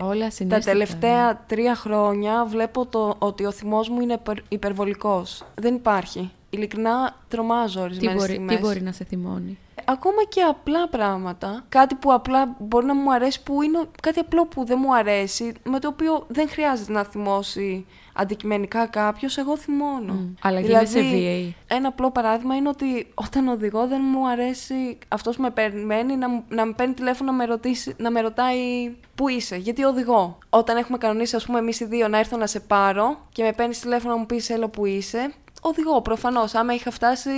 Όλα 0.00 0.24
τα 0.24 0.30
συνέστητα, 0.30 0.58
τελευταία 0.72 1.44
τρία 1.46 1.74
χρόνια 1.74 2.44
βλέπω 2.48 2.86
το, 2.86 3.14
ότι 3.18 3.44
ο 3.44 3.50
θυμός 3.50 3.88
μου 3.88 4.00
είναι 4.00 4.12
υπερ- 4.12 4.44
υπερβολικός. 4.52 5.44
Δεν 5.54 5.74
υπάρχει. 5.74 6.30
Ειλικρινά 6.50 7.16
τρομάζω 7.28 7.78
Τι 7.78 7.84
ορισμένες 7.84 8.14
μπορεί, 8.16 8.28
στιγμές. 8.32 8.56
τι 8.56 8.62
μπορεί 8.62 8.82
να 8.82 8.92
σε 8.92 9.04
θυμώνει; 9.04 9.58
Ακόμα 9.90 10.24
και 10.28 10.40
απλά 10.42 10.88
πράγματα. 10.88 11.64
Κάτι 11.68 11.94
που 11.94 12.12
απλά 12.12 12.56
μπορεί 12.58 12.86
να 12.86 12.94
μου 12.94 13.12
αρέσει, 13.12 13.42
που 13.42 13.62
είναι 13.62 13.78
κάτι 14.02 14.18
απλό 14.18 14.46
που 14.46 14.64
δεν 14.64 14.78
μου 14.80 14.94
αρέσει, 14.94 15.52
με 15.64 15.78
το 15.78 15.88
οποίο 15.88 16.24
δεν 16.28 16.48
χρειάζεται 16.48 16.92
να 16.92 17.04
θυμώσει 17.04 17.86
αντικειμενικά 18.14 18.86
κάποιος, 18.86 19.36
εγώ 19.38 19.56
θυμώνω. 19.56 20.14
Mm. 20.20 20.34
Αλλά 20.42 20.60
δηλαδή, 20.60 20.86
σε 20.86 21.00
βίαιη. 21.00 21.56
Ένα 21.66 21.88
απλό 21.88 22.10
παράδειγμα 22.10 22.56
είναι 22.56 22.68
ότι 22.68 23.06
όταν 23.14 23.48
οδηγώ 23.48 23.86
δεν 23.86 24.00
μου 24.12 24.28
αρέσει 24.28 24.98
αυτός 25.08 25.36
που 25.36 25.42
με 25.42 25.50
περιμένει 25.50 26.16
να, 26.16 26.28
μου- 26.28 26.44
να 26.48 26.64
με 26.64 26.72
παίρνει 26.72 26.94
τηλέφωνο 26.94 27.30
να 27.30 27.36
με, 27.36 27.44
ρωτήσει, 27.44 27.94
να 27.98 28.10
με 28.10 28.20
ρωτάει 28.20 28.92
πού 29.14 29.28
είσαι, 29.28 29.56
γιατί 29.56 29.84
οδηγώ; 29.84 30.38
Όταν 30.50 30.76
έχουμε 30.76 30.98
κανονίσει, 30.98 31.36
ας 31.36 31.44
πούμε, 31.46 31.58
εμείς 31.58 31.80
οι 31.80 31.84
δύο 31.84 32.08
να 32.08 32.18
έρθω 32.18 32.36
να 32.36 32.46
σε 32.46 32.60
πάρω 32.60 33.18
και 33.32 33.42
με 33.42 33.52
παίρνεις 33.52 33.80
τηλέφωνο 33.80 34.12
να 34.14 34.18
μου 34.20 34.26
πεις 34.26 34.50
έλα 34.50 34.68
που 34.68 34.86
είσαι, 34.86 35.32
οδηγώ 35.60 36.00
προφανώς. 36.02 36.54
Άμα 36.54 36.74
είχα 36.74 36.90
φτάσει, 36.90 37.30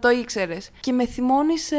το 0.00 0.10
ήξερες. 0.10 0.70
Και 0.80 0.92
με 0.92 1.06
θυμώνεις 1.06 1.62
σε 1.64 1.76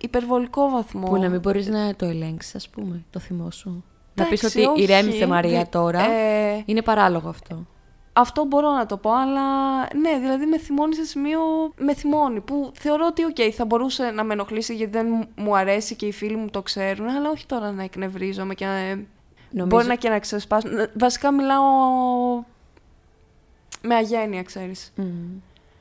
υπερβολικό 0.00 0.70
βαθμό. 0.70 1.06
Που 1.08 1.16
να 1.16 1.28
μην 1.28 1.40
μπορείς 1.40 1.66
να 1.66 1.94
το 1.96 2.06
ελέγξεις, 2.06 2.54
ας 2.54 2.68
πούμε, 2.68 3.04
το 3.10 3.18
θυμό 3.18 3.50
σου. 3.50 3.84
Να 4.14 4.24
πεις 4.24 4.38
Εντάξει, 4.42 4.58
ότι 4.58 4.68
όχι. 4.68 4.82
ηρέμησε 4.82 5.26
Μαρία 5.26 5.58
Δη- 5.58 5.68
τώρα. 5.70 6.00
ε, 6.10 6.62
Είναι 6.66 6.82
παράλογο 6.82 7.28
αυτό. 7.28 7.66
Αυτό 8.14 8.44
μπορώ 8.44 8.70
να 8.72 8.86
το 8.86 8.96
πω, 8.96 9.10
αλλά 9.12 9.42
ναι, 9.80 10.18
δηλαδή 10.20 10.46
με 10.46 10.58
θυμώνεις 10.58 10.96
σε 10.96 11.04
σημείο. 11.04 11.40
Με 11.78 11.94
θυμώνει. 11.94 12.40
Που 12.40 12.72
θεωρώ 12.74 13.06
ότι, 13.06 13.24
οκ, 13.24 13.36
θα 13.54 13.64
μπορούσε 13.64 14.10
να 14.10 14.24
με 14.24 14.32
ενοχλήσει 14.32 14.74
γιατί 14.74 14.92
δεν 14.92 15.06
μου- 15.10 15.28
μου 15.44 15.56
αρέσει 15.56 15.94
και 15.96 16.06
οι 16.06 16.12
φίλοι 16.12 16.36
μου 16.36 16.46
το 16.50 16.62
ξέρουν, 16.62 17.08
αλλά 17.08 17.30
όχι 17.30 17.46
τώρα 17.46 17.72
να 17.72 17.82
εκνευρίζομαι 17.82 18.54
και 18.54 18.64
να. 18.64 18.72
Νομίζω... 19.50 19.66
Μπορεί 19.76 19.86
να 19.86 19.94
και 19.94 20.08
να 20.08 20.18
ξεσπάσω. 20.18 20.68
Ε, 20.68 20.90
Βασικά 20.98 21.32
μιλάω. 21.32 21.62
με 23.82 23.94
αγένεια, 23.94 24.42
ξέρεις. 24.42 24.92
Μμ. 24.96 25.04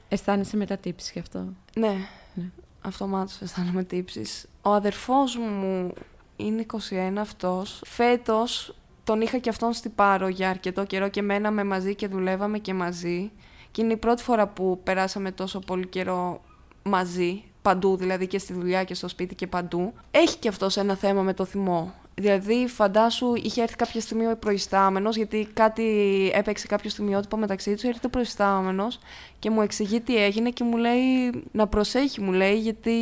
Αισθάνεσαι 0.09 0.57
μετά 0.57 0.77
τύψεις 0.77 1.11
γι' 1.13 1.19
αυτό. 1.19 1.45
Ναι, 1.75 1.95
Ναι. 2.33 2.49
αυτομάτως 2.81 3.41
αισθάνομαι 3.41 3.83
τύψεις. 3.83 4.45
Ο 4.61 4.71
αδερφός 4.73 5.37
μου 5.37 5.93
είναι 6.35 6.61
21 6.61 7.17
αυτός. 7.19 7.81
Φέτος 7.85 8.75
τον 9.03 9.21
είχα 9.21 9.37
και 9.37 9.49
αυτόν 9.49 9.73
στην 9.73 9.95
Πάρο 9.95 10.27
για 10.27 10.49
αρκετό 10.49 10.83
καιρό 10.85 11.09
και 11.09 11.21
μέναμε 11.21 11.63
μαζί 11.63 11.95
και 11.95 12.07
δουλεύαμε 12.07 12.57
και 12.57 12.73
μαζί. 12.73 13.31
Και 13.71 13.81
είναι 13.81 13.93
η 13.93 13.97
πρώτη 13.97 14.23
φορά 14.23 14.47
που 14.47 14.79
περάσαμε 14.83 15.31
τόσο 15.31 15.59
πολύ 15.59 15.87
καιρό 15.87 16.41
μαζί, 16.83 17.43
παντού 17.61 17.95
δηλαδή 17.95 18.27
και 18.27 18.39
στη 18.39 18.53
δουλειά 18.53 18.83
και 18.83 18.93
στο 18.93 19.07
σπίτι 19.07 19.35
και 19.35 19.47
παντού. 19.47 19.93
Έχει 20.11 20.37
και 20.37 20.47
αυτός 20.47 20.77
ένα 20.77 20.95
θέμα 20.95 21.21
με 21.21 21.33
το 21.33 21.45
θυμό. 21.45 21.93
Δηλαδή, 22.15 22.67
φαντάσου, 22.67 23.33
είχε 23.35 23.61
έρθει 23.61 23.75
κάποια 23.75 24.01
στιγμή 24.01 24.27
ο 24.27 24.37
προϊστάμενος, 24.37 25.15
γιατί 25.15 25.47
κάτι 25.53 25.83
έπαιξε 26.33 26.67
κάποιο 26.67 26.89
στιγμιότυπο 26.89 27.37
μεταξύ 27.37 27.73
τους. 27.73 27.83
Έρχεται 27.83 28.07
ο 28.07 28.09
προϊστάμενος 28.09 28.99
και 29.39 29.49
μου 29.49 29.61
εξηγεί 29.61 30.01
τι 30.01 30.23
έγινε 30.23 30.49
και 30.49 30.63
μου 30.63 30.77
λέει 30.77 31.43
να 31.51 31.67
προσέχει, 31.67 32.21
μου 32.21 32.31
λέει, 32.31 32.59
γιατί 32.59 32.93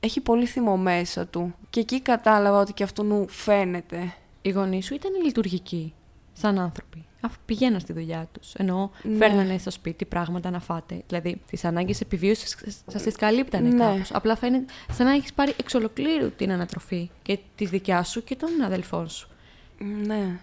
έχει 0.00 0.20
πολύ 0.20 0.46
θυμό 0.46 0.76
μέσα 0.76 1.26
του. 1.26 1.54
Και 1.70 1.80
εκεί 1.80 2.00
κατάλαβα 2.00 2.60
ότι 2.60 2.72
και 2.72 2.82
αυτού 2.82 3.26
φαίνεται. 3.28 4.14
Οι 4.42 4.50
γονείς 4.50 4.86
σου 4.86 4.94
ήταν 4.94 5.12
λειτουργικοί, 5.24 5.94
σαν 6.32 6.58
άνθρωποι. 6.58 7.04
Αφού 7.24 7.38
πηγαίναν 7.44 7.80
στη 7.80 7.92
δουλειά 7.92 8.28
τους. 8.32 8.54
Ενώ 8.54 8.90
Ναι. 9.02 9.16
φέρνανε 9.16 9.58
στο 9.58 9.70
σπίτι 9.70 10.04
πράγματα 10.04 10.50
να 10.50 10.60
φάτε. 10.60 11.02
Δηλαδή, 11.08 11.40
τις 11.50 11.64
ανάγκες 11.64 12.00
επιβίωσης 12.00 12.56
σας 12.86 13.02
τις 13.02 13.16
καλύπτανε 13.16 13.68
Ναι. 13.68 13.84
κάπως. 13.84 14.12
Απλά 14.12 14.36
φαίνεται 14.36 14.72
σαν 14.92 15.06
να 15.06 15.12
έχεις 15.12 15.32
πάρει 15.32 15.54
εξ 15.60 15.74
ολοκλήρου 15.74 16.30
την 16.30 16.52
ανατροφή 16.52 17.10
και 17.22 17.38
τη 17.54 17.64
δικιά 17.66 18.02
σου 18.02 18.24
και 18.24 18.36
των 18.36 18.48
αδελφών 18.64 19.08
σου. 19.08 19.28
Ναι. 20.06 20.38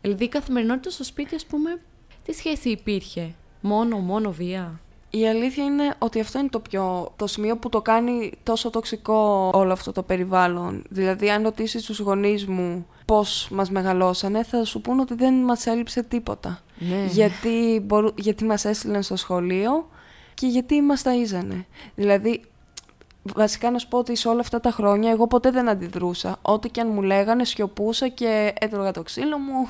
Δηλαδή, 0.00 0.24
η 0.24 0.28
καθημερινότητα 0.28 0.90
στο 0.90 1.04
σπίτι, 1.04 1.34
ας 1.34 1.44
πούμε, 1.46 1.78
τι 2.24 2.32
σχέση 2.32 2.68
υπήρχε; 2.68 3.34
Μόνο, 3.60 3.98
μόνο 3.98 4.32
βία; 4.32 4.80
Η 5.10 5.28
αλήθεια 5.28 5.64
είναι 5.64 5.94
ότι 5.98 6.20
αυτό 6.20 6.38
είναι 6.38 6.48
το 6.48 6.60
πιο. 6.60 7.12
το 7.16 7.26
σημείο 7.26 7.56
που 7.56 7.68
το 7.68 7.82
κάνει 7.82 8.32
τόσο 8.42 8.70
τοξικό 8.70 9.50
όλο 9.54 9.72
αυτό 9.72 9.92
το 9.92 10.02
περιβάλλον. 10.02 10.84
Δηλαδή, 10.88 11.30
αν 11.30 11.42
ρωτήσεις 11.42 11.84
τους 11.84 11.98
γονείς 11.98 12.46
μου 12.46 12.86
πώς 13.04 13.48
μας 13.50 13.70
μεγαλώσανε, 13.70 14.42
θα 14.42 14.64
σου 14.64 14.80
πούν 14.80 15.00
ότι 15.00 15.14
δεν 15.14 15.34
μας 15.34 15.66
έλειψε 15.66 16.02
τίποτα. 16.02 16.60
Ναι. 16.78 17.04
γιατί, 17.10 17.82
μπορού, 17.84 18.08
γιατί 18.14 18.44
μας 18.44 18.64
έστειλαν 18.64 19.02
στο 19.02 19.16
σχολείο 19.16 19.88
και 20.34 20.46
γιατί 20.46 20.80
μας 20.80 21.02
ταΐζανε. 21.04 21.64
Δηλαδή, 21.94 22.42
βασικά 23.22 23.70
να 23.70 23.78
σου 23.78 23.88
πω 23.88 23.98
ότι 23.98 24.16
σε 24.16 24.28
όλα 24.28 24.40
αυτά 24.40 24.60
τα 24.60 24.70
χρόνια 24.70 25.10
εγώ 25.10 25.26
ποτέ 25.26 25.50
δεν 25.50 25.68
αντιδρούσα. 25.68 26.38
Ό,τι 26.42 26.68
και 26.68 26.80
αν 26.80 26.88
μου 26.88 27.02
λέγανε, 27.02 27.44
σιωπούσα 27.44 28.08
και 28.08 28.52
έτρωγα 28.58 28.90
το 28.90 29.02
ξύλο 29.02 29.38
μου, 29.38 29.68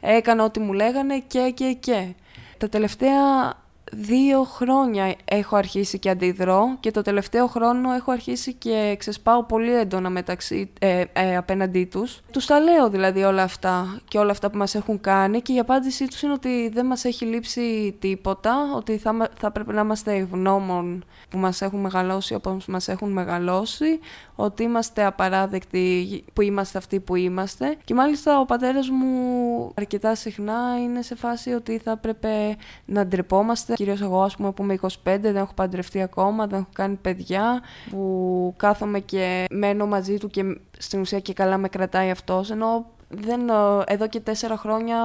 έκανα 0.00 0.44
ό,τι 0.44 0.60
μου 0.60 0.72
λέγανε 0.72 1.18
και 1.18 1.52
και 1.54 1.72
και. 1.80 2.14
Τα 2.58 2.68
τελευταία 2.68 3.52
δύο 3.96 4.42
χρόνια 4.42 5.14
έχω 5.24 5.56
αρχίσει 5.56 5.98
και 5.98 6.10
αντιδρώ 6.10 6.76
και 6.80 6.90
το 6.90 7.02
τελευταίο 7.02 7.46
χρόνο 7.46 7.92
έχω 7.92 8.10
αρχίσει 8.10 8.52
και 8.54 8.94
ξεσπάω 8.98 9.44
πολύ 9.44 9.74
έντονα 9.74 10.10
μεταξύ, 10.10 10.70
ε, 10.78 11.04
ε, 11.12 11.36
απέναντί 11.36 11.84
τους. 11.84 12.20
Τους 12.30 12.46
τα 12.46 12.60
λέω 12.60 12.90
δηλαδή 12.90 13.22
όλα 13.22 13.42
αυτά 13.42 14.00
και 14.08 14.18
όλα 14.18 14.30
αυτά 14.30 14.50
που 14.50 14.58
μας 14.58 14.74
έχουν 14.74 15.00
κάνει 15.00 15.40
και 15.40 15.52
η 15.52 15.58
απάντησή 15.58 16.08
τους 16.08 16.22
είναι 16.22 16.32
ότι 16.32 16.68
δεν 16.68 16.86
μας 16.86 17.04
έχει 17.04 17.24
λείψει 17.24 17.96
τίποτα, 17.98 18.54
ότι 18.76 18.96
θα, 18.98 19.12
μα- 19.12 19.28
θα 19.38 19.50
πρέπει 19.50 19.72
να 19.72 19.80
είμαστε 19.80 20.14
ευγνώμων 20.14 21.04
που 21.28 21.38
μας 21.38 21.62
έχουν 21.62 21.80
μεγαλώσει 21.80 22.34
όπως 22.34 22.66
μας 22.66 22.88
έχουν 22.88 23.12
μεγαλώσει, 23.12 24.00
ότι 24.34 24.62
είμαστε 24.62 25.04
απαράδεκτοι 25.04 26.24
που 26.32 26.42
είμαστε 26.42 26.78
αυτοί 26.78 27.00
που 27.00 27.14
είμαστε 27.14 27.76
και 27.84 27.94
μάλιστα 27.94 28.40
ο 28.40 28.44
πατέρας 28.44 28.88
μου 28.90 29.72
αρκετά 29.74 30.14
συχνά 30.14 30.78
είναι 30.82 31.02
σε 31.02 31.14
φάση 31.14 31.52
ότι 31.52 31.78
θα 31.78 31.90
έπρεπε 31.90 32.56
να 32.84 33.06
ντρεπόμαστε, 33.06 33.74
κυρίως 33.84 34.02
εγώ 34.02 34.22
ας 34.22 34.36
πούμε 34.36 34.52
που 34.52 34.62
είμαι 34.62 34.78
25, 34.80 34.88
δεν 35.20 35.36
έχω 35.36 35.52
παντρευτεί 35.54 36.02
ακόμα, 36.02 36.46
δεν 36.46 36.58
έχω 36.58 36.68
κάνει 36.72 36.94
παιδιά, 36.94 37.62
που 37.90 38.54
κάθομαι 38.56 39.00
και 39.00 39.44
μένω 39.50 39.86
μαζί 39.86 40.18
του 40.18 40.28
και 40.28 40.58
στην 40.78 41.00
ουσία 41.00 41.20
και 41.20 41.32
καλά 41.32 41.58
με 41.58 41.68
κρατάει 41.68 42.10
αυτός, 42.10 42.50
ενώ 42.50 42.86
δεν, 43.08 43.48
ε, 43.48 43.52
εδώ 43.86 44.08
και 44.08 44.20
τέσσερα 44.20 44.56
χρόνια 44.56 44.98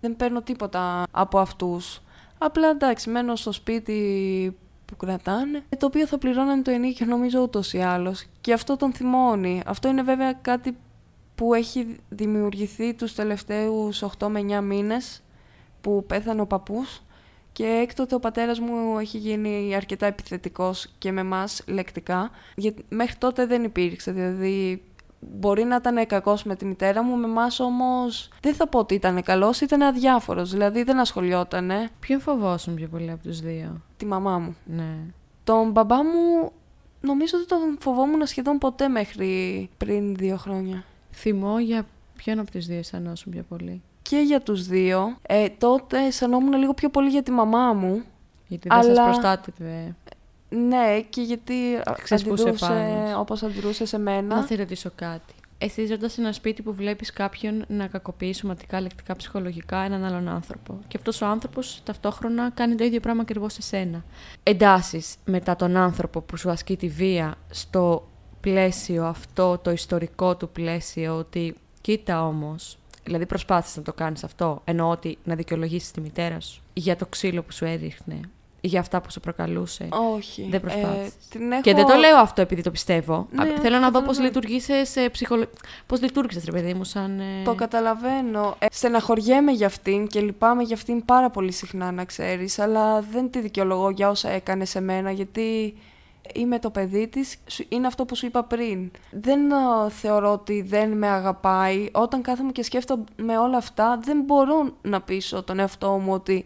δεν 0.00 0.16
παίρνω 0.16 0.42
τίποτα 0.42 1.02
από 1.10 1.38
αυτούς. 1.38 2.02
Απλά 2.38 2.68
εντάξει, 2.68 3.10
μένω 3.10 3.36
στο 3.36 3.52
σπίτι 3.52 4.56
που 4.84 4.96
κρατάνε, 4.96 5.62
το 5.78 5.86
οποίο 5.86 6.06
θα 6.06 6.18
πληρώνανε 6.18 6.62
το 6.62 6.70
ενίκιο 6.70 7.06
νομίζω 7.06 7.40
ούτως 7.40 7.72
ή 7.72 7.78
άλλως. 7.78 8.24
Και 8.40 8.52
αυτό 8.52 8.76
τον 8.76 8.92
θυμώνει. 8.92 9.62
Αυτό 9.66 9.88
είναι 9.88 10.02
βέβαια 10.02 10.32
κάτι 10.32 10.76
που 11.34 11.54
έχει 11.54 11.96
δημιουργηθεί 12.08 12.94
τους 12.94 13.14
τελευταίους 13.14 14.02
8 14.02 14.28
με 14.28 14.40
9 14.40 14.60
μήνες 14.62 15.22
που 15.80 16.04
πέθανε 16.06 16.40
ο 16.40 16.46
παππούς 16.46 17.02
και 17.58 17.66
έκτοτε 17.82 18.14
ο 18.14 18.20
πατέρας 18.20 18.60
μου 18.60 18.98
έχει 18.98 19.18
γίνει 19.18 19.74
αρκετά 19.74 20.06
επιθετικός 20.06 20.88
και 20.98 21.12
με 21.12 21.22
μας 21.22 21.62
λεκτικά 21.66 22.30
γιατί 22.56 22.84
μέχρι 22.88 23.16
τότε 23.16 23.46
δεν 23.46 23.64
υπήρξε, 23.64 24.12
δηλαδή 24.12 24.82
μπορεί 25.20 25.64
να 25.64 25.76
ήταν 25.76 26.06
κακός 26.06 26.44
με 26.44 26.56
τη 26.56 26.64
μητέρα 26.64 27.02
μου, 27.02 27.16
με 27.16 27.26
εμάς 27.26 27.60
όμως 27.60 28.28
δεν 28.40 28.54
θα 28.54 28.68
πω 28.68 28.78
ότι 28.78 28.94
ήταν 28.94 29.22
καλός, 29.22 29.60
ήταν 29.60 29.82
αδιάφορος, 29.82 30.50
δηλαδή 30.50 30.82
δεν 30.82 30.98
ασχολιότανε 30.98 31.88
Ποιον 32.00 32.20
φοβόσουν 32.20 32.74
πιο 32.74 32.88
πολύ 32.88 33.10
από 33.10 33.22
τους 33.22 33.40
δύο; 33.40 33.82
τη 33.96 34.06
μαμά 34.06 34.38
μου. 34.38 34.56
Ναι. 34.64 34.96
Τον 35.44 35.70
μπαμπά 35.70 35.96
μου 35.96 36.52
νομίζω 37.00 37.38
ότι 37.38 37.46
τον 37.46 37.76
φοβόμουν 37.78 38.26
σχεδόν 38.26 38.58
ποτέ 38.58 38.88
μέχρι 38.88 39.70
πριν 39.76 40.14
δύο 40.14 40.36
χρόνια. 40.36 40.84
Θυμό 41.12 41.58
για 41.58 41.86
ποιον 42.16 42.38
από 42.38 42.50
τους 42.50 42.66
δύο 42.66 42.78
αισθανόσουν 42.78 43.32
πιο 43.32 43.42
πολύ. 43.48 43.82
Και 44.08 44.16
για 44.18 44.40
τους 44.40 44.66
δύο. 44.66 45.16
Ε, 45.22 45.48
τότε 45.48 46.06
αισθανόμουν 46.06 46.52
λίγο 46.52 46.74
πιο 46.74 46.88
πολύ 46.88 47.08
για 47.08 47.22
τη 47.22 47.30
μαμά 47.30 47.72
μου. 47.72 48.02
Γιατί 48.46 48.68
δεν 48.68 48.82
σας 48.82 48.90
Αλλά- 48.90 49.04
προστάτευε. 49.04 49.94
Ναι, 50.48 51.00
και 51.10 51.20
γιατί 51.22 51.74
α- 51.84 51.96
Ξεσπούσε 52.02 52.42
αντιδρούσε 52.42 52.66
πάνω. 52.72 53.18
όπως 53.20 53.42
αντιδρούσε 53.42 53.86
σε 53.86 53.98
μένα. 53.98 54.36
Να 54.36 54.42
σε 54.42 54.54
ρωτήσω 54.54 54.90
κάτι. 54.94 55.34
Εσύ 55.58 55.86
ζώντας 55.86 56.12
σε 56.12 56.20
ένα 56.20 56.32
σπίτι 56.32 56.62
που 56.62 56.72
βλέπεις 56.74 57.12
κάποιον 57.12 57.64
να 57.68 57.86
κακοποιεί 57.86 58.32
σωματικά, 58.34 58.80
λεκτικά, 58.80 59.16
ψυχολογικά 59.16 59.78
έναν 59.78 60.04
άλλον 60.04 60.28
άνθρωπο. 60.28 60.78
Και 60.88 60.96
αυτός 60.96 61.20
ο 61.20 61.26
άνθρωπος 61.26 61.80
ταυτόχρονα 61.84 62.50
κάνει 62.50 62.74
το 62.74 62.84
ίδιο 62.84 63.00
πράγμα 63.00 63.20
ακριβώς 63.22 63.52
σε 63.52 63.62
σένα. 63.62 64.04
Εντάσεις 64.42 65.16
μετά 65.24 65.56
τον 65.56 65.76
άνθρωπο 65.76 66.20
που 66.20 66.36
σου 66.36 66.50
ασκεί 66.50 66.76
τη 66.76 66.88
βία 66.88 67.34
στο 67.50 68.08
πλαίσιο 68.40 69.04
αυτό, 69.04 69.58
το 69.58 69.70
ιστορικό 69.70 70.36
του 70.36 70.48
πλαίσιο, 70.48 71.14
ότι 71.16 71.54
κοίτα 71.80 72.26
όμως. 72.26 72.78
Δηλαδή 73.08 73.26
προσπάθησες 73.26 73.76
να 73.76 73.82
το 73.82 73.92
κάνεις 73.92 74.24
αυτό, 74.24 74.60
εννοώ 74.64 74.90
ότι 74.90 75.18
να 75.24 75.34
δικαιολογήσεις 75.34 75.90
τη 75.90 76.00
μητέρα 76.00 76.40
σου 76.40 76.62
για 76.72 76.96
το 76.96 77.06
ξύλο 77.06 77.42
που 77.42 77.52
σου 77.52 77.64
έδειχνε, 77.64 78.20
για 78.60 78.80
αυτά 78.80 79.00
που 79.00 79.10
σου 79.10 79.20
προκαλούσε. 79.20 79.88
Όχι. 80.16 80.46
Δεν 80.50 80.60
προσπάθησες. 80.60 81.12
την 81.30 81.52
έχω... 81.52 81.60
Και 81.60 81.74
δεν 81.74 81.86
το 81.86 81.94
λέω 81.94 82.16
αυτό 82.16 82.40
επειδή 82.40 82.62
το 82.62 82.70
πιστεύω. 82.70 83.26
Ναι, 83.30 83.42
Α, 83.42 83.46
Θέλω 83.60 83.78
να 83.78 83.90
δω 83.90 84.02
πώς 84.02 84.16
καταλαβαίνω. 84.16 84.24
λειτουργήσες 84.26 84.88
σε 84.88 85.08
ψυχολο... 85.08 85.44
Πώς 85.86 86.00
λειτουργήσες, 86.00 86.44
ρε 86.44 86.52
παιδί 86.52 86.74
μου, 86.74 86.84
σαν. 86.84 87.20
ε, 87.20 87.24
Το 87.44 87.54
καταλαβαίνω. 87.54 88.56
Ε, 88.58 88.66
στεναχωριέμαι 88.70 89.52
για 89.52 89.66
αυτήν 89.66 90.06
και 90.06 90.20
λυπάμαι 90.20 90.62
για 90.62 90.74
αυτήν 90.74 91.04
πάρα 91.04 91.30
πολύ 91.30 91.52
συχνά, 91.52 91.92
να 91.92 92.04
ξέρεις, 92.04 92.58
αλλά 92.58 93.00
δεν 93.00 93.30
τη 93.30 93.40
δικαιολογώ 93.40 93.90
για 93.90 94.08
όσα 94.10 94.28
έκανε 94.28 94.64
σε 94.64 94.80
μένα, 94.80 95.10
γιατί 95.10 95.74
είμαι 96.34 96.58
το 96.58 96.70
παιδί 96.70 97.08
της, 97.08 97.36
Σου- 97.46 97.66
είναι 97.68 97.86
αυτό 97.86 98.04
που 98.04 98.14
σου 98.16 98.26
είπα 98.26 98.44
πριν. 98.44 98.90
Δεν 99.10 99.50
ε, 99.50 99.54
θεωρώ 99.88 100.32
ότι 100.32 100.62
δεν 100.62 100.90
με 100.92 101.08
αγαπάει. 101.08 101.88
Όταν 101.92 102.22
κάθομαι 102.22 102.52
και 102.52 102.62
σκέφτομαι 102.62 103.38
όλα 103.42 103.56
αυτά, 103.56 103.98
δεν 104.02 104.22
μπορώ 104.26 104.72
να 104.82 105.00
πείσω 105.00 105.42
τον 105.42 105.58
εαυτό 105.58 105.90
μου 105.90 106.12
ότι 106.12 106.44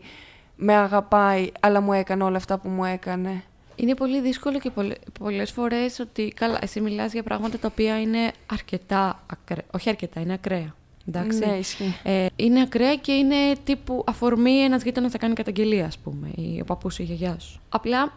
με 0.56 0.74
αγαπάει, 0.74 1.50
αλλά 1.60 1.80
μου 1.80 1.92
έκανε 1.92 2.24
όλα 2.24 2.36
αυτά 2.36 2.58
που 2.58 2.68
μου 2.68 2.84
έκανε. 2.84 3.42
Είναι 3.76 3.94
πολύ 3.94 4.20
δύσκολο 4.20 4.58
και 4.58 4.70
πολλε, 4.70 4.94
πολλές 5.20 5.50
φορές 5.50 5.98
ότι 5.98 6.32
καλά, 6.36 6.58
εσύ 6.60 6.80
μιλάς 6.80 7.12
για 7.12 7.22
πράγματα 7.22 7.58
τα 7.58 7.68
οποία 7.72 8.00
είναι 8.00 8.32
αρκετά 8.52 9.22
ακραία. 9.32 9.64
Όχι 9.70 9.88
αρκετά, 9.88 10.20
είναι 10.20 10.32
ακραία. 10.32 10.74
Εντάξει. 11.08 11.38
Ναι, 11.38 11.52
ισχύει. 11.52 11.94
Ε, 12.02 12.26
είναι 12.36 12.60
ακραία 12.60 12.96
και 12.96 13.12
είναι 13.12 13.36
τύπου 13.64 14.04
αφορμή 14.06 14.58
ένας 14.58 14.82
γείτονας 14.82 15.12
να 15.12 15.18
κάνει 15.18 15.34
καταγγελία, 15.34 15.86
ας 15.86 15.98
πούμε, 15.98 16.28
ή 16.34 16.60
ο 16.60 16.64
παππούς 16.64 16.98
ή 16.98 17.02
η 17.02 17.12
γιαγιά 17.12 17.38
σου. 17.38 17.60
Απλά 17.68 18.12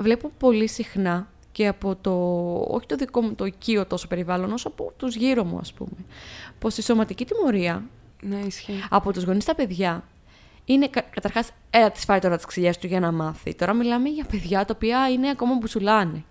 βλέπω 0.00 0.30
πολύ 0.38 0.66
συχνά 0.68 1.28
και 1.52 1.66
από 1.66 1.96
το, 2.00 2.12
όχι 2.74 2.86
το 2.86 2.96
δικό 2.96 3.20
μου 3.20 3.34
το 3.34 3.44
οικείο 3.44 3.86
τόσο 3.86 4.06
περιβάλλον, 4.06 4.52
όσο 4.52 4.68
από 4.68 4.92
τους 4.96 5.14
γύρω 5.14 5.44
μου, 5.44 5.58
ας 5.58 5.72
πούμε, 5.72 6.04
πως 6.58 6.76
η 6.76 6.82
σωματική 6.82 7.24
τιμωρία 7.24 7.84
Ναι, 8.22 8.36
ισχύει. 8.46 8.82
από 8.90 9.12
τους 9.12 9.24
γονείς 9.24 9.42
στα 9.42 9.54
παιδιά 9.54 10.04
είναι 10.64 10.88
κα, 10.88 11.00
καταρχάς, 11.00 11.50
έλα 11.70 11.90
της 11.90 12.04
φάει 12.04 12.18
τώρα 12.18 12.36
τις 12.36 12.44
ξυλιές 12.44 12.78
του 12.78 12.86
για 12.86 13.00
να 13.00 13.12
μάθει. 13.12 13.54
Τώρα 13.54 13.72
μιλάμε 13.72 14.08
για 14.08 14.24
παιδιά 14.30 14.64
τα 14.64 14.72
οποία 14.76 15.10
είναι 15.10 15.28
ακόμα 15.30 15.54
μπουσουλάνε. 15.60 16.24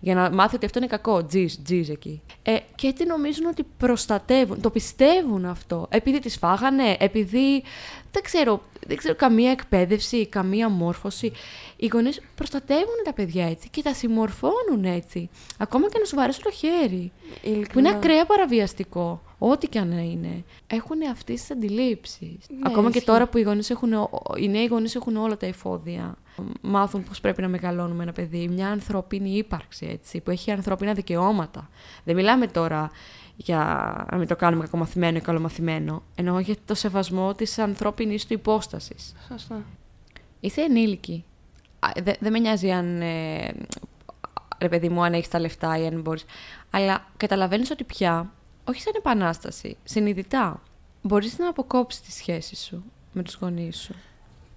Για 0.00 0.14
να 0.14 0.30
μάθει 0.30 0.56
ότι 0.56 0.64
αυτό 0.64 0.78
είναι 0.78 0.86
κακό. 0.86 1.26
Τζιζ, 1.26 1.54
τζιζ 1.64 1.88
εκεί. 1.88 2.22
Ε, 2.42 2.56
και 2.74 2.86
έτσι 2.86 3.04
νομίζουν 3.04 3.46
ότι 3.46 3.64
προστατεύουν. 3.76 4.60
Το 4.60 4.70
πιστεύουν 4.70 5.44
αυτό. 5.44 5.86
Επειδή 5.90 6.18
τις 6.18 6.36
φάγανε, 6.36 6.96
επειδή 6.98 7.62
δεν 8.12 8.22
ξέρω, 8.22 8.62
δεν 8.86 8.96
ξέρω 8.96 9.14
καμία 9.14 9.50
εκπαίδευση, 9.50 10.26
καμία 10.26 10.68
μόρφωση. 10.68 11.32
Οι 11.76 11.86
γονείς 11.86 12.20
προστατεύουν 12.34 12.94
τα 13.04 13.12
παιδιά 13.12 13.46
έτσι 13.46 13.68
και 13.70 13.82
τα 13.82 13.94
συμμορφώνουν 13.94 14.84
έτσι. 14.84 15.30
Ακόμα 15.58 15.88
και 15.88 15.98
να 15.98 16.04
σου 16.04 16.16
βαρέσουν 16.16 16.42
το 16.42 16.50
χέρι. 16.50 17.12
Που 17.42 17.48
είναι 17.48 17.56
Ειλικρινά. 17.56 17.90
ακραία 17.90 18.26
παραβιαστικό. 18.26 19.22
Ό,τι 19.38 19.66
και 19.68 19.78
αν 19.78 19.90
είναι. 19.92 20.44
Έχουν 20.66 20.96
αυτές 21.10 21.40
τις 21.40 21.50
αντιλήψεις. 21.50 22.28
Ναι, 22.48 22.58
Ακόμα 22.62 22.90
και 22.90 22.96
ισχύει. 22.98 23.10
τώρα 23.10 23.26
που 23.28 23.38
οι, 23.38 23.42
γονείς 23.42 23.70
έχουν, 23.70 23.92
ο- 23.92 24.10
οι 24.36 24.48
νέοι 24.48 24.66
γονείς 24.66 24.94
έχουν 24.94 25.16
όλα 25.16 25.36
τα 25.36 25.46
εφόδια. 25.46 26.16
Μάθουν 26.60 27.02
πώς 27.04 27.20
πρέπει 27.20 27.42
να 27.42 27.48
μεγαλώνουμε 27.48 28.02
ένα 28.02 28.12
παιδί. 28.12 28.48
Μια 28.48 28.68
ανθρώπινη 28.68 29.30
ύπαρξη, 29.36 29.86
έτσι, 29.92 30.20
που 30.20 30.30
έχει 30.30 30.50
ανθρώπινα 30.50 30.92
δικαιώματα. 30.92 31.68
Δεν 32.04 32.14
μιλάμε 32.14 32.46
τώρα 32.46 32.90
για 33.36 33.58
να 34.10 34.16
μην 34.18 34.26
το 34.26 34.36
κάνουμε 34.36 34.64
κακομαθημένο 34.64 35.16
ή 35.16 35.20
καλομαθημένο. 35.20 36.02
Εννοώ 36.14 36.38
για 36.38 36.54
το 36.66 36.74
σεβασμό 36.74 37.34
της 37.34 37.58
ανθρώπινης 37.58 38.26
του 38.26 38.32
υπόστασης. 38.32 39.14
Σωστά. 39.28 39.62
Είσαι 40.40 40.60
ενήλικη. 40.60 41.24
Α, 41.80 41.88
δε- 42.02 42.14
Δεν 42.20 42.32
με 42.32 42.38
νοιάζει 42.38 42.70
αν. 42.70 43.00
Ε, 43.02 43.54
ρε 44.58 44.68
παιδί 44.68 44.88
μου, 44.88 45.04
αν 45.04 45.12
έχεις 45.12 45.28
τα 45.28 45.38
λεφτά 45.40 45.78
ή 45.78 45.86
αν 45.86 46.00
μπορείς. 46.00 46.24
Αλλά 46.70 47.06
καταλαβαίνεις 47.16 47.70
ότι 47.70 47.84
πια, 47.84 48.30
όχι 48.64 48.80
σαν 48.80 48.92
επανάσταση, 48.96 49.76
συνειδητά, 49.84 50.62
μπορείς 51.02 51.38
να 51.38 51.48
αποκόψεις 51.48 52.00
τη 52.00 52.12
σχέση 52.12 52.56
σου 52.56 52.84
με 53.12 53.22
τους 53.22 53.34
γονείς 53.34 53.78
σου. 53.80 53.94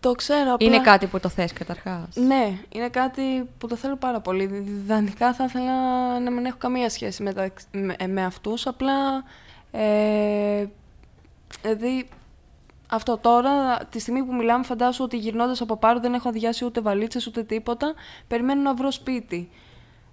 Το 0.06 0.12
ξέρω 0.12 0.54
απλά... 0.54 0.68
Είναι 0.68 0.80
κάτι 0.80 1.06
που 1.06 1.20
το 1.20 1.30
θες 1.30 1.54
καταρχάς. 1.54 2.16
Ναι, 2.16 2.58
είναι 2.70 2.90
κάτι 2.90 3.50
που 3.58 3.68
το 3.68 3.76
θέλω 3.76 3.96
πάρα 3.96 4.20
πολύ. 4.20 4.44
Ιδανικά 4.84 5.34
θα 5.34 5.44
ήθελα 5.44 5.74
να 6.20 6.32
μην 6.32 6.46
έχω 6.46 6.58
καμία 6.58 6.90
σχέση 6.90 7.24
με, 7.24 7.52
με, 7.72 7.96
με 8.08 8.24
αυτούς, 8.24 8.68
απλά... 8.68 9.24
Ε, 9.72 10.66
δηλαδή, 11.62 12.10
αυτό 12.88 13.18
τώρα, 13.18 13.78
τη 13.78 14.00
στιγμή 14.00 14.24
που 14.24 14.34
μιλάμε, 14.34 14.64
φαντάσου 14.64 15.04
ότι 15.04 15.18
γυρνώντας 15.18 15.62
από 15.62 15.78
πάρω 15.78 16.00
δεν 16.00 16.14
έχω 16.14 16.30
αδειάσει 16.30 16.66
ούτε 16.66 16.82
βαλίτσες 16.82 17.28
ούτε 17.28 17.44
τίποτα, 17.44 17.94
περιμένω 18.28 18.62
να 18.62 18.74
βρω 18.74 18.92
σπίτι. 18.92 19.50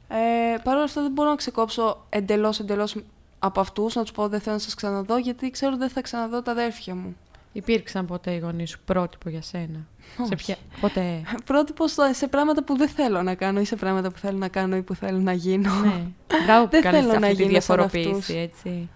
Ε, 0.09 0.57
Παρ' 0.62 0.74
όλα 0.74 0.85
αυτά 0.85 1.02
δεν 1.02 1.12
μπορώ 1.12 1.28
να 1.28 1.37
ξεκόψω 1.37 2.05
εντελώς, 2.09 2.61
εντελώς 2.61 2.96
από 3.38 3.61
αυτούς, 3.61 3.94
να 3.94 4.02
τους 4.02 4.12
πω 4.12 4.28
δεν 4.28 4.40
θέλω 4.40 4.55
να 4.55 4.61
σας 4.61 4.74
ξαναδώ, 4.74 5.16
γιατί 5.16 5.50
ξέρω 5.50 5.70
ότι 5.72 5.81
δεν 5.81 5.90
θα 5.90 6.00
ξαναδώ 6.00 6.42
τα 6.42 6.50
αδέρφια 6.50 6.94
μου. 6.94 7.16
Υπήρξαν 7.53 8.07
ποτέ 8.07 8.31
οι 8.33 8.38
γονείς 8.38 8.71
σου 8.71 8.79
πρότυπο 8.85 9.29
για 9.31 9.43
σένα; 9.43 9.87
Σε 10.29 10.35
ποια... 10.37 10.57
Ποτέ; 10.81 11.23
Πρότυπο 11.45 11.88
στο- 11.88 12.11
σε 12.12 12.29
πράγματα 12.29 12.65
που 12.65 12.77
δεν 12.77 12.88
θέλω 12.88 13.23
να 13.23 13.35
κάνω 13.35 13.61
ή 13.61 13.65
σε 13.65 13.77
πράγματα 13.77 14.11
που 14.11 14.19
θέλω 14.19 14.38
να 14.38 14.49
κάνω 14.49 14.77
ή 14.77 14.83
που 14.83 14.95
θέλω 14.95 15.19
να 15.19 15.33
γίνω. 15.33 15.75
ναι. 15.81 16.03
Μπράβο 16.45 16.65
που 16.65 16.71
Δεν 16.71 16.83
κάνεις 16.83 17.01
θέλω 17.01 17.19
να 17.19 17.27
αυτή 17.27 17.37
τη 17.37 17.43
γίνω 17.43 17.61
σαν 17.61 17.77
διαφοροποίηση, 17.77 18.09
αυτούς. 18.09 18.29
έτσι. 18.29 18.88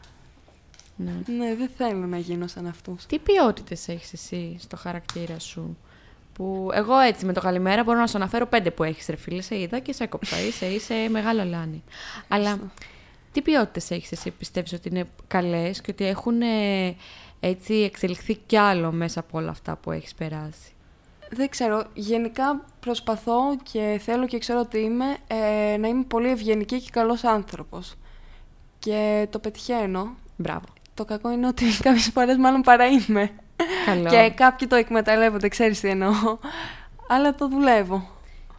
Ναι. 0.97 1.13
Ναι, 1.39 1.55
δεν 1.55 1.71
θέλω 1.77 2.07
να 2.07 2.19
γίνω 2.19 2.47
σαν 2.47 2.67
αυτούς. 2.67 3.07
Τι 3.07 3.19
ποιότητες 3.19 3.89
έχεις 3.89 4.13
εσύ 4.13 4.57
στο 4.61 4.77
χαρακτήρα 4.77 5.39
σου, 5.39 5.77
που 6.33 6.71
εγώ 6.75 6.99
έτσι 6.99 7.25
με 7.27 7.33
το 7.33 7.41
καλημέρα 7.41 7.83
μπορώ 7.85 7.99
να 7.99 8.07
σου 8.07 8.17
αναφέρω 8.17 8.47
πέντε 8.47 8.71
που 8.71 8.83
έχεις 8.83 9.07
ρε 9.07 9.17
φίλε, 9.17 9.43
σε 9.43 9.59
είδα 9.61 9.79
και 9.79 9.93
σε 9.93 10.05
έκοψα, 10.05 10.41
είσαι, 10.41 10.67
είσαι 10.67 10.95
μεγάλο 11.11 11.45
λάνι. 11.45 11.83
Αλλά 12.29 12.59
τι 13.33 13.43
ποιότητες 13.43 13.91
έχεις 13.91 14.13
εσύ, 14.13 14.31
πιστεύεις 14.31 14.73
ότι 14.73 14.89
είναι 14.89 15.05
καλές 15.27 15.81
και 15.81 15.91
ότι 15.91 16.05
έχουν 16.07 16.41
ε, 16.43 16.97
έτσι 17.41 17.75
εξελιχθεί 17.75 18.35
κι 18.47 18.57
άλλο 18.57 18.93
μέσα 18.93 19.21
από 19.21 19.39
όλα 19.39 19.51
αυτά 19.51 19.77
που 19.77 19.91
έχεις 19.91 20.15
περάσει. 20.15 20.71
Δεν 21.31 21.49
ξέρω, 21.49 21.85
γενικά 21.95 22.65
προσπαθώ 22.81 23.57
και 23.63 24.01
θέλω 24.03 24.27
και 24.27 24.39
ξέρω 24.39 24.61
ότι 24.61 24.79
είμαι 24.79 25.17
ε, 25.27 25.77
να 25.77 25.89
είμαι 25.89 26.05
πολύ 26.05 26.31
ευγενική 26.31 26.81
και 26.81 26.91
καλός 26.93 27.25
άνθρωπος. 27.25 27.95
Και 28.79 29.27
το 29.31 29.39
πετυχαίνω. 29.39 30.15
Μπράβο. 30.37 30.65
Το 30.95 31.05
κακό 31.05 31.31
είναι 31.31 31.47
ότι 31.47 31.65
κάποιες 31.83 32.11
φορές 32.13 32.37
μάλλον 32.37 32.61
παρά 32.61 32.87
είμαι. 32.87 33.31
Καλό. 33.87 34.09
Και 34.09 34.33
κάποιοι 34.35 34.67
το 34.69 34.77
εκμεταλλεύονται, 34.77 35.49
ξέρεις 35.49 35.81
τι 35.81 35.89
εννοώ. 35.89 36.13
Αλλά 37.09 37.35
το 37.35 37.49
δουλεύω. 37.49 38.09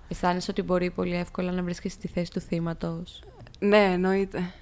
Αισθάνεσαι 0.07 0.51
ότι 0.51 0.61
μπορεί 0.61 0.91
πολύ 0.91 1.15
εύκολα 1.15 1.51
να 1.51 1.63
βρίσκεις 1.63 1.93
στη 1.93 2.07
θέση 2.07 2.31
του 2.31 2.39
θύματος; 2.39 3.23
Ναι, 3.59 3.83
εννοείται. 3.83 4.53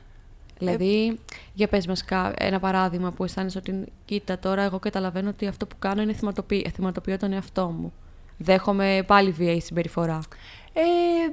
Δηλαδή, 0.57 1.19
για 1.53 1.67
πες 1.67 1.87
μας 1.87 2.05
κα- 2.05 2.33
ένα 2.37 2.59
παράδειγμα 2.59 3.11
που 3.11 3.23
αισθάνεσαι 3.23 3.57
ότι 3.57 3.85
κοίτα 4.05 4.39
τώρα 4.39 4.61
εγώ 4.61 4.79
καταλαβαίνω 4.79 5.29
ότι 5.29 5.47
αυτό 5.47 5.65
που 5.65 5.75
κάνω 5.79 6.01
είναι 6.01 6.13
θυματοποιώ, 6.13 6.69
θυματοποιώ 6.73 7.17
τον 7.17 7.33
εαυτό 7.33 7.67
μου. 7.67 7.93
Δέχομαι 8.37 9.03
πάλι 9.07 9.31
βίαιη 9.31 9.61
συμπεριφορά. 9.61 10.19
Ε, 10.73 11.31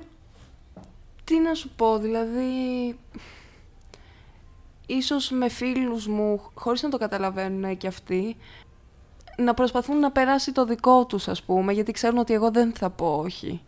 τι 1.25 1.39
να 1.39 1.55
σου 1.55 1.71
πω, 1.77 1.99
δηλαδή... 1.99 2.45
Ίσως 4.87 5.31
με 5.31 5.49
φίλους 5.49 6.07
μου, 6.07 6.41
χωρίς 6.55 6.83
να 6.83 6.89
το 6.89 6.99
καταλαβαίνουν 6.99 7.77
και 7.77 7.87
αυτοί, 7.87 8.37
να 9.37 9.55
προσπαθούν 9.55 9.99
να 9.99 10.11
περάσει 10.11 10.53
το 10.53 10.65
δικό 10.65 11.07
τους, 11.07 11.29
ας 11.29 11.43
πούμε, 11.43 11.73
γιατί 11.73 11.93
ξέρουν 11.93 12.19
ότι 12.19 12.33
εγώ 12.35 12.51
δεν 12.51 12.73
θα 12.73 12.91
πω 12.91 13.17
όχι. 13.25 13.61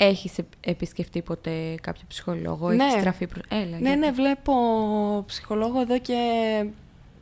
Έχεις 0.00 0.38
επ- 0.38 0.52
επισκεφτεί 0.60 1.22
ποτέ 1.22 1.74
κάποιο 1.82 2.02
ψυχολόγο, 2.08 2.68
Ναι. 2.70 2.84
έχεις 2.84 3.00
στραφεί 3.00 3.26
προς... 3.26 3.42
Έλα, 3.48 3.64
Ναι, 3.64 3.76
γιατί. 3.78 3.98
ναι, 3.98 4.10
βλέπω 4.10 4.52
ψυχολόγο 5.26 5.80
εδώ 5.80 5.98
και 5.98 6.14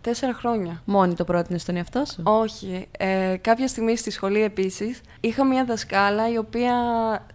τέσσερα 0.00 0.32
χρόνια. 0.32 0.82
Μόνη 0.84 1.14
το 1.14 1.24
πρότεινες 1.24 1.62
στον 1.62 1.76
εαυτό 1.76 2.04
σου; 2.04 2.22
Όχι. 2.24 2.86
Ε, 2.98 3.36
κάποια 3.40 3.68
στιγμή 3.68 3.96
στη 3.96 4.10
σχολή 4.10 4.42
επίσης 4.42 5.00
είχα 5.20 5.44
μια 5.44 5.64
δασκάλα 5.64 6.30
η 6.32 6.36
οποία, 6.38 6.74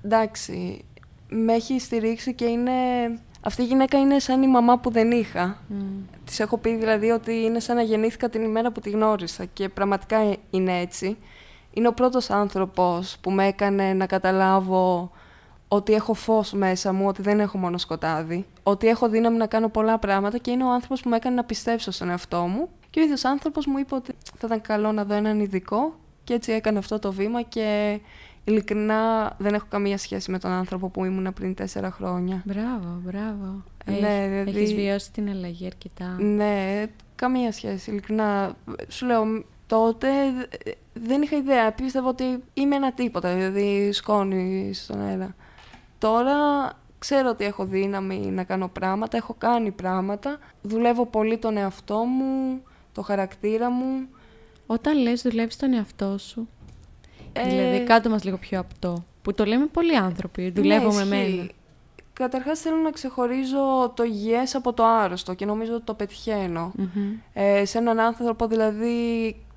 εντάξει, 0.02 0.86
με 1.30 1.54
έχει 1.54 1.80
στηρίξει 1.80 2.34
και 2.34 2.46
είναι... 2.46 2.72
Αυτή 3.44 3.62
η 3.62 3.66
γυναίκα 3.66 4.00
είναι 4.00 4.20
σαν 4.20 4.42
η 4.42 4.48
μαμά 4.48 4.78
που 4.80 4.92
δεν 4.92 5.12
είχα. 5.12 5.58
Μμ. 5.68 5.78
Της 6.26 6.40
έχω 6.40 6.58
πει 6.58 6.76
δηλαδή 6.76 7.10
ότι 7.10 7.34
είναι 7.34 7.60
σαν 7.60 7.76
να 7.76 7.82
γεννήθηκα 7.82 8.30
την 8.30 8.42
ημέρα 8.44 8.72
που 8.72 8.80
τη 8.80 8.90
γνώρισα 8.90 9.46
και 9.46 9.70
πραγματικά 9.70 10.18
ε- 10.18 10.36
είναι 10.50 10.80
έτσι. 10.80 11.18
Είναι 11.74 11.88
ο 11.88 11.94
πρώτος 11.94 12.30
άνθρωπος 12.30 13.18
που 13.22 13.32
με 13.32 13.48
έκανε 13.48 13.94
να 13.94 14.06
καταλάβω 14.06 15.12
ότι 15.74 15.94
έχω 15.94 16.14
φως 16.14 16.52
μέσα 16.54 16.94
μου, 16.94 17.08
ότι 17.08 17.22
δεν 17.22 17.40
έχω 17.40 17.58
μόνο 17.58 17.78
σκοτάδι, 17.78 18.46
ότι 18.64 18.88
έχω 18.88 19.10
δύναμη 19.10 19.38
να 19.38 19.46
κάνω 19.48 19.70
πολλά 19.70 19.98
πράγματα 20.00 20.38
και 20.38 20.52
είναι 20.52 20.64
ο 20.64 20.72
άνθρωπος 20.72 21.02
που 21.02 21.10
με 21.10 21.16
έκανε 21.16 21.36
να 21.36 21.44
πιστέψω 21.44 21.92
στον 21.92 22.10
εαυτό 22.10 22.42
μου 22.42 22.70
και 22.90 23.00
ο 23.00 23.04
ίδιος 23.04 23.26
άνθρωπος 23.26 23.66
μου 23.66 23.78
είπε 23.78 23.96
ότι 23.96 24.12
θα 24.24 24.46
ήταν 24.46 24.62
καλό 24.62 24.92
να 24.92 25.06
δω 25.06 25.14
έναν 25.14 25.40
ειδικό 25.40 25.94
και 26.24 26.34
έτσι 26.34 26.52
έκανα 26.52 26.80
αυτό 26.80 27.00
το 27.00 27.12
βήμα 27.12 27.42
και 27.42 28.00
ειλικρινά 28.44 29.34
δεν 29.38 29.54
έχω 29.54 29.66
καμία 29.70 29.98
σχέση 29.98 30.32
με 30.32 30.40
τον 30.40 30.52
άνθρωπο 30.52 30.90
που 30.90 31.06
ήμουν 31.06 31.34
πριν 31.34 31.54
τέσσερα 31.56 31.92
χρόνια. 31.92 32.42
Μπράβο, 32.46 33.02
μπράβο. 33.04 33.64
Ναι, 33.86 33.94
Έχ- 33.94 34.30
δηλαδή- 34.30 34.60
Έχεις 34.60 34.74
βιώσει 34.74 35.12
την 35.12 35.30
αλλαγή 35.30 35.66
αρκετά. 35.66 36.16
Ναι, 36.20 36.84
καμία 37.16 37.52
σχέση, 37.52 37.92
ειλικρινά. 37.92 38.56
Σου 38.88 39.06
λέω, 39.06 39.24
τότε 39.68 40.08
ε, 40.66 40.72
δεν 40.94 41.22
είχα 41.22 41.36
ιδέα. 41.38 41.72
Πίστευα 41.72 42.08
ότι 42.10 42.24
είμαι 42.54 42.76
ένα 42.76 42.92
τίποτα, 42.94 43.34
δηλαδή 43.36 43.92
σκόνη 43.92 44.74
στον 44.74 45.02
αέρα. 45.02 45.36
Τώρα 46.02 46.36
ξέρω 47.00 47.30
ότι 47.30 47.46
έχω 47.46 47.66
δύναμη 47.66 48.18
να 48.18 48.44
κάνω 48.44 48.68
πράγματα, 48.68 49.18
έχω 49.18 49.36
κάνει 49.38 49.72
πράγματα. 49.72 50.38
Δουλεύω 50.62 51.06
πολύ 51.06 51.38
τον 51.38 51.58
εαυτό 51.58 51.98
μου, 51.98 52.62
το 52.94 53.02
χαρακτήρα 53.02 53.70
μου. 53.70 54.08
Όταν 54.66 54.98
λες 55.02 55.22
δουλεύεις 55.22 55.58
τον 55.58 55.74
εαυτό 55.74 56.18
σου, 56.18 56.48
Ε, 57.34 57.48
δηλαδή 57.50 57.84
κάτω 57.84 58.10
μας 58.10 58.24
λίγο 58.24 58.38
πιο 58.38 58.60
απτό, 58.60 59.04
που 59.22 59.34
το 59.34 59.46
λέμε 59.46 59.66
πολλοί 59.66 59.96
άνθρωποι, 59.96 60.50
δουλεύω 60.50 60.92
ναι, 60.92 61.06
με 61.06 61.16
ισχύει. 61.18 61.36
μένα. 61.36 61.50
Καταρχάς 62.14 62.60
θέλω 62.60 62.76
να 62.76 62.92
ξεχωρίζω 62.92 63.92
το 63.94 64.04
υγιές 64.04 64.56
από 64.56 64.74
το 64.74 64.86
άρρωστο 64.86 65.34
και 65.34 65.46
νομίζω 65.46 65.74
ότι 65.74 65.84
το 65.84 65.94
πετυχαίνω. 65.94 66.72
Μμμ. 66.76 67.14
Ε, 67.34 67.66
σε 67.66 67.78
έναν 67.78 68.00
άνθρωπο 68.00 68.48
δηλαδή 68.48 68.96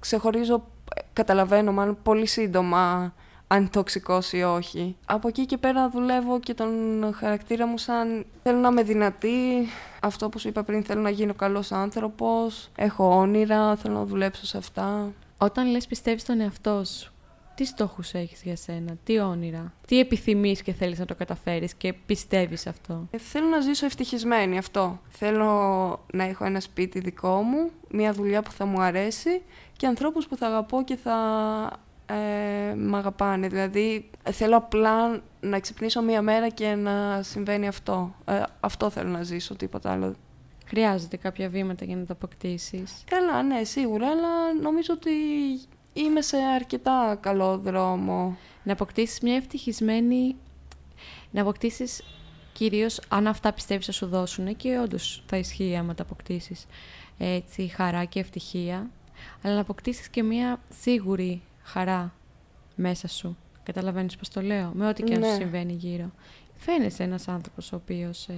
ξεχωρίζω, 0.00 0.54
ε, 0.96 1.00
καταλαβαίνω 1.12 1.72
μάλλον 1.72 1.98
πολύ 2.02 2.26
σύντομα 2.26 3.14
αν 3.46 3.60
είναι 3.60 3.68
τοξικός 3.68 4.32
ή 4.32 4.42
όχι. 4.42 4.96
Από 5.06 5.28
εκεί 5.28 5.46
και 5.46 5.56
πέρα 5.56 5.88
δουλεύω 5.88 6.40
και 6.40 6.54
τον 6.54 6.70
χαρακτήρα 7.14 7.66
μου 7.66 7.78
σαν 7.78 8.26
θέλω 8.42 8.58
να 8.58 8.68
είμαι 8.68 8.82
δυνατή, 8.82 9.68
αυτό 10.00 10.28
που 10.28 10.38
σου 10.38 10.48
είπα 10.48 10.62
πριν 10.62 10.84
θέλω 10.84 11.00
να 11.00 11.10
γίνω 11.10 11.34
καλός 11.34 11.72
άνθρωπος, 11.72 12.70
έχω 12.76 13.18
όνειρα, 13.18 13.76
θέλω 13.76 13.94
να 13.94 14.04
δουλέψω 14.04 14.46
σε 14.46 14.56
αυτά. 14.56 15.12
Όταν 15.38 15.70
λες 15.70 15.86
πιστεύεις 15.86 16.24
τον 16.24 16.40
εαυτό 16.40 16.84
σου, 16.84 17.12
Τι 17.54 17.64
στόχους 17.64 18.12
έχεις 18.12 18.42
για 18.42 18.56
σένα, 18.56 18.96
τι 19.04 19.18
όνειρα, 19.18 19.72
τι 19.86 19.98
επιθυμείς 19.98 20.62
και 20.62 20.72
θέλεις 20.72 20.98
να 20.98 21.04
το 21.04 21.14
καταφέρεις 21.14 21.74
και 21.74 21.92
πιστεύεις 21.92 22.66
αυτό; 22.66 23.08
Ε, 23.10 23.18
θέλω 23.18 23.46
να 23.46 23.60
ζήσω 23.60 23.86
ευτυχισμένη 23.86 24.58
αυτό. 24.58 25.00
Θέλω 25.08 25.48
να 26.12 26.24
έχω 26.24 26.44
ένα 26.44 26.60
σπίτι 26.60 27.00
δικό 27.00 27.42
μου, 27.42 27.70
μια 27.90 28.12
δουλειά 28.12 28.42
που 28.42 28.50
θα 28.50 28.64
μου 28.64 28.80
αρέσει 28.80 29.42
και 29.76 29.86
ανθρώπους 29.86 30.26
που 30.26 30.36
θα 30.36 30.46
αγαπώ 30.46 30.84
και 30.84 30.96
θα 30.96 31.16
ε, 32.14 32.74
μ' 32.74 32.94
αγαπάνε. 32.94 33.48
Δηλαδή 33.48 34.10
θέλω 34.30 34.56
απλά 34.56 35.22
να 35.40 35.60
ξυπνήσω 35.60 36.02
μία 36.02 36.22
μέρα 36.22 36.48
και 36.48 36.74
να 36.74 37.22
συμβαίνει 37.22 37.68
αυτό. 37.68 38.14
Ε, 38.24 38.42
αυτό 38.60 38.90
θέλω 38.90 39.10
να 39.10 39.22
ζήσω, 39.22 39.56
τίποτα 39.56 39.92
άλλο. 39.92 40.14
Χρειάζεται 40.66 41.16
κάποια 41.16 41.48
βήματα 41.48 41.84
για 41.84 41.96
να 41.96 42.06
το 42.06 42.12
αποκτήσεις. 42.12 43.04
Καλά, 43.10 43.42
ναι, 43.42 43.64
σίγουρα, 43.64 44.06
αλλά 44.06 44.54
νομίζω 44.60 44.94
ότι 44.94 45.10
είμαι 45.92 46.20
σε 46.20 46.36
αρκετά 46.36 47.18
καλό 47.20 47.58
δρόμο. 47.58 48.36
Να 48.62 48.72
αποκτήσεις 48.72 49.20
μια 49.20 49.34
ευτυχισμένη... 49.34 50.36
Να 51.30 51.40
αποκτήσεις 51.40 52.02
κυρίως 52.52 53.00
αν 53.08 53.26
αυτά 53.26 53.52
πιστεύεις 53.52 53.86
θα 53.86 53.92
σου 53.92 54.06
δώσουν 54.06 54.56
και 54.56 54.78
όντως 54.78 55.24
θα 55.26 55.36
ισχύει 55.36 55.76
άμα 55.76 55.94
τα 55.94 56.02
αποκτήσεις 56.02 56.66
έτσι, 57.18 57.66
χαρά 57.66 58.04
και 58.04 58.20
ευτυχία 58.20 58.90
αλλά 59.42 59.54
να 59.54 59.60
αποκτήσεις 59.60 60.08
και 60.08 60.22
μια 60.22 60.60
σίγουρη 60.80 61.42
χαρά 61.64 62.12
μέσα 62.74 63.08
σου. 63.08 63.36
Καταλαβαίνεις 63.62 64.16
πώς 64.16 64.28
το 64.28 64.40
λέω, 64.40 64.70
με 64.74 64.88
ό,τι 64.88 65.02
και 65.02 65.14
αν 65.14 65.22
σου 65.22 65.28
Ναι. 65.28 65.34
συμβαίνει 65.34 65.72
γύρω. 65.72 66.10
Φαίνεσαι 66.56 67.02
ένας 67.02 67.28
άνθρωπος 67.28 67.72
ο 67.72 67.76
οποίος... 67.76 68.28
Ε, 68.28 68.32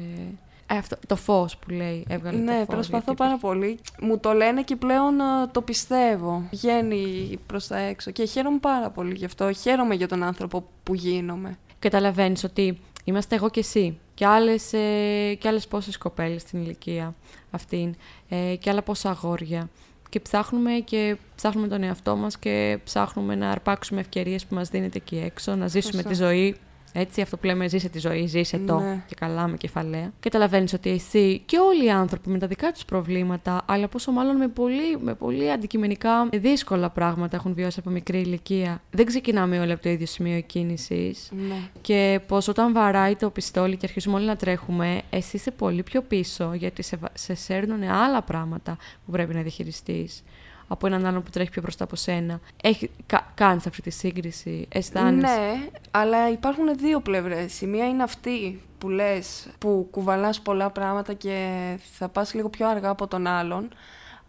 ε, 0.68 0.76
αυτό, 0.76 0.96
το 1.06 1.16
φως 1.16 1.56
που 1.56 1.70
λέει, 1.70 2.04
έβγαλε 2.08 2.36
το 2.38 2.42
Ναι, 2.44 2.56
φως. 2.56 2.66
προσπαθώ 2.66 3.04
γιατί 3.04 3.14
πάρα 3.22 3.38
πολύ. 3.38 3.78
Μου 4.00 4.18
το 4.18 4.32
λένε 4.32 4.62
και 4.62 4.76
πλέον 4.76 5.20
ε, 5.20 5.46
το 5.52 5.62
πιστεύω. 5.62 6.42
Βγαίνει 6.50 7.38
προς 7.46 7.66
τα 7.66 7.76
έξω 7.78 8.10
και 8.10 8.24
χαίρομαι 8.24 8.58
πάρα 8.58 8.90
πολύ 8.90 9.14
γι' 9.14 9.24
αυτό. 9.24 9.52
Χαίρομαι 9.52 9.94
για 9.94 10.08
τον 10.08 10.22
άνθρωπο 10.22 10.64
που 10.82 10.94
γίνομαι. 10.94 11.58
καταλαβαίνεις 11.78 12.44
ότι 12.44 12.78
είμαστε 13.04 13.34
εγώ 13.34 13.50
και 13.50 13.60
εσύ 13.60 13.98
και 14.14 14.26
άλλες, 14.26 14.72
ε, 14.72 15.34
και 15.38 15.48
άλλες 15.48 15.66
πόσες 15.68 15.98
κοπέλες 15.98 16.42
στην 16.42 16.62
ηλικία 16.62 17.14
αυτήν 17.50 17.94
ε, 18.28 18.56
και 18.56 18.70
άλλα 18.70 18.82
πόσα 18.82 19.10
αγόρια 19.10 19.68
και 20.08 20.20
ψάχνουμε 20.20 20.72
και 20.72 21.16
ψάχνουμε 21.36 21.68
τον 21.68 21.82
εαυτό 21.82 22.16
μας 22.16 22.38
και 22.38 22.78
ψάχνουμε 22.84 23.34
να 23.34 23.50
αρπάξουμε 23.50 24.00
ευκαιρίες 24.00 24.46
που 24.46 24.54
μας 24.54 24.68
δίνεται 24.68 24.96
εκεί 24.96 25.22
έξω, 25.24 25.54
να 25.54 25.66
ζήσουμε 25.66 26.02
Σωστά. 26.02 26.08
τη 26.08 26.14
ζωή 26.14 26.56
έτσι, 26.98 27.20
αυτό 27.20 27.36
που 27.36 27.46
λέμε 27.46 27.68
ζήσε 27.68 27.88
τη 27.88 27.98
ζωή, 27.98 28.26
ζήσε 28.26 28.58
το 28.58 28.78
Ναι. 28.78 29.04
και 29.06 29.14
καλά 29.14 29.46
με 29.48 29.56
κεφαλαία. 29.56 30.12
Καταλαβαίνεις 30.20 30.72
ότι 30.72 30.90
εσύ 30.90 31.42
και 31.46 31.58
όλοι 31.58 31.84
οι 31.84 31.90
άνθρωποι 31.90 32.28
με 32.30 32.38
τα 32.38 32.46
δικά 32.46 32.72
τους 32.72 32.84
προβλήματα, 32.84 33.62
αλλά 33.66 33.88
πόσο 33.88 34.12
μάλλον 34.12 34.36
με 34.36 34.48
πολύ, 34.48 34.98
με 35.00 35.14
πολύ 35.14 35.50
αντικειμενικά 35.50 36.28
δύσκολα 36.32 36.90
πράγματα 36.90 37.36
έχουν 37.36 37.54
βιώσει 37.54 37.78
από 37.80 37.90
μικρή 37.90 38.18
ηλικία. 38.20 38.82
Δεν 38.90 39.06
ξεκινάμε 39.06 39.58
όλοι 39.60 39.72
από 39.72 39.82
το 39.82 39.88
ίδιο 39.88 40.06
σημείο 40.06 40.40
κίνησης. 40.40 41.30
Ναι. 41.48 41.54
Και 41.80 42.20
πω 42.26 42.36
όταν 42.48 42.72
βαράει 42.72 43.16
το 43.16 43.30
πιστόλι 43.30 43.76
και 43.76 43.86
αρχίζουμε 43.86 44.16
όλοι 44.16 44.26
να 44.26 44.36
τρέχουμε, 44.36 45.02
εσύ 45.10 45.36
είσαι 45.36 45.50
πολύ 45.50 45.82
πιο 45.82 46.02
πίσω 46.02 46.52
γιατί 46.54 46.82
σε, 46.82 46.96
βα- 46.96 47.10
σε 47.14 47.34
σέρνουν 47.34 47.82
άλλα 47.82 48.22
πράγματα 48.22 48.76
που 49.04 49.10
πρέπει 49.12 49.34
να 49.34 49.40
διαχειριστείς 49.40 50.22
από 50.68 50.86
έναν 50.86 51.06
άλλον 51.06 51.22
που 51.22 51.30
τρέχει 51.30 51.50
πιο 51.50 51.62
μπροστά 51.62 51.84
από 51.84 51.96
σένα. 51.96 52.40
Έχει, 52.62 52.90
κα, 53.06 53.32
κάνεις 53.34 53.66
αυτή 53.66 53.82
τη 53.82 53.90
σύγκριση, 53.90 54.68
αισθάνεσαι; 54.68 55.36
Ναι, 55.36 55.68
αλλά 55.90 56.30
υπάρχουν 56.30 56.76
δύο 56.76 57.00
πλευρές. 57.00 57.60
Η 57.60 57.66
μία 57.66 57.88
είναι 57.88 58.02
αυτή 58.02 58.62
που 58.78 58.88
λες, 58.88 59.48
που 59.58 59.88
κουβαλάς 59.90 60.40
πολλά 60.40 60.70
πράγματα 60.70 61.12
και 61.12 61.48
θα 61.92 62.08
πας 62.08 62.34
λίγο 62.34 62.48
πιο 62.48 62.68
αργά 62.68 62.88
από 62.88 63.06
τον 63.06 63.26
άλλον, 63.26 63.68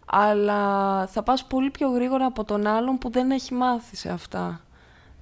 αλλά 0.06 1.06
θα 1.06 1.22
πας 1.22 1.44
πολύ 1.44 1.70
πιο 1.70 1.90
γρήγορα 1.90 2.26
από 2.26 2.44
τον 2.44 2.66
άλλον 2.66 2.98
που 2.98 3.10
δεν 3.10 3.30
έχει 3.30 3.54
μάθει 3.54 3.96
σε 3.96 4.10
αυτά. 4.10 4.60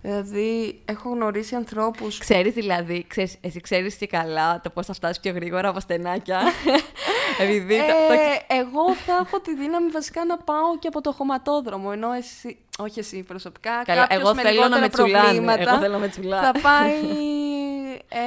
Δηλαδή, 0.03 0.81
έχω 0.85 1.09
γνωρίσει 1.11 1.55
ανθρώπους... 1.55 2.19
Ξέρεις 2.19 2.55
δηλαδή, 2.55 3.05
ξέρεις, 3.09 3.37
εσύ 3.41 3.61
ξέρεις 3.61 3.95
και 3.95 4.07
καλά 4.07 4.61
το 4.61 4.71
πώς 4.71 4.87
θα 4.87 4.93
φτάσεις 4.93 5.21
πιο 5.21 5.33
γρήγορα 5.33 5.69
από 5.69 5.81
στενάκια. 5.81 6.41
Επειδή 7.43 7.77
το- 7.77 7.85
το 8.09 8.13
έχεις- 8.13 8.37
Ε, 8.49 8.55
εγώ 8.55 8.95
θα 8.95 9.13
έχω 9.27 9.41
τη 9.41 9.55
δύναμη 9.55 9.91
βασικά 9.91 10.25
να 10.25 10.37
πάω 10.37 10.79
και 10.79 10.89
από 10.89 11.01
το 11.01 11.13
χωματόδρομο, 11.13 11.91
ενώ 11.93 12.13
εσύ, 12.13 12.59
όχι 12.79 12.99
εσύ 12.99 13.23
προσωπικά, 13.23 13.83
Καλά, 13.85 14.01
κάποιος 14.01 14.21
εγώ 14.21 14.35
με 14.35 14.43
θέλω 14.43 14.61
να 14.61 14.69
με 14.69 14.75
λιγότερα 14.77 14.89
τσουλάνε. 15.05 15.25
προβλήματα 15.25 15.71
Εγώ 15.71 15.79
θέλω 15.81 15.93
να 15.93 15.99
με 15.99 16.09
τσουλάνε. 16.09 16.47
θα 16.47 16.53
πάει 16.61 16.93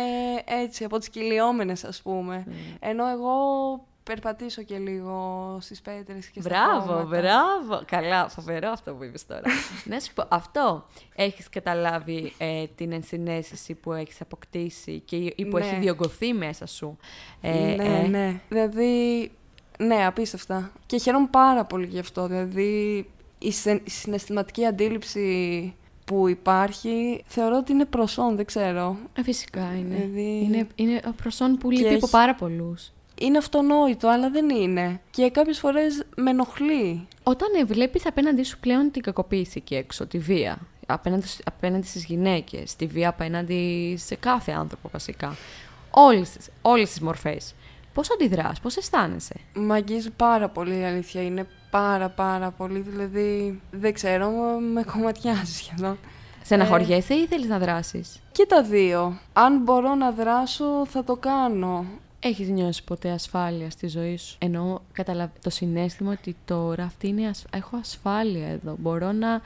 ε, 0.47 0.61
έτσι, 0.63 0.83
από 0.83 0.97
τις 0.97 1.09
κυλιόμενες 1.09 1.83
ας 1.83 2.01
πούμε. 2.01 2.43
Ναι. 2.47 2.89
Ενώ 2.89 3.07
εγώ 3.07 3.31
περπατήσω 4.13 4.61
και 4.63 4.77
λίγο 4.77 5.57
στις 5.61 5.81
πέτρες 5.81 6.27
και 6.27 6.41
στα 6.41 6.49
Μπράβο, 6.49 6.81
χώματα. 6.93 7.03
μπράβο. 7.05 7.83
Καλά, 7.85 8.29
φοβερό 8.29 8.69
αυτό 8.69 8.93
που 8.93 9.03
είπες 9.03 9.25
τώρα. 9.25 9.41
να 9.85 9.99
σου 9.99 10.13
πω, 10.13 10.25
αυτό 10.29 10.85
έχεις 11.15 11.49
καταλάβει 11.49 12.33
ε, 12.37 12.65
την 12.75 12.91
ενσυναίσθηση 12.91 13.73
που 13.73 13.93
έχεις 13.93 14.21
αποκτήσει 14.21 14.99
και 15.05 15.15
ή 15.15 15.45
που 15.45 15.57
Ναι. 15.57 15.65
έχει 15.65 15.75
διωγγωθεί 15.75 16.33
μέσα 16.33 16.65
σου. 16.65 16.97
Ε, 17.41 17.75
ναι, 17.75 17.83
ε, 18.03 18.07
ναι. 18.07 18.39
Δηλαδή, 18.49 19.31
ναι, 19.79 20.05
απίστευτα. 20.05 20.71
Και 20.85 20.97
χαίρομαι 20.97 21.27
πάρα 21.31 21.65
πολύ 21.65 21.85
γι' 21.85 21.99
αυτό. 21.99 22.27
Δηλαδή, 22.27 23.05
η, 23.39 23.51
σε- 23.51 23.81
η 23.85 23.89
συναισθηματική 23.89 24.65
αντίληψη 24.65 25.73
που 26.05 26.27
υπάρχει, 26.27 27.23
θεωρώ 27.27 27.57
ότι 27.57 27.71
είναι 27.71 27.85
προσόν, 27.85 28.35
δεν 28.35 28.45
ξέρω. 28.45 28.97
Ε, 29.13 29.23
φυσικά 29.23 29.73
είναι. 29.77 29.95
Δηλαδή- 29.95 30.41
Είναι, 30.43 30.67
είναι 30.75 31.01
προσόν 31.15 31.57
που 31.57 31.69
λείπει 31.71 31.85
έχει- 31.85 31.95
από 31.95 32.07
πάρα 32.07 32.35
πολλούς. 32.35 32.91
Είναι 33.19 33.37
αυτονόητο, 33.37 34.07
αλλά 34.07 34.29
δεν 34.29 34.49
είναι. 34.49 34.99
Και 35.11 35.29
κάποιες 35.29 35.59
φορές 35.59 36.03
με 36.15 36.29
ενοχλεί. 36.29 37.07
Όταν 37.23 37.47
ε, 37.59 37.63
βλέπεις 37.65 38.05
απέναντί 38.05 38.43
σου 38.43 38.59
πλέον 38.59 38.91
την 38.91 39.01
κακοποίηση 39.01 39.53
εκεί 39.55 39.75
έξω, 39.75 40.05
τη 40.07 40.17
βία, 40.17 40.57
απέναντι, 40.87 41.27
σ- 41.27 41.41
απέναντι 41.47 41.85
στις 41.87 42.05
γυναίκες, 42.05 42.75
τη 42.75 42.85
βία 42.85 43.09
απέναντι 43.09 43.95
σε 43.99 44.15
κάθε 44.15 44.51
άνθρωπο 44.51 44.89
βασικά, 44.91 45.35
όλες, 45.91 46.29
τις- 46.29 46.49
όλες 46.61 46.89
τις 46.89 46.99
μορφές, 46.99 47.53
πώς 47.93 48.11
αντιδράς, 48.11 48.59
πώς 48.59 48.77
αισθάνεσαι; 48.77 49.35
Μ' 49.53 49.71
αγγίζει 49.71 50.09
πάρα 50.11 50.49
πολύ 50.49 50.79
η 50.79 50.83
αλήθεια. 50.83 51.21
Είναι 51.21 51.47
πάρα 51.69 52.09
πάρα 52.09 52.51
πολύ. 52.51 52.79
Δηλαδή, 52.79 53.61
δεν 53.71 53.93
ξέρω, 53.93 54.29
με 54.73 54.83
κομματιάζει 54.83 55.53
σχεδόν. 55.53 55.97
Στεναχωριέσαι 56.43 57.13
ή 57.13 57.25
θέλεις 57.27 57.47
να 57.47 57.59
δράσεις; 57.59 58.19
Και 58.31 58.45
τα 58.45 58.63
δύο. 58.63 59.19
Αν 59.33 59.57
μπορώ 59.61 59.95
να 59.95 60.11
δράσω, 60.11 60.85
θα 60.85 61.03
το 61.03 61.15
κάνω. 61.15 61.85
Έχεις 62.19 62.49
νιώσει 62.49 62.83
ποτέ 62.83 63.09
ασφάλεια 63.09 63.69
στη 63.69 63.87
ζωή 63.87 64.17
σου; 64.17 64.35
Ενώ 64.39 64.81
καταλαβα... 64.91 65.31
το 65.43 65.49
συνέστημα 65.49 66.11
ότι 66.11 66.35
τώρα 66.45 66.83
αυτή 66.83 67.07
είναι 67.07 67.27
ασ... 67.27 67.45
έχω 67.53 67.77
ασφάλεια 67.77 68.47
εδώ. 68.47 68.75
Μπορώ 68.79 69.11
να... 69.11 69.41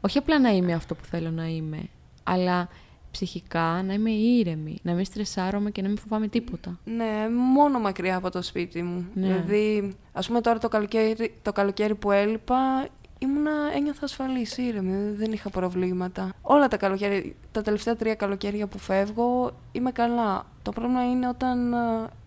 Όχι 0.00 0.18
απλά 0.18 0.38
να 0.38 0.50
είμαι 0.50 0.72
αυτό 0.72 0.94
που 0.94 1.04
θέλω 1.04 1.30
να 1.30 1.46
είμαι, 1.46 1.78
αλλά 2.22 2.68
ψυχικά 3.10 3.82
να 3.86 3.92
είμαι 3.92 4.10
ήρεμη, 4.10 4.78
να 4.82 4.92
μην 4.92 5.04
στρεσάρομαι 5.04 5.70
και 5.70 5.82
να 5.82 5.88
μην 5.88 5.98
φοβάμαι 5.98 6.28
τίποτα. 6.28 6.78
Ναι, 6.84 7.28
μόνο 7.54 7.78
μακριά 7.78 8.16
από 8.16 8.30
το 8.30 8.42
σπίτι 8.42 8.82
μου. 8.82 9.06
Ναι. 9.14 9.26
Δηλαδή, 9.26 9.96
ας 10.12 10.26
πούμε 10.26 10.40
τώρα 10.40 10.58
το 10.58 10.68
καλοκαίρι, 10.68 11.34
το 11.42 11.52
καλοκαίρι 11.52 11.94
που 11.94 12.10
έλειπα, 12.10 12.88
ήμουνα, 13.22 13.50
ένιωθα 13.74 14.04
ασφαλής, 14.04 14.56
ήρεμη, 14.58 15.14
δεν 15.16 15.32
είχα 15.32 15.50
προβλήματα. 15.50 16.32
Όλα 16.42 16.68
τα 16.68 16.76
καλοκαίρια, 16.76 17.32
τα 17.52 17.62
τελευταία 17.62 17.96
τρία 17.96 18.14
καλοκαίρια 18.14 18.66
που 18.66 18.78
φεύγω, 18.78 19.50
είμαι 19.72 19.90
καλά. 19.90 20.46
Το 20.62 20.72
πρόβλημα 20.72 21.10
είναι 21.10 21.28
όταν 21.28 21.72
ε, 21.72 21.76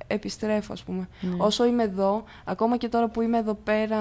επιστρέφω, 0.08 0.74
ας 0.74 0.84
πούμε. 0.84 1.08
Ναι. 1.22 1.36
Όσο 1.38 1.66
είμαι 1.66 1.84
εδώ, 1.84 2.24
ακόμα 2.46 2.78
και 2.78 2.88
τώρα 2.88 3.08
που 3.08 3.22
είμαι 3.22 3.38
εδώ 3.38 3.54
πέρα, 3.54 4.00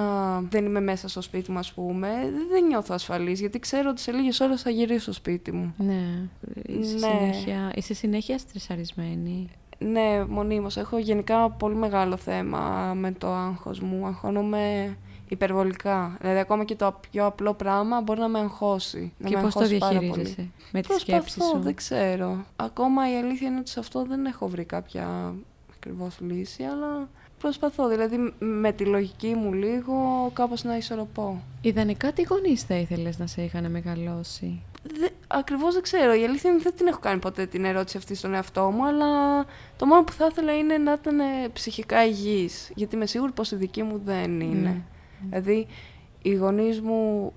δεν 0.51 0.65
είμαι 0.65 0.81
μέσα 0.81 1.09
στο 1.09 1.21
σπίτι 1.21 1.51
μου, 1.51 1.59
ας 1.59 1.73
πούμε, 1.73 2.09
δεν 2.51 2.67
νιώθω 2.67 2.95
ασφαλής, 2.95 3.41
γιατί 3.41 3.59
ξέρω 3.59 3.91
ότι 3.91 4.01
σε 4.01 4.13
λίγες 4.13 4.41
ώρες 4.41 4.63
θα 4.63 4.71
γυρίσω 4.71 5.01
στο 5.03 5.13
σπίτι 5.13 5.53
μου. 5.53 5.75
Ναι, 5.77 6.29
είσαι, 6.67 6.95
Ναι. 6.95 6.99
Συνέχεια, 6.99 7.73
είσαι 7.75 7.95
συνέχεια 7.95 8.39
στρεσαρισμένη. 8.39 9.49
Ναι, 9.79 10.25
μονίμως. 10.29 10.77
Έχω 10.77 10.99
γενικά 10.99 11.51
πολύ 11.51 11.75
μεγάλο 11.75 12.17
θέμα 12.17 12.93
με 12.95 13.13
το 13.13 13.29
άγχος 13.29 13.81
μου. 13.81 14.07
Αγχώνομαι 14.07 14.97
υπερβολικά. 15.29 16.17
Δηλαδή, 16.21 16.39
ακόμα 16.39 16.65
και 16.65 16.75
το 16.75 17.01
πιο 17.11 17.27
απλό 17.27 17.55
πράγμα 17.55 18.01
μπορεί 18.01 18.21
να 18.21 18.29
με 18.29 18.39
αγχώσει. 18.39 19.13
Να 19.19 19.29
και 19.29 19.37
με 19.37 19.43
πώς 19.43 19.53
το 19.55 19.61
αγχώσει 19.61 19.79
πάρα 19.79 19.99
διαχειρίζεσαι 19.99 20.35
πολύ. 20.35 20.53
με 20.73 20.81
τη 20.81 20.93
σκέψη 21.01 21.37
Προσπαθώ, 21.37 21.57
σου; 21.57 21.63
δεν 21.63 21.75
ξέρω. 21.75 22.45
Ακόμα 22.57 23.13
η 23.13 23.17
αλήθεια 23.17 23.49
είναι 23.49 23.59
ότι 23.59 23.71
σε 23.71 23.81
αυτό 23.81 24.05
δεν 24.05 24.25
έχω 24.27 24.49
βρει 24.49 24.65
κάποια 24.65 25.35
ακριβώς 25.77 26.17
λύση, 26.21 26.63
αλλά 26.63 27.09
προσπαθώ. 27.39 27.89
Δηλαδή, 27.89 28.17
μ- 28.19 28.33
με 28.39 28.73
τη 28.73 28.85
λογική 28.85 29.35
μου 29.35 29.53
λίγο 29.53 30.31
κάπως 30.33 30.65
να 30.65 30.77
ισορροπώ. 30.77 31.43
Ιδανικά 31.61 32.13
τι 32.13 32.23
γονείς 32.23 32.63
θα 32.63 32.75
ήθελες 32.75 33.19
να 33.19 33.27
σε 33.27 33.43
είχαν 33.43 33.71
μεγαλώσει; 33.71 34.63
Δε, 34.83 35.07
ακριβώς 35.27 35.73
δεν 35.75 35.83
ξέρω. 35.83 36.15
Η 36.15 36.25
αλήθεια 36.25 36.51
είναι 36.51 36.59
ότι 36.59 36.63
δεν 36.63 36.75
την 36.77 36.87
έχω 36.87 36.99
κάνει 36.99 37.19
ποτέ 37.19 37.47
την 37.47 37.65
ερώτηση 37.65 37.97
αυτή 37.97 38.15
στον 38.15 38.35
εαυτό 38.35 38.71
μου, 38.71 38.87
αλλά 38.87 39.07
το 39.77 39.87
μόνο 39.87 40.03
που 40.05 40.13
θα 40.13 40.27
ήθελα 40.31 40.57
είναι 40.57 40.79
να 40.79 40.93
ήταν 40.93 41.21
ε, 41.21 41.25
ψυχικά 41.53 42.05
υγιής. 42.07 42.71
Γιατί 42.75 42.95
είμαι 42.95 43.07
σίγουρη 43.07 43.33
πως 43.33 43.51
η 43.51 43.57
δική 43.57 43.83
μου 43.83 44.01
δεν 44.05 44.41
είναι. 44.41 44.69
Ναι. 44.69 44.81
Δηλαδή, 45.29 45.67
οι 46.23 46.35
γονείς 46.35 46.81
μου 46.81 47.33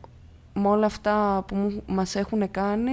με 0.54 0.68
όλα 0.68 0.86
αυτά 0.86 1.44
που 1.48 1.56
μου, 1.56 1.84
μας 1.88 2.16
έχουν 2.16 2.52
κάνει, 2.52 2.92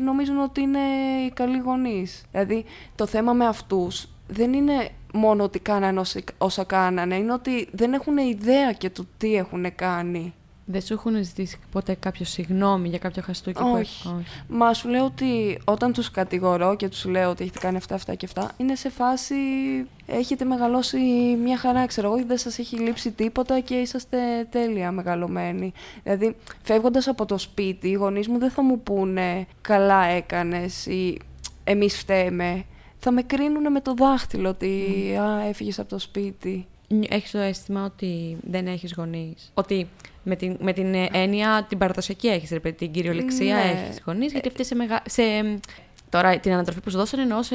νομίζουν 0.00 0.38
ότι 0.38 0.60
είναι 0.60 0.78
οι 1.26 1.30
καλοί 1.30 1.58
γονείς. 1.58 2.24
Δηλαδή, 2.30 2.64
το 2.94 3.06
θέμα 3.06 3.32
με 3.32 3.46
αυτούς 3.46 4.08
δεν 4.28 4.52
είναι 4.52 4.88
μόνο 5.12 5.44
ότι 5.44 5.58
κάνανε 5.58 6.00
όσα, 6.00 6.20
όσα 6.38 6.64
κάνανε, 6.64 7.16
είναι 7.16 7.32
ότι 7.32 7.68
δεν 7.72 7.92
έχουν 7.92 8.16
ιδέα 8.16 8.72
και 8.72 8.90
του 8.90 9.08
τι 9.18 9.34
έχουν 9.34 9.74
κάνει. 9.74 10.34
Δεν 10.68 10.80
σου 10.80 10.92
έχουν 10.92 11.24
ζητήσει 11.24 11.58
ποτέ 11.70 11.94
κάποιο 11.94 12.24
συγγνώμη 12.24 12.88
για 12.88 12.98
κάποιο 12.98 13.22
χαστούκι 13.22 13.60
που 13.60 13.72
Όχι. 13.74 14.24
Μα 14.48 14.74
σου 14.74 14.88
λέω 14.88 15.04
ότι 15.04 15.58
όταν 15.64 15.92
τους 15.92 16.10
κατηγορώ 16.10 16.76
και 16.76 16.88
τους 16.88 17.04
λέω 17.04 17.30
ότι 17.30 17.42
έχετε 17.42 17.58
κάνει 17.58 17.76
αυτά, 17.76 17.94
αυτά 17.94 18.14
και 18.14 18.26
αυτά, 18.26 18.52
είναι 18.56 18.74
σε 18.74 18.88
φάση 18.88 19.34
έχετε 20.06 20.44
μεγαλώσει 20.44 20.98
μια 21.42 21.58
χαρά, 21.58 21.86
ξέρω 21.86 22.12
εγώ, 22.12 22.26
δεν 22.26 22.38
σας 22.38 22.58
έχει 22.58 22.76
λείψει 22.76 23.10
τίποτα 23.10 23.60
και 23.60 23.74
είσαστε 23.74 24.18
τέλεια 24.50 24.92
μεγαλωμένοι. 24.92 25.72
Δηλαδή, 26.02 26.36
φεύγοντας 26.62 27.08
από 27.08 27.26
το 27.26 27.38
σπίτι, 27.38 27.88
οι 27.88 27.92
γονείς 27.92 28.28
μου 28.28 28.38
δεν 28.38 28.50
θα 28.50 28.62
μου 28.62 28.80
πούνε 28.80 29.46
καλά 29.60 30.04
έκανες 30.04 30.86
ή 30.86 31.18
εμείς 31.64 31.98
φταίμε. 31.98 32.64
Θα 32.98 33.10
με 33.10 33.22
κρίνουν 33.22 33.72
με 33.72 33.80
το 33.80 33.94
δάχτυλο 33.94 34.48
ότι 34.48 34.70
α, 35.20 35.46
έφυγες 35.48 35.78
από 35.78 35.88
το 35.88 35.98
σπίτι. 35.98 36.66
Έχεις 37.08 37.30
το 37.30 37.38
αίσθημα 37.38 37.84
ότι 37.84 38.36
δεν 38.50 38.66
έχεις 38.66 38.92
γονείς; 38.96 39.50
Ότι 39.54 39.88
με 40.26 40.36
την, 40.36 40.56
με 40.60 40.72
την 40.72 40.94
ε, 40.94 41.08
έννοια 41.12 41.66
την 41.68 41.78
παραδοσιακή 41.78 42.28
έχεις, 42.28 42.50
ρε 42.50 42.60
παιδί, 42.60 42.76
την 42.76 42.90
κυριολεξία 42.90 43.54
Ναι. 43.54 43.84
έχεις 43.86 44.00
γονείς, 44.06 44.32
γιατί 44.32 44.48
αυτή 44.48 44.64
σε, 44.64 44.74
μεγα... 44.74 45.02
σε 45.08 45.22
Τώρα 46.10 46.38
την 46.38 46.52
ανατροφή 46.52 46.80
που 46.80 46.90
σου 46.90 46.96
δώσανε 46.96 47.22
εννοώ 47.22 47.42
σε, 47.42 47.54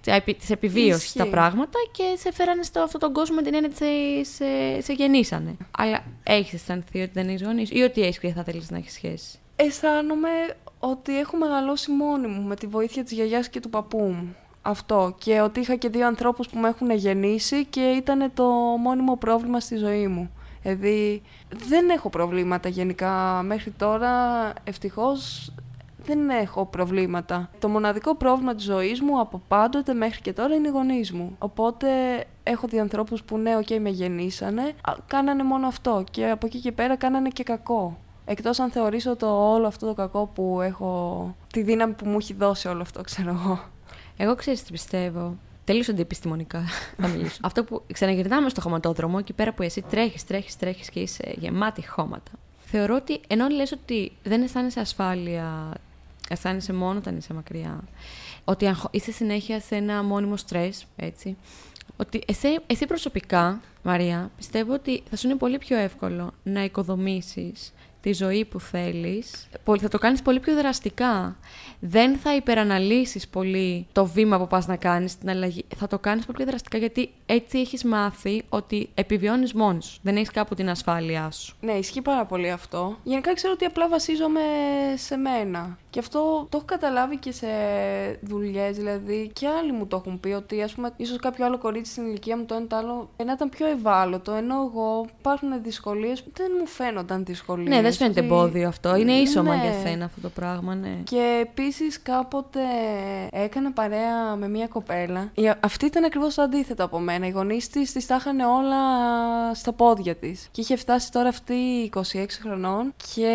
τη 0.00 0.46
επιβίωση 0.48 1.04
Ισχύει. 1.04 1.18
τα 1.18 1.26
πράγματα 1.26 1.78
και 1.92 2.02
σε 2.18 2.32
φέρανε 2.32 2.62
στο 2.62 2.80
αυτόν 2.80 3.00
τον 3.00 3.12
κόσμο 3.12 3.34
με 3.34 3.42
την 3.42 3.54
έννοια 3.54 3.70
ότι 3.74 4.24
σε, 4.24 4.34
σε, 4.34 4.80
σε 4.80 4.92
γεννήσανε. 4.92 5.56
Αλλά 5.78 6.04
έχεις 6.22 6.52
αισθανθεί 6.52 7.00
ότι 7.00 7.10
δεν 7.12 7.28
έχεις 7.28 7.42
γονείς 7.42 7.70
ή 7.70 7.80
ότι 7.80 8.02
έχεις 8.02 8.18
και 8.18 8.32
θα 8.32 8.42
θέλεις 8.42 8.70
να 8.70 8.76
έχεις 8.76 8.92
σχέση; 8.92 9.38
Αισθάνομαι 9.56 10.28
ότι 10.78 11.18
έχω 11.18 11.36
μεγαλώσει 11.36 11.90
μόνη 11.90 12.26
μου 12.26 12.42
με 12.42 12.56
τη 12.56 12.66
βοήθεια 12.66 13.04
της 13.04 13.12
γιαγιάς 13.12 13.48
και 13.48 13.60
του 13.60 13.70
παππού 13.70 13.98
μου. 13.98 14.36
Αυτό. 14.62 15.14
Και 15.18 15.40
ότι 15.40 15.60
είχα 15.60 15.76
και 15.76 15.88
δύο 15.88 16.06
ανθρώπους 16.06 16.48
που 16.48 16.58
με 16.58 16.68
έχουν 16.68 16.90
γεννήσει 16.90 17.64
και 17.64 17.80
ήταν 17.80 18.30
το 18.34 18.44
μόνιμο 18.82 19.16
πρόβλημα 19.16 19.60
στη 19.60 19.76
ζωή 19.76 20.06
μου. 20.06 20.30
Δηλαδή, 20.62 21.22
δεν 21.68 21.88
έχω 21.90 22.10
προβλήματα 22.10 22.68
γενικά. 22.68 23.42
Μέχρι 23.42 23.70
τώρα, 23.70 24.12
ευτυχώς, 24.64 25.52
δεν 26.04 26.30
έχω 26.30 26.66
προβλήματα. 26.66 27.50
Το 27.58 27.68
μοναδικό 27.68 28.16
πρόβλημα 28.16 28.54
της 28.54 28.64
ζωής 28.64 29.00
μου 29.00 29.20
από 29.20 29.42
πάντοτε 29.48 29.94
μέχρι 29.94 30.20
και 30.20 30.32
τώρα 30.32 30.54
είναι 30.54 30.68
οι 30.68 30.70
γονείς 30.70 31.12
μου. 31.12 31.36
Οπότε 31.38 31.88
έχω 32.42 32.66
δει 32.66 32.78
ανθρώπους 32.78 33.22
που 33.22 33.38
ναι, 33.38 33.56
οκ, 33.56 33.70
με 33.80 33.88
γεννήσανε, 33.88 34.62
α, 34.62 34.92
κάνανε 35.06 35.42
μόνο 35.42 35.66
αυτό 35.66 36.04
και 36.10 36.30
από 36.30 36.46
εκεί 36.46 36.58
και 36.58 36.72
πέρα 36.72 36.96
κάνανε 36.96 37.28
και 37.28 37.42
κακό. 37.42 37.98
Εκτός 38.24 38.60
αν 38.60 38.70
θεωρήσω 38.70 39.16
το 39.16 39.52
όλο 39.52 39.66
αυτό 39.66 39.86
το 39.86 39.94
κακό 39.94 40.30
που 40.34 40.60
έχω, 40.60 41.34
τη 41.52 41.62
δύναμη 41.62 41.92
που 41.92 42.08
μου 42.08 42.16
έχει 42.20 42.34
δώσει 42.34 42.68
όλο 42.68 42.82
αυτό, 42.82 43.02
ξέρω 43.02 43.30
εγώ. 43.30 43.60
Εγώ 44.16 44.34
ξέρεις 44.34 44.62
τι 44.62 44.72
πιστεύω; 44.72 45.36
Τελείω 45.68 45.84
αντιεπιστημονικά 45.90 46.64
θα 46.96 47.08
μιλήσω. 47.08 47.38
Αυτό 47.42 47.64
που 47.64 47.82
ξαναγυρνάμε 47.92 48.48
στο 48.48 48.60
χωματόδρομο, 48.60 49.16
εκεί 49.20 49.32
πέρα 49.32 49.52
που 49.52 49.62
εσύ 49.62 49.82
τρέχεις, 49.82 50.24
τρέχεις, 50.24 50.56
τρέχεις 50.56 50.90
και 50.90 51.00
είσαι 51.00 51.34
γεμάτη 51.38 51.86
χώματα. 51.86 52.30
Θεωρώ 52.64 52.94
ότι 52.94 53.20
ενώ 53.26 53.48
λες 53.48 53.72
ότι 53.72 54.12
δεν 54.22 54.42
αισθάνεσαι 54.42 54.80
ασφάλεια, 54.80 55.74
αισθάνεσαι 56.28 56.72
μόνο 56.72 56.98
όταν 56.98 57.16
είσαι 57.16 57.34
μακριά, 57.34 57.84
ότι 58.44 58.66
αγχω- 58.66 58.94
είσαι 58.94 59.12
συνέχεια 59.12 59.60
σε 59.60 59.74
ένα 59.76 60.02
μόνιμο 60.02 60.36
στρες, 60.36 60.86
έτσι, 60.96 61.36
ότι 61.96 62.22
εσύ, 62.26 62.48
εσύ 62.66 62.86
προσωπικά, 62.86 63.60
Μαρία, 63.82 64.30
πιστεύω 64.36 64.72
ότι 64.72 65.02
θα 65.10 65.16
σου 65.16 65.26
είναι 65.28 65.36
πολύ 65.36 65.58
πιο 65.58 65.76
εύκολο 65.76 66.32
να 66.42 66.64
οικοδομήσεις 66.64 67.72
τη 68.00 68.12
ζωή 68.12 68.44
που 68.44 68.60
θέλεις. 68.60 69.48
Πολύ- 69.64 69.80
Θα 69.80 69.88
το 69.88 69.98
κάνεις 69.98 70.22
πολύ 70.22 70.40
πιο 70.40 70.54
δραστικά. 70.54 71.36
Δεν 71.80 72.16
θα 72.16 72.34
υπεραναλύσεις 72.34 73.28
πολύ 73.28 73.86
το 73.92 74.06
βήμα 74.06 74.38
που 74.38 74.46
πας 74.46 74.66
να 74.66 74.76
κάνεις, 74.76 75.18
την 75.18 75.30
αλλαγή. 75.30 75.64
Θα 75.76 75.86
το 75.86 75.98
κάνεις 75.98 76.24
πολύ 76.24 76.36
πιο 76.38 76.46
δραστικά 76.46 76.78
γιατί 76.78 77.10
έτσι 77.26 77.58
έχεις 77.58 77.84
μάθει 77.84 78.42
ότι 78.48 78.88
επιβιώνεις 78.94 79.52
μόνος 79.52 79.84
σου. 79.86 79.98
Δεν 80.02 80.16
έχεις 80.16 80.30
κάπου 80.30 80.54
την 80.54 80.70
ασφάλειά 80.70 81.30
σου. 81.30 81.56
Ναι, 81.60 81.72
ισχύει 81.72 82.02
πάρα 82.02 82.24
πολύ 82.24 82.50
αυτό. 82.50 82.96
Γενικά 83.02 83.34
ξέρω 83.34 83.52
ότι 83.52 83.64
απλά 83.64 83.88
βασίζομαι 83.88 84.40
σε 84.96 85.16
μένα. 85.16 85.78
Και 85.90 85.98
αυτό 85.98 86.18
το 86.50 86.56
έχω 86.56 86.64
καταλάβει 86.64 87.16
και 87.16 87.32
σε 87.32 87.46
δουλειές, 88.20 88.76
δηλαδή. 88.76 89.30
Και 89.32 89.46
άλλοι 89.48 89.72
μου 89.72 89.86
το 89.86 89.96
έχουν 89.96 90.20
πει 90.20 90.28
ότι, 90.28 90.62
ας 90.62 90.72
πούμε, 90.72 90.92
ίσως 90.96 91.16
κάποιο 91.18 91.44
άλλο 91.44 91.58
κορίτσι 91.58 91.92
στην 91.92 92.06
ηλικία 92.06 92.36
μου 92.36 92.44
το 92.44 92.54
ένα 92.54 92.66
το 92.66 92.76
άλλο 92.76 93.10
να 93.24 93.32
ήταν 93.32 93.48
πιο 93.48 93.66
ευάλωτο. 93.66 94.32
Ενώ 94.32 94.54
εγώ 94.54 95.06
υπάρχουν 95.18 95.62
δυσκολίες 95.62 96.22
που 96.22 96.30
δεν 96.36 96.52
μου 96.58 96.66
φαίνονταν 96.66 97.24
δυσκολίες. 97.24 97.68
Ναι, 97.68 97.80
δεν 97.88 97.92
σου 97.92 97.98
φαίνεται 97.98 98.20
εμπόδιο 98.20 98.68
αυτό; 98.68 98.96
Είναι 98.96 99.12
ίσωμα 99.12 99.56
Ναι. 99.56 99.62
για 99.62 99.72
σένα 99.88 100.04
αυτό 100.04 100.20
το 100.20 100.28
πράγμα, 100.28 100.74
ναι. 100.74 100.96
Και 101.04 101.38
επίσης 101.42 102.02
κάποτε 102.02 102.60
έκανα 103.30 103.72
παρέα 103.72 104.36
με 104.36 104.48
μία 104.48 104.66
κοπέλα. 104.66 105.30
Η- 105.34 105.50
Αυτή 105.60 105.86
ήταν 105.86 106.04
ακριβώς 106.04 106.34
το 106.34 106.42
αντίθετο 106.42 106.84
από 106.84 106.98
μένα. 106.98 107.26
Οι 107.26 107.30
γονείς 107.30 107.68
της 107.68 107.92
τις 107.92 108.06
τα 108.06 108.16
είχαν 108.16 108.40
όλα 108.40 108.76
στα 109.54 109.72
πόδια 109.72 110.14
της. 110.14 110.48
Και 110.50 110.60
είχε 110.60 110.76
φτάσει 110.76 111.12
τώρα 111.12 111.28
αυτή 111.28 111.54
26 112.12 112.38
χρονών 112.42 112.94
και 113.14 113.32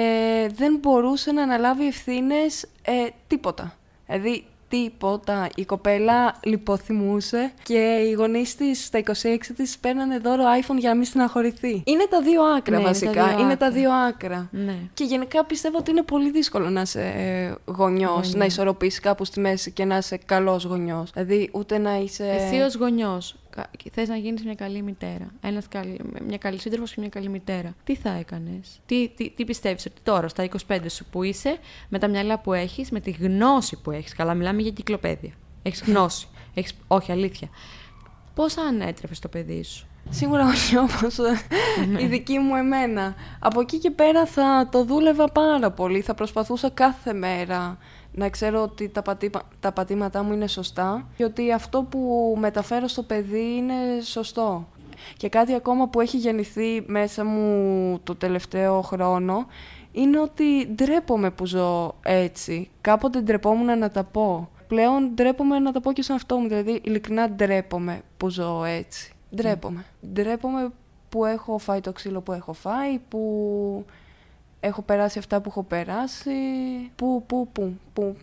δεν 0.56 0.78
μπορούσε 0.82 1.32
να 1.32 1.42
αναλάβει 1.44 1.88
ευθύνες 1.88 2.64
ε, 2.82 2.92
τίποτα. 3.28 3.76
Δηλαδή 4.08 4.46
τίποτα. 4.78 5.48
Η 5.56 5.66
κοπέλα 5.66 6.36
λιποθυμούσε 6.44 7.52
και 7.64 8.06
οι 8.08 8.12
γονείς 8.12 8.56
της 8.56 8.86
στα 8.86 9.00
26 9.00 9.04
της 9.56 9.78
παίρνανε 9.78 10.18
δώρο 10.18 10.44
iPhone 10.62 10.78
για 10.78 10.90
να 10.90 10.96
μην 10.96 11.06
στεναχωρηθεί. 11.06 11.82
Είναι 11.86 12.06
τα 12.10 12.22
δύο 12.22 12.42
άκρα 12.44 12.76
Ναι, 12.76 12.82
είναι 12.82 12.84
τα 12.84 12.88
βασικά. 12.90 13.12
δύο 13.28 13.40
είναι 13.40 13.56
τα 13.58 13.66
άκρα. 13.66 13.72
δύο 13.80 13.92
άκρα. 13.92 14.48
Ναι. 14.52 14.76
Και 14.94 15.04
γενικά 15.04 15.46
πιστεύω 15.46 15.78
ότι 15.78 15.92
είναι 15.92 16.02
πολύ 16.04 16.32
δύσκολο 16.32 16.70
να 16.70 16.82
είσαι 16.82 17.02
γονιός, 17.66 18.10
Γονιός. 18.12 18.34
να 18.34 18.46
ισορροπήσεις 18.46 19.00
κάπου 19.00 19.26
στη 19.26 19.40
μέση 19.40 19.72
και 19.72 19.86
να 19.86 19.98
είσαι 19.98 20.18
καλός 20.26 20.64
γονιός. 20.64 21.12
Δηλαδή, 21.14 21.50
ούτε 21.54 21.78
να 21.78 21.96
είσαι. 21.98 22.26
Εσύ 22.30 22.62
ως 22.62 22.76
γονιός, 22.76 23.36
θες 23.92 24.08
να 24.08 24.18
γίνεις 24.18 24.44
μια 24.44 24.56
καλή 24.56 24.82
μητέρα. 24.82 25.32
Ένας 25.42 25.68
καλή, 25.68 26.00
μια 26.28 26.38
καλή 26.38 26.60
σύντροφος 26.60 26.94
και 26.94 27.00
μια 27.00 27.10
καλή 27.10 27.30
μητέρα. 27.30 27.76
Τι 27.84 27.96
θα 27.96 28.10
έκανες, 28.10 28.80
Τι, 28.86 29.10
τι, 29.10 29.30
τι 29.30 29.46
πιστεύεις 29.46 29.86
ότι 29.86 30.02
τώρα, 30.04 30.28
στα 30.28 30.48
25 30.68 30.80
σου 30.88 31.06
που 31.06 31.24
είσαι, 31.24 31.58
με 31.90 32.00
τα 32.00 32.08
μυαλά 32.08 32.40
που 32.40 32.54
έχεις, 32.54 32.92
με 32.92 33.00
τη 33.00 33.12
γνώση 33.12 33.82
που 33.82 33.92
έχεις. 33.92 34.14
Καλά, 34.14 34.34
μιλάμε 34.34 34.62
για 34.62 34.72
κυκλοπαίδεια. 34.72 35.32
Έχεις 35.64 35.84
γνώση. 35.84 36.28
Έχεις, 36.54 36.74
όχι, 36.88 37.12
αλήθεια. 37.12 37.50
Πώς 38.34 38.58
ανέτρεφες 38.58 39.20
το 39.20 39.28
παιδί 39.28 39.64
σου; 39.64 39.88
Σίγουρα 40.10 40.48
όχι 40.48 40.78
όπως 40.78 41.18
η 42.04 42.06
δική 42.06 42.40
μου 42.40 42.56
εμένα. 42.56 43.16
Από 43.40 43.60
εκεί 43.60 43.78
και 43.78 43.92
πέρα 43.92 44.26
θα 44.26 44.70
το 44.72 44.84
δούλευα 44.84 45.26
πάρα 45.26 45.72
πολύ. 45.72 46.02
Θα 46.02 46.14
προσπαθούσα 46.14 46.70
κάθε 46.70 47.14
μέρα 47.14 47.78
να 48.14 48.30
ξέρω 48.30 48.62
ότι 48.62 48.90
τα, 48.90 49.02
πατήμα, 49.02 49.42
τα 49.60 49.72
πατήματά 49.72 50.24
μου 50.24 50.34
είναι 50.34 50.48
σωστά 50.48 51.08
και 51.16 51.24
ότι 51.24 51.52
αυτό 51.52 51.84
που 51.84 52.36
μεταφέρω 52.40 52.88
στο 52.88 53.04
παιδί 53.04 53.56
είναι 53.56 54.02
σωστό. 54.02 54.68
Και 55.18 55.30
κάτι 55.30 55.54
ακόμα 55.54 55.88
που 55.88 56.02
έχει 56.02 56.18
γεννηθεί 56.18 56.84
μέσα 56.86 57.26
μου 57.26 58.00
το 58.04 58.16
τελευταίο 58.16 58.82
χρόνο 58.82 59.46
είναι 59.92 60.20
ότι 60.20 60.68
ντρέπομαι 60.76 61.32
που 61.32 61.46
ζω 61.46 61.96
έτσι. 62.02 62.70
Κάποτε 62.82 63.22
ντρεπόμουν 63.22 63.78
να 63.78 63.90
τα 63.90 64.04
πω. 64.04 64.50
Πλέον 64.68 65.12
ντρέπομαι 65.14 65.60
να 65.60 65.72
τα 65.72 65.82
πω 65.82 65.94
και 65.94 66.02
στον 66.02 66.16
αυτό 66.16 66.38
μου. 66.38 66.48
Δηλαδή, 66.48 66.82
ειλικρινά 66.84 67.30
ντρέπομαι 67.30 68.02
που 68.18 68.30
ζω 68.30 68.64
έτσι. 68.64 69.12
Ντρέπομαι. 69.36 69.86
Ντρέπομαι 70.14 70.72
που 71.10 71.26
έχω 71.26 71.58
φάει 71.58 71.82
το 71.82 71.92
ξύλο 71.92 72.22
που 72.22 72.32
έχω 72.32 72.54
φάει, 72.54 73.00
που 73.10 73.86
έχω 74.68 74.82
περάσει 74.82 75.20
αυτά 75.20 75.42
που 75.42 75.50
έχω 75.50 75.64
περάσει. 75.64 76.30
Που, 76.96 77.24
που, 77.28 77.48
που, 77.52 77.74
που. 77.94 78.16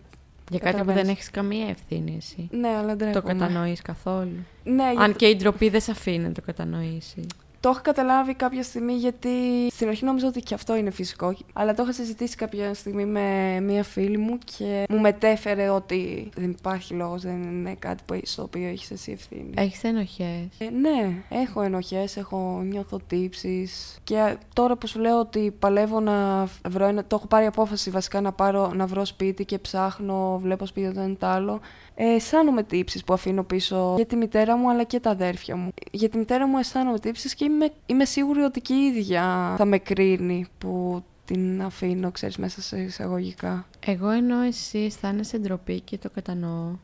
Για 0.49 0.59
κάτι 0.59 0.71
που 0.71 0.77
Καταλαβαίνεις. 0.77 1.01
δεν 1.01 1.09
έχεις 1.11 1.31
καμία 1.31 1.67
ευθύνη 1.67 2.15
εσύ. 2.17 2.47
Ναι, 2.51 2.67
αλλά 2.67 2.95
ντρέπομαι. 2.95 3.33
Το 3.33 3.39
κατανοείς 3.39 3.81
καθόλου. 3.81 4.45
Ναι, 4.63 4.83
Αν 4.83 4.95
γιατί- 4.97 5.13
και 5.13 5.25
η 5.27 5.35
ντροπή 5.35 5.69
δεν 5.69 5.81
σε 5.81 5.91
αφήνει 5.91 6.17
να 6.23 6.31
το 6.31 6.41
κατανοήσεις. 6.41 7.25
Το 7.61 7.69
είχα 7.69 7.81
καταλάβει 7.81 8.33
κάποια 8.33 8.63
στιγμή 8.63 8.93
γιατί 8.93 9.29
στην 9.71 9.87
αρχή 9.87 10.05
νόμιζα 10.05 10.27
ότι 10.27 10.39
και 10.39 10.53
αυτό 10.53 10.75
είναι 10.75 10.91
φυσικό. 10.91 11.33
Αλλά 11.53 11.73
το 11.73 11.83
είχα 11.83 11.93
συζητήσει 11.93 12.35
κάποια 12.35 12.73
στιγμή 12.73 13.05
με 13.05 13.59
μία 13.59 13.83
φίλη 13.83 14.17
μου 14.17 14.37
και 14.57 14.83
μου 14.89 14.99
μετέφερε 14.99 15.69
ότι 15.69 16.29
δεν 16.35 16.49
υπάρχει 16.49 16.93
λόγος, 16.93 17.21
δεν 17.21 17.41
είναι 17.41 17.75
κάτι 17.79 18.03
που, 18.05 18.19
στο 18.23 18.43
οποίο 18.43 18.67
έχεις 18.67 18.91
εσύ 18.91 19.11
ευθύνη. 19.11 19.49
Έχεις 19.55 19.83
ενοχές; 19.83 20.47
Ε, 20.57 20.69
ναι, 20.69 21.23
έχω 21.29 21.61
ενοχές, 21.61 22.17
έχω 22.17 22.61
νιώθω 22.63 22.99
τύψεις 23.07 23.97
και 24.03 24.37
τώρα 24.53 24.75
που 24.75 24.87
σου 24.87 24.99
λέω 24.99 25.19
ότι 25.19 25.55
παλεύω 25.59 25.99
να 25.99 26.47
βρω 26.67 26.85
ένα, 26.85 27.05
το 27.05 27.15
έχω 27.15 27.27
πάρει 27.27 27.45
απόφαση 27.45 27.89
βασικά 27.89 28.21
να, 28.21 28.31
πάρω, 28.31 28.71
να 28.75 28.85
βρω 28.85 29.05
σπίτι 29.05 29.45
και 29.45 29.59
ψάχνω, 29.59 30.39
βλέπω 30.41 30.65
σπίτι 30.65 30.93
το 30.93 30.99
ένα 30.99 31.15
το 31.15 31.27
άλλο, 31.27 31.59
ε, 31.95 32.13
αισθάνομαι 32.13 32.63
τύψεις 32.63 33.03
που 33.03 33.13
αφήνω 33.13 33.43
πίσω 33.43 33.93
για 33.95 34.05
τη 34.05 34.15
μητέρα 34.15 34.57
μου 34.57 34.69
αλλά 34.69 34.83
και 34.83 34.99
τα 34.99 35.09
αδέρφια 35.09 35.55
μου. 35.55 35.73
Για 35.91 36.09
τη 36.09 36.17
μητέρα 36.17 36.47
μου 36.47 36.57
αισθάνομαι 36.57 36.99
τύψεις 36.99 37.35
και 37.35 37.49
είμαι, 37.53 37.71
είμαι 37.85 38.05
σίγουρη 38.05 38.41
ότι 38.41 38.61
και 38.61 38.73
η 38.73 38.85
ίδια 38.85 39.55
θα 39.57 39.65
με 39.65 39.77
κρίνει 39.77 40.45
που 40.57 41.03
την 41.25 41.61
αφήνω, 41.61 42.11
ξέρεις, 42.11 42.37
μέσα 42.37 42.61
σε 42.61 42.81
εισαγωγικά. 42.81 43.65
Εγώ 43.85 44.09
ενώ 44.09 44.39
εσύ 44.39 44.79
αισθάνεσαι 44.79 45.37
ντροπή 45.37 45.79
και 45.79 45.97
το 45.97 46.09
κατανοώ, 46.09 46.75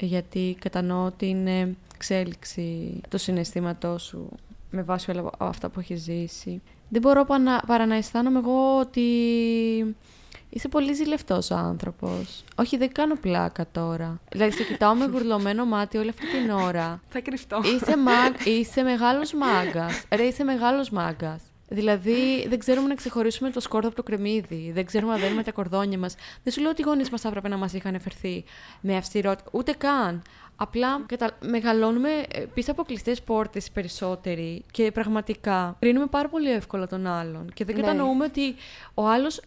γιατί 0.00 0.56
κατανοώ 0.60 1.10
την 1.10 1.46
ε, 1.46 1.76
εξέλιξη 1.94 3.00
του 3.08 3.18
συναισθήματό 3.18 3.98
σου 3.98 4.28
με 4.70 4.82
βάση 4.82 5.10
όλα 5.10 5.30
αυτά 5.38 5.68
που 5.68 5.80
έχεις 5.80 6.00
ζήσει. 6.02 6.62
Δεν 6.88 7.00
μπορώ 7.00 7.24
παρά 7.24 7.42
να, 7.42 7.60
παρά 7.66 7.86
να 7.86 7.94
αισθάνομαι 7.94 8.38
εγώ 8.38 8.78
ότι 8.78 9.02
είσαι 10.54 10.68
πολύ 10.68 10.92
ζηλευτός 10.92 11.50
ο 11.50 11.54
άνθρωπος. 11.56 12.44
Όχι, 12.56 12.76
δεν 12.76 12.92
κάνω 12.92 13.14
πλάκα 13.14 13.66
τώρα. 13.72 14.20
Δηλαδή, 14.30 14.52
σε 14.52 14.62
κοιτάω 14.62 14.94
με 14.94 15.04
γουρλωμένο 15.06 15.64
μάτι 15.64 15.96
όλη 15.98 16.08
αυτή 16.08 16.26
την 16.26 16.50
ώρα. 16.50 17.00
Θα 17.12 17.20
κρυφτώ. 17.20 17.60
Είσαι, 17.64 17.96
μα... 17.96 18.12
είσαι 18.58 18.82
μεγάλος 18.82 19.32
μάγκας. 19.32 20.04
Ρε, 20.14 20.22
είσαι 20.22 20.44
μεγάλος 20.44 20.90
μάγκας. 20.90 21.42
Δηλαδή, 21.68 22.46
δεν 22.48 22.58
ξέρουμε 22.58 22.88
να 22.88 22.94
ξεχωρίσουμε 22.94 23.50
το 23.50 23.60
σκόρδο 23.60 23.86
από 23.86 23.96
το 23.96 24.02
κρεμμύδι. 24.02 24.70
Δεν 24.74 24.84
ξέρουμε 24.84 25.12
να 25.12 25.18
δένουμε 25.18 25.42
τα 25.42 25.52
κορδόνια 25.52 25.98
μας. 25.98 26.14
Δεν 26.42 26.52
σου 26.52 26.60
λέω 26.60 26.70
ότι 26.70 26.80
οι 26.80 26.84
γονείς 26.84 27.10
μας 27.10 27.24
έπρεπε 27.24 27.48
να 27.48 27.56
μας 27.56 27.72
είχαν 27.72 27.94
εφερθεί 27.94 28.44
με 28.80 28.96
αυστηρότητα. 28.96 29.50
Ούτε 29.52 29.72
καν. 29.72 30.22
Απλά 30.56 31.02
κατα... 31.06 31.30
μεγαλώνουμε 31.46 32.08
ε, 32.32 32.40
πίσω 32.54 32.70
από 32.70 32.82
κλειστές 32.82 33.22
πόρτες 33.22 33.70
περισσότεροι 33.70 34.64
και 34.70 34.90
πραγματικά 34.92 35.76
κρίνουμε 35.78 36.06
πάρα 36.06 36.28
πολύ 36.28 36.50
εύκολα 36.50 36.86
τον 36.86 37.06
άλλον. 37.06 37.50
Και 37.54 37.64
δεν 37.64 37.74
Ναι. 37.74 37.80
κατανοούμε 37.80 38.24
ότι 38.24 38.54
ο 38.94 39.06
άλλος 39.08 39.40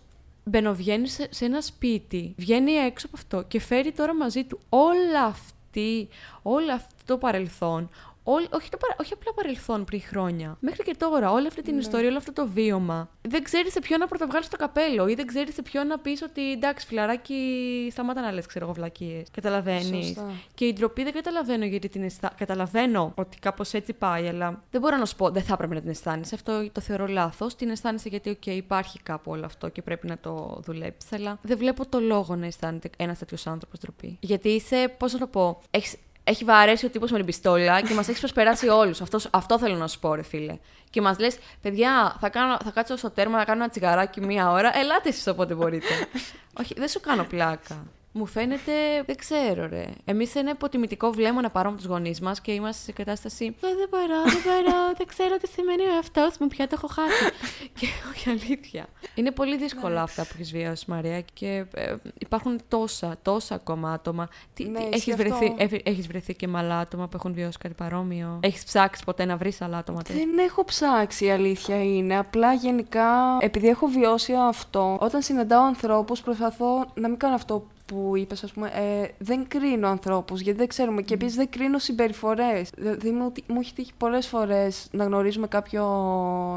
μπαινοβγαίνει 0.48 1.08
σε, 1.08 1.28
σε 1.30 1.46
ένα 1.46 1.62
σπίτι, 1.62 2.34
βγαίνει 2.38 2.72
έξω 2.72 3.08
από 3.08 3.18
αυτό 3.18 3.44
και 3.48 3.60
φέρει 3.60 3.92
τώρα 3.92 4.16
μαζί 4.16 4.44
του 4.44 4.60
όλα 4.70 5.24
αυτή, 5.24 6.08
όλο 6.42 6.74
αυτό 6.74 6.96
το 7.06 7.18
παρελθόν, 7.18 7.90
όλη- 8.30 8.48
όχι, 8.54 8.70
το, 8.70 8.78
παρα- 8.78 8.96
όχι 9.00 9.14
απλά 9.14 9.34
παρελθόν 9.34 9.84
πριν 9.84 10.02
χρόνια. 10.02 10.58
Μέχρι 10.60 10.84
και 10.84 10.96
τώρα, 10.98 11.32
όλη 11.32 11.48
αυτή 11.48 11.62
την 11.62 11.74
Ναι. 11.74 11.80
ιστορία, 11.80 12.08
όλο 12.08 12.18
αυτό 12.18 12.34
το 12.34 12.48
βίωμα. 12.48 13.10
Δεν 13.22 13.44
ξέρεις 13.44 13.72
σε 13.72 13.80
ποιον 13.80 14.00
να 14.00 14.08
πρωτοβγάλεις 14.08 14.48
το 14.48 14.58
καπέλο 14.58 15.08
ή 15.08 15.14
δεν 15.14 15.26
ξέρεις 15.26 15.54
σε 15.54 15.62
ποιον 15.62 15.88
να 15.88 16.00
πεις 16.00 16.22
ότι 16.22 16.52
εντάξει, 16.52 16.86
φιλαράκι, 16.88 17.88
σταμάτα 17.92 18.22
να 18.22 18.32
λες, 18.32 18.46
ξέρω 18.46 18.66
εγώ, 18.66 18.74
βλακίες. 18.74 19.28
Καταλαβαίνεις. 19.32 20.06
Σωστά. 20.06 20.32
Και 20.54 20.66
η 20.66 20.74
ντροπή 20.74 21.04
δεν 21.04 21.14
καταλαβαίνω 21.14 21.66
γιατί 21.66 21.90
την 21.90 22.04
αισθάνεσαι. 22.04 22.38
Καταλαβαίνω 22.40 23.12
ότι 23.16 23.38
κάπως 23.40 23.74
έτσι 23.74 23.94
πάει, 23.94 24.28
αλλά 24.28 24.64
δεν 24.72 24.82
μπορώ 24.82 24.98
να 24.98 25.06
σου 25.06 25.16
πω, 25.16 25.30
δεν 25.30 25.44
θα 25.44 25.54
έπρεπε 25.54 25.74
να 25.74 25.80
την 25.82 25.90
αισθάνεσαι. 25.90 26.36
Αυτό 26.36 26.70
το 26.72 26.82
θεωρώ 26.82 27.08
λάθος. 27.08 27.56
Την 27.56 27.70
αισθάνεσαι 27.70 28.10
γιατί, 28.10 28.30
οκ, 28.30 28.46
υπάρχει 28.46 29.00
κάπου 29.04 29.32
όλο 29.32 29.46
αυτό 29.46 29.70
και 29.70 29.82
πρέπει 29.82 30.08
να 30.08 30.18
το 30.18 30.62
δουλέψεις. 30.66 31.12
Αλλά 31.14 31.40
δεν 31.42 31.58
βλέπω 31.58 31.88
το 31.88 32.00
λόγο 32.00 32.36
να 32.36 32.46
αισθάνεται 32.46 32.90
ένας 32.98 33.18
τέτοιος 33.20 33.48
άνθρωπος 33.48 33.80
ντροπή. 33.80 34.18
Γιατί 34.20 34.50
είσαι, 34.50 34.96
πώς 34.98 35.14
να 35.14 35.20
το 35.20 35.28
πω, 35.28 35.62
έχεις, 35.72 35.96
έχει 36.28 36.44
βαρέσει 36.44 36.86
ο 36.86 36.90
τύπος 36.90 37.12
με 37.12 37.18
την 37.18 37.26
πιστόλια 37.26 37.82
και 37.82 37.94
μας 37.94 38.08
έχει 38.08 38.20
προσπεράσει 38.20 38.68
όλους. 38.68 39.02
Αυτός, 39.02 39.28
αυτό 39.32 39.60
θέλω 39.60 39.76
να 39.76 39.88
σου 39.88 40.00
πω, 40.00 40.16
ρε 40.16 40.24
φίλε. 40.24 40.58
Και 40.90 41.02
μας 41.02 41.20
λες, 41.20 41.38
παιδιά, 41.62 42.16
θα, 42.20 42.30
κάνω, 42.30 42.58
θα 42.64 42.72
κάτσω 42.72 42.98
στο 42.98 43.12
τέρμα, 43.12 43.38
θα 43.38 43.46
κάνω 43.46 43.62
ένα 43.62 43.70
τσιγαράκι 43.70 44.22
μία 44.22 44.52
ώρα. 44.52 44.78
Ελάτε 44.78 45.10
εσείς 45.10 45.28
όποτε 45.28 45.54
μπορείτε. 45.54 45.88
Όχι, 46.60 46.74
δεν 46.78 46.88
σου 46.88 47.00
κάνω 47.00 47.24
πλάκα. 47.24 47.86
Μου 48.18 48.26
φαίνεται, 48.26 48.72
δεν 49.06 49.16
ξέρω 49.16 49.68
ρε. 49.68 49.86
Εμείς 50.06 50.36
ένα 50.36 50.50
υποτιμητικό 50.50 51.12
βλέμμα 51.12 51.42
να 51.42 51.50
πάρουμε 51.50 51.76
τους 51.78 51.86
γονείς 51.86 52.20
μας 52.22 52.42
και 52.42 52.52
είμαστε 52.52 52.84
σε 52.84 52.92
κατάσταση. 52.92 53.46
«Ε, 53.46 53.68
δεν 53.78 53.88
μπορώ, 53.90 54.22
δεν 54.26 54.42
μπορώ, 54.46 54.78
δεν 54.98 55.08
ξέρω 55.08 55.38
τι 55.38 55.48
σημαίνει 55.48 55.82
ο 55.84 55.94
εαυτός 55.96 56.38
μου, 56.40 56.48
πια 56.48 56.68
το 56.68 56.74
έχω 56.78 56.88
χάσει. 56.88 57.24
και 57.80 57.88
όχι 58.12 58.30
αλήθεια. 58.30 58.86
Είναι 59.16 59.32
πολύ 59.32 59.58
δύσκολα 59.58 60.02
αυτά 60.02 60.22
που 60.24 60.30
έχεις 60.34 60.52
βιώσει, 60.52 60.86
Μαρία, 60.88 61.22
και 61.22 61.66
ε, 61.74 61.96
υπάρχουν 62.18 62.60
τόσα, 62.68 63.16
τόσα 63.22 63.56
ακόμα 63.56 63.92
άτομα. 63.92 64.28
Τι, 64.54 64.64
Ναι, 64.64 64.80
τι- 64.80 64.96
ισχύει 64.96 65.10
έχεις, 65.12 65.24
αυτό. 65.32 65.38
βρεθεί, 65.38 65.76
έχ- 65.76 65.88
έχεις 65.88 66.08
βρεθεί 66.08 66.34
και 66.36 66.48
με 66.48 66.58
άλλα 66.58 66.78
άτομα 66.80 67.08
που 67.08 67.16
έχουν 67.16 67.34
βιώσει 67.34 67.58
κάτι 67.58 67.74
παρόμοιο; 67.74 68.40
Έχεις 68.44 68.64
ψάξει 68.64 69.04
ποτέ 69.04 69.26
να 69.26 69.38
βρεις 69.38 69.62
άλλα 69.62 69.78
άτομα 69.78 70.02
τέτοια; 70.02 70.26
Δεν 70.26 70.38
έχω 70.38 70.64
ψάξει, 70.66 71.26
η 71.26 71.30
αλήθεια 71.32 71.84
είναι. 71.84 72.18
Απλά 72.18 72.54
γενικά, 72.54 73.38
επειδή 73.40 73.68
έχω 73.68 73.88
βιώσει 73.88 74.34
αυτό, 74.48 74.98
όταν 75.02 75.22
συναντάω 75.22 75.64
ανθρώπους 75.64 76.22
προσπαθώ 76.22 76.86
να 76.94 77.08
μην 77.10 77.18
κάνω 77.18 77.36
αυτό 77.36 77.68
που 77.88 78.14
είπες, 78.16 78.44
ας 78.44 78.52
πούμε, 78.52 78.68
ε, 78.74 79.08
δεν 79.18 79.48
κρίνω 79.48 79.88
ανθρώπους, 79.88 80.42
γιατί 80.42 80.58
δεν 80.60 80.68
ξέρουμε. 80.68 81.02
Και 81.02 81.14
επίσης 81.14 81.36
δεν 81.36 81.50
κρίνω 81.50 81.78
συμπεριφορές. 81.80 82.70
Δηλαδή 82.78 83.10
μου, 83.12 83.32
μου 83.48 83.60
έχει 83.60 83.74
τύχει 83.74 83.92
πολλές 83.98 84.28
φορές 84.28 84.88
να 84.92 85.04
γνωρίζουμε 85.04 85.48
κάποιο 85.48 85.84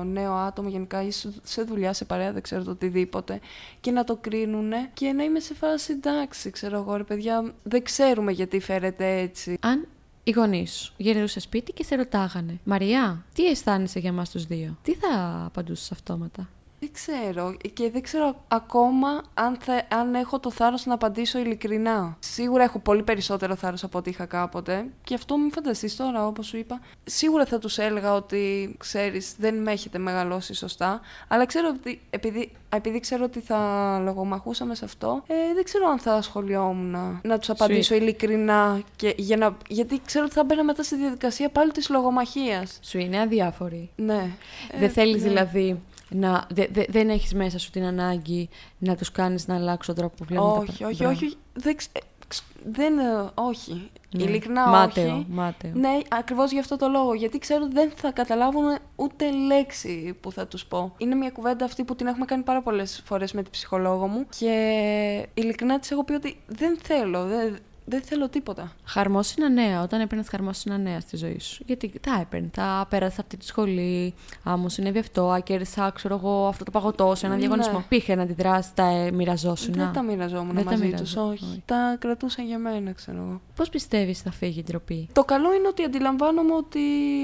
νέο 0.06 0.32
άτομο 0.32 0.68
γενικά 0.68 1.02
ή 1.02 1.10
σε- 1.10 1.32
σε 1.42 1.62
δουλειά, 1.62 1.92
σε 1.92 2.04
παρέα, 2.04 2.32
δεν 2.32 2.42
ξέρω 2.42 2.62
το 2.64 2.70
οτιδήποτε, 2.70 3.40
και 3.80 3.90
να 3.90 4.04
το 4.04 4.16
κρίνουν 4.20 4.72
και 4.94 5.12
να 5.12 5.22
είμαι 5.24 5.40
σε 5.40 5.54
φάση 5.54 5.92
εντάξει, 5.92 6.50
ξέρω 6.50 6.76
εγώ, 6.76 6.96
ρε 6.96 7.04
παιδιά, 7.04 7.54
δεν 7.62 7.82
ξέρουμε 7.82 8.32
γιατί 8.32 8.60
φέρετε 8.60 9.18
έτσι. 9.18 9.56
Αν 9.60 9.86
οι 10.24 10.30
γονείς 10.30 10.72
σου 10.72 10.92
γυρνούσες 10.96 11.42
σπίτι 11.42 11.72
και 11.72 11.84
σε 11.84 11.94
ρωτάγανε, 11.94 12.58
Μαριά, 12.64 13.24
τι 13.34 13.46
αισθάνεσαι 13.46 13.98
για 13.98 14.10
εμάς 14.10 14.30
τους 14.30 14.44
δύο, 14.46 14.76
τι 14.82 14.94
θα 14.94 15.42
απαντούσες 15.46 15.92
αυτόματα; 15.92 16.48
Δεν 16.80 16.92
ξέρω 16.92 17.56
και 17.72 17.90
δεν 17.90 18.02
ξέρω 18.02 18.44
ακόμα 18.48 19.22
αν, 19.34 19.56
θα, 19.60 19.86
αν 19.88 20.14
έχω 20.14 20.38
το 20.38 20.50
θάρρος 20.50 20.86
να 20.86 20.94
απαντήσω 20.94 21.38
ειλικρινά. 21.38 22.16
Σίγουρα 22.18 22.62
έχω 22.62 22.78
πολύ 22.78 23.02
περισσότερο 23.02 23.54
θάρρος 23.54 23.84
από 23.84 23.98
ό,τι 23.98 24.10
είχα 24.10 24.24
κάποτε 24.24 24.86
και 25.04 25.14
αυτό 25.14 25.38
μην 25.38 25.52
φανταστείς 25.52 25.96
τώρα 25.96 26.26
όπως 26.26 26.46
σου 26.46 26.56
είπα. 26.56 26.80
Σίγουρα 27.04 27.46
θα 27.46 27.58
τους 27.58 27.78
έλεγα 27.78 28.14
ότι 28.14 28.74
ξέρεις 28.78 29.34
δεν 29.38 29.62
με 29.62 29.72
έχετε 29.72 29.98
μεγαλώσει 29.98 30.54
σωστά 30.54 31.00
αλλά 31.28 31.46
ξέρω 31.46 31.68
ότι 31.78 32.00
επειδή, 32.10 32.52
επειδή 32.68 33.00
ξέρω 33.00 33.24
ότι 33.24 33.40
θα 33.40 33.58
λογομαχούσαμε 34.04 34.74
σε 34.74 34.84
αυτό 34.84 35.22
ε, 35.26 35.34
δεν 35.54 35.64
ξέρω 35.64 35.88
αν 35.88 35.98
θα 35.98 36.14
ασχολιόμουν 36.14 36.90
να, 36.90 37.20
να 37.22 37.38
τους 37.38 37.50
απαντήσω 37.50 37.94
ειλικρινά 37.94 38.82
και, 38.96 39.14
για 39.16 39.36
να, 39.36 39.56
γιατί 39.68 40.00
ξέρω 40.04 40.24
ότι 40.24 40.34
θα 40.34 40.44
μπαίνα 40.44 40.64
μετά 40.64 40.82
στη 40.82 40.96
διαδικασία 40.96 41.48
πάλι 41.48 41.70
της 41.70 41.88
λογομαχίας. 41.88 42.78
Σου 42.82 42.98
είναι 42.98 43.20
αδιάφορη. 43.20 43.90
Ναι. 43.96 44.30
δεν 44.72 44.82
Ε, 44.82 44.88
θέλεις 44.88 45.22
ναι. 45.22 45.28
δηλαδή 45.28 45.80
να. 46.10 46.46
δε- 46.50 46.66
δε- 46.70 46.84
δεν 46.88 47.08
έχεις 47.08 47.34
μέσα 47.34 47.58
σου 47.58 47.70
την 47.70 47.84
ανάγκη 47.84 48.48
να 48.78 48.96
τους 48.96 49.12
κάνεις 49.12 49.46
να 49.46 49.54
αλλάξουν 49.54 49.94
τον 49.94 50.02
τρόπο 50.04 50.16
που 50.18 50.24
βλέπουν 50.24 50.52
τα 50.54 50.58
Όχι, 50.60 50.76
πρα- 50.78 50.88
όχι, 50.88 50.96
πράγματα. 50.98 51.26
όχι. 51.26 51.36
Δεν, 51.52 51.76
ξε- 51.76 51.96
ε, 51.96 52.00
ξ- 52.28 52.44
δεν 52.64 52.98
ε, 52.98 53.02
όχι. 53.34 53.90
Ναι. 54.16 54.22
Ειλικρινά 54.22 54.68
μάταιο, 54.68 55.14
όχι. 55.14 55.26
Μάταιο. 55.28 55.70
Ναι, 55.74 55.98
ακριβώς 56.08 56.52
γι' 56.52 56.58
αυτό 56.58 56.76
το 56.76 56.88
λόγο. 56.88 57.14
Γιατί 57.14 57.38
ξέρω 57.38 57.64
ότι 57.64 57.72
δεν 57.74 57.90
θα 57.96 58.10
καταλάβουν 58.12 58.78
ούτε 58.96 59.30
λέξη 59.30 60.16
που 60.20 60.32
θα 60.32 60.46
τους 60.46 60.66
πω. 60.66 60.94
Είναι 60.98 61.14
μια 61.14 61.30
κουβέντα 61.30 61.64
αυτή 61.64 61.84
που 61.84 61.94
την 61.96 62.06
έχουμε 62.06 62.24
κάνει 62.24 62.42
πάρα 62.42 62.62
πολλές 62.62 63.02
φορές 63.04 63.32
με 63.32 63.42
την 63.42 63.50
ψυχολόγο 63.50 64.06
μου 64.06 64.26
και 64.38 65.28
ειλικρινά 65.34 65.78
της 65.78 65.90
έχω 65.90 66.04
πει 66.04 66.12
ότι 66.12 66.40
δεν 66.46 66.78
θέλω, 66.82 67.24
δεν, 67.24 67.58
δεν 67.90 68.02
θέλω 68.02 68.28
τίποτα. 68.28 68.72
Χαρμόσυνα 68.84 69.48
νέα, 69.48 69.82
όταν 69.82 70.00
έπαιρνες 70.00 70.28
χαρμόσυνα 70.28 70.78
νέα 70.78 71.00
στη 71.00 71.16
ζωή 71.16 71.38
σου. 71.40 71.62
Γιατί 71.66 71.92
τα 72.00 72.18
έπαιρνε, 72.20 72.48
τα 72.54 72.86
πέρασες 72.90 73.18
αυτή 73.18 73.36
τη 73.36 73.44
σχολή. 73.44 74.14
Α, 74.48 74.56
μου 74.56 74.68
συνέβη 74.68 74.98
αυτό, 74.98 75.30
α, 75.30 75.40
κέρδισα, 75.40 75.90
ξέρω 75.94 76.14
εγώ, 76.14 76.46
αυτό 76.46 76.64
το 76.64 76.70
παγωτό 76.70 77.14
σε 77.14 77.26
έναν 77.26 77.38
Ναι. 77.38 77.46
διαγωνισμό. 77.46 77.84
Πήγε 77.88 78.14
να 78.14 78.22
αντιδράσει, 78.22 78.74
τα 78.74 78.84
ε, 78.84 79.10
μοιραζόσουν. 79.10 79.74
Δεν 79.74 79.92
τα 79.92 80.02
μοιραζόμουν 80.02 80.54
Δεν 80.54 80.64
τα 80.64 80.70
μαζί 80.70 80.84
μοιραζόσουν, 80.84 81.30
τους, 81.30 81.32
όχι. 81.32 81.44
όχι. 81.50 81.62
Τα 81.66 81.96
κρατούσα 81.98 82.42
για 82.42 82.58
μένα, 82.58 82.92
ξέρω 82.92 83.18
εγώ. 83.18 83.40
Πώς 83.56 83.68
πιστεύεις 83.68 84.20
θα 84.20 84.30
φύγει 84.32 84.58
η 84.58 84.62
ντροπή; 84.62 85.08
Το 85.12 85.24
καλό 85.24 85.54
είναι 85.54 85.68
ότι 85.68 85.82
αντιλαμβάνομαι 85.84 86.54
ότι 86.54 86.80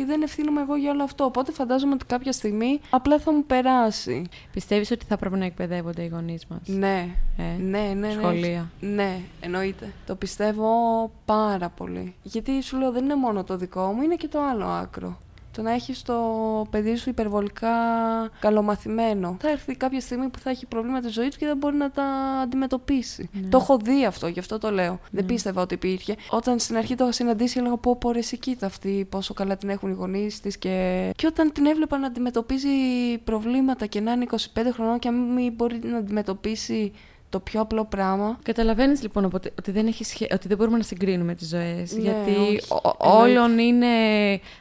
δεν 0.07 0.23
ευθύνομαι 0.23 0.61
εγώ 0.61 0.77
για 0.77 0.91
όλο 0.91 1.03
αυτό. 1.03 1.25
Οπότε 1.25 1.53
φαντάζομαι 1.53 1.93
ότι 1.95 2.05
κάποια 2.05 2.33
στιγμή 2.33 2.81
απλά 2.91 3.19
θα 3.19 3.33
μου 3.33 3.45
περάσει. 3.45 4.23
Πιστεύεις 4.53 4.91
ότι 4.91 5.05
θα 5.09 5.17
πρέπει 5.17 5.37
να 5.37 5.45
εκπαιδεύονται 5.45 6.03
οι 6.03 6.07
γονείς 6.09 6.47
μας; 6.47 6.61
Ναι, 6.67 7.09
Ε, 7.39 7.43
ναι, 7.63 7.79
ναι. 7.79 8.07
ναι. 8.07 8.11
Σχολεία. 8.13 8.71
Ναι, 8.81 9.19
εννοείται. 9.41 9.93
Το 10.07 10.15
πιστεύω 10.15 10.56
πάρα 11.25 11.69
πολύ. 11.69 12.15
Γιατί 12.23 12.63
σου 12.63 12.77
λέω 12.77 12.93
δεν 12.93 13.05
είναι 13.05 13.15
μόνο 13.15 13.45
το 13.45 13.57
δικό 13.57 13.93
μου, 13.93 14.03
είναι 14.03 14.15
και 14.15 14.29
το 14.29 14.41
άλλο 14.41 14.67
άκρο. 14.67 15.19
Το 15.57 15.63
να 15.63 15.73
έχεις 15.73 16.03
το 16.03 16.15
παιδί 16.71 16.97
σου 16.97 17.09
υπερβολικά 17.09 17.69
καλομαθημένο. 18.39 19.37
Θα 19.41 19.51
έρθει 19.51 19.75
κάποια 19.75 20.01
στιγμή 20.01 20.29
που 20.29 20.39
θα 20.39 20.51
έχει 20.51 20.67
προβλήματα 20.67 21.09
στη 21.09 21.21
ζωή 21.21 21.29
του 21.29 21.37
και 21.37 21.47
δεν 21.47 21.57
μπορεί 21.57 21.77
να 21.77 21.91
τα 21.91 22.05
αντιμετωπίσει. 22.43 23.31
Ναι. 23.33 23.49
Το 23.49 23.59
έχω 23.59 23.77
δει 23.77 24.05
αυτό, 24.05 24.27
γι' 24.27 24.39
αυτό 24.39 24.59
το 24.59 24.71
λέω. 24.71 25.01
Δεν 25.11 25.27
πίστευα 25.27 25.63
ότι 25.63 25.75
υπήρχε. 25.75 26.17
Όταν 26.31 26.59
στην 26.59 26.77
αρχή 26.77 26.95
το 26.95 27.05
είχα 27.05 27.13
συναντήσει, 27.13 27.59
έλεγα 27.59 27.77
πω 27.77 27.97
πω 27.97 28.13
ρε 28.13 28.19
εσύ 28.19 28.39
κοίτα 28.39 28.67
αυτή 28.67 29.07
πόσο 29.11 29.35
καλά 29.35 29.57
την 29.57 29.69
έχουν 29.69 29.91
οι 29.91 29.93
γονείς 29.93 30.41
της 30.41 30.59
και... 30.59 31.11
και 31.17 31.27
όταν 31.27 31.53
την 31.53 31.67
έβλεπα 31.67 31.99
να 31.99 32.07
αντιμετωπίζει 32.07 32.69
προβλήματα 33.25 33.87
και 33.87 34.01
να 34.01 34.13
είναι 34.13 34.27
25 34.31 34.37
χρονών 34.73 34.99
και 34.99 35.11
να 35.11 35.17
μην 35.19 35.53
μπορεί 35.53 35.81
να 35.83 35.97
αντιμετωπίσει 35.97 36.93
το 37.29 37.41
πιο 37.41 37.61
απλό 37.61 37.85
πράγμα. 37.85 38.39
Καταλαβαίνεις 38.43 39.03
λοιπόν 39.03 39.25
οπότε, 39.25 39.51
ότι, 39.59 39.71
δεν 39.71 39.87
έχει 39.87 40.05
σχέ... 40.05 40.27
ότι 40.33 40.49
δεν 40.49 40.57
μπορούμε 40.57 40.77
να 40.77 40.83
συγκρίνουμε 40.83 41.35
τις 41.35 41.49
ζωές. 41.49 41.93
Ναι, 41.93 42.01
γιατί 42.03 42.31
όχι. 42.31 42.61
ο- 42.69 42.75
ο- 42.89 42.97
Εννοείται. 43.05 43.39
όλων 43.39 43.59
είναι 43.59 43.87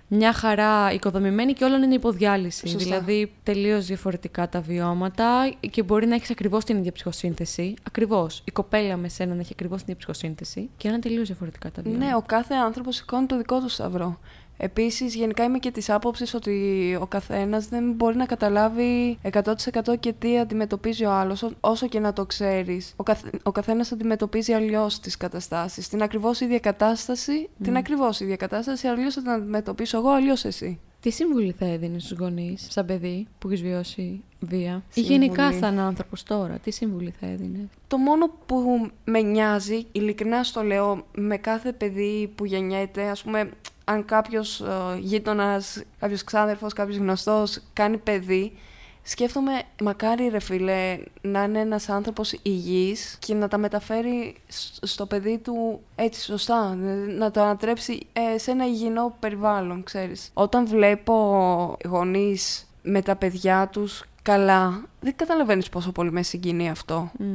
μια 0.08 0.34
χαρά 0.34 0.92
οικοδομημένη 0.92 1.54
και 1.54 1.64
όλων 1.64 1.84
είναι 1.84 1.94
υποδιάλυση. 1.94 2.68
Σωστά. 2.68 2.84
Δηλαδή 2.84 3.32
τελείως 3.44 3.86
διαφορετικά 3.86 4.50
τα 4.50 4.62
βιώματα 4.62 5.54
και 5.70 5.84
μπορεί 5.84 6.06
να 6.08 6.16
έχεις 6.16 6.30
ακριβώς 6.32 6.64
την 6.64 6.78
ίδια 6.78 6.92
ψυχοσύνθεση. 6.92 7.74
Ακριβώς. 7.88 8.42
Η 8.46 8.52
κοπέλα 8.52 8.98
με 8.98 9.08
σένα 9.10 9.34
να 9.34 9.40
έχει 9.40 9.52
ακριβώς 9.54 9.78
την 9.84 9.88
ίδια 9.94 9.98
ψυχοσύνθεση 9.98 10.70
και 10.78 10.88
να 10.88 10.94
είναι 10.94 11.04
τελείως 11.04 11.28
διαφορετικά 11.28 11.72
τα 11.72 11.82
βιώματα. 11.82 12.06
Ναι, 12.06 12.16
ο 12.16 12.22
κάθε 12.26 12.54
άνθρωπος 12.54 12.96
σηκώνει 12.96 13.26
το 13.26 13.38
δικό 13.38 13.60
του 13.60 13.70
σταυρό. 13.70 14.20
Επίσης, 14.58 15.16
γενικά 15.16 15.44
είμαι 15.44 15.58
και 15.58 15.72
της 15.72 15.90
άποψης 15.90 16.34
ότι 16.34 16.98
ο 17.02 17.08
καθένας 17.08 17.68
δεν 17.68 17.92
μπορεί 17.92 18.16
να 18.16 18.26
καταλάβει 18.26 19.20
100% 19.22 19.98
και 20.00 20.14
τι 20.14 20.40
αντιμετωπίζει 20.40 21.06
ο 21.06 21.12
άλλος, 21.12 21.50
όσο 21.60 21.88
και 21.88 22.00
να 22.00 22.14
το 22.14 22.26
ξέρεις. 22.26 22.94
Ο, 22.96 23.04
καθ... 23.04 23.24
ο 23.44 23.52
καθένας 23.52 23.92
αντιμετωπίζει 23.92 24.54
αλλιώς 24.54 25.00
τις 25.00 25.18
καταστάσεις. 25.18 25.90
Την 25.90 26.02
ακριβώς 26.02 26.40
ίδια 26.40 26.60
κατάσταση, 26.60 27.50
την 27.64 27.78
ακριβώς 27.78 28.20
ίδια 28.20 28.36
κατάσταση, 28.36 28.88
αλλιώς 28.88 29.14
θα 29.14 29.22
την 29.22 29.30
αντιμετωπίσω 29.30 29.98
εγώ, 29.98 30.10
αλλιώς 30.10 30.46
εσύ. 30.46 30.80
Τι 31.00 31.12
συμβουλή 31.12 31.56
θα 31.60 31.66
έδινες 31.66 32.04
στους 32.04 32.18
γονείς, 32.18 32.68
σαν 32.70 32.86
παιδί 32.86 33.28
που 33.40 33.48
έχεις 33.48 33.62
βιώσει 33.62 34.24
βία, 34.40 34.84
ή 34.90 34.94
Συμβουλή. 34.94 35.16
γενικά 35.16 35.52
σαν 35.52 35.80
άνθρωπος 35.80 36.24
τώρα, 36.24 36.58
τι 36.58 36.72
συμβουλή 36.72 37.14
θα 37.20 37.28
έδινες; 37.28 37.68
Το 37.88 37.98
μόνο 37.98 38.32
που 38.46 38.90
με 39.06 39.22
νοιάζει, 39.22 39.86
ειλικρινά 39.92 40.44
στο 40.44 40.62
λέω, 40.62 41.06
με 41.16 41.38
κάθε 41.38 41.72
παιδί 41.72 42.32
που 42.36 42.46
γεννιέται, 42.46 43.04
ας 43.08 43.24
πούμε, 43.24 43.50
αν 43.86 44.06
κάποιος 44.06 44.62
ε, 44.62 44.98
γείτονας, 45.00 45.84
κάποιος 46.00 46.24
ξάδερφος, 46.24 46.74
κάποιος 46.74 46.98
γνωστός 46.98 47.60
κάνει 47.74 47.98
παιδί, 47.98 48.58
σκέφτομαι, 49.04 49.62
μακάρι 49.84 50.28
ρε 50.28 50.40
φίλε, 50.40 50.98
να 51.22 51.44
είναι 51.44 51.60
ένας 51.60 51.90
άνθρωπος 51.90 52.32
υγιής 52.42 53.16
και 53.20 53.34
να 53.34 53.48
τα 53.48 53.58
μεταφέρει 53.58 54.36
σ- 54.48 54.86
στο 54.86 55.06
παιδί 55.06 55.38
του 55.38 55.82
έτσι 55.96 56.22
σωστά, 56.22 56.76
να 57.18 57.32
το 57.32 57.42
ανατρέψει 57.42 58.08
ε, 58.14 58.38
σε 58.38 58.52
ένα 58.52 58.66
υγιεινό 58.66 59.16
περιβάλλον, 59.20 59.84
ξέρεις. 59.84 60.30
Όταν 60.34 60.68
βλέπω 60.68 61.78
γονείς 61.86 62.68
με 62.82 63.02
τα 63.02 63.16
παιδιά 63.16 63.68
τους 63.68 64.04
καλά. 64.22 64.84
Δεν 65.00 65.16
καταλαβαίνεις 65.16 65.70
πόσο 65.70 65.92
πολύ 65.92 66.12
με 66.12 66.22
συγκινεί 66.24 66.70
αυτό. 66.70 67.12
Μμ. 67.20 67.26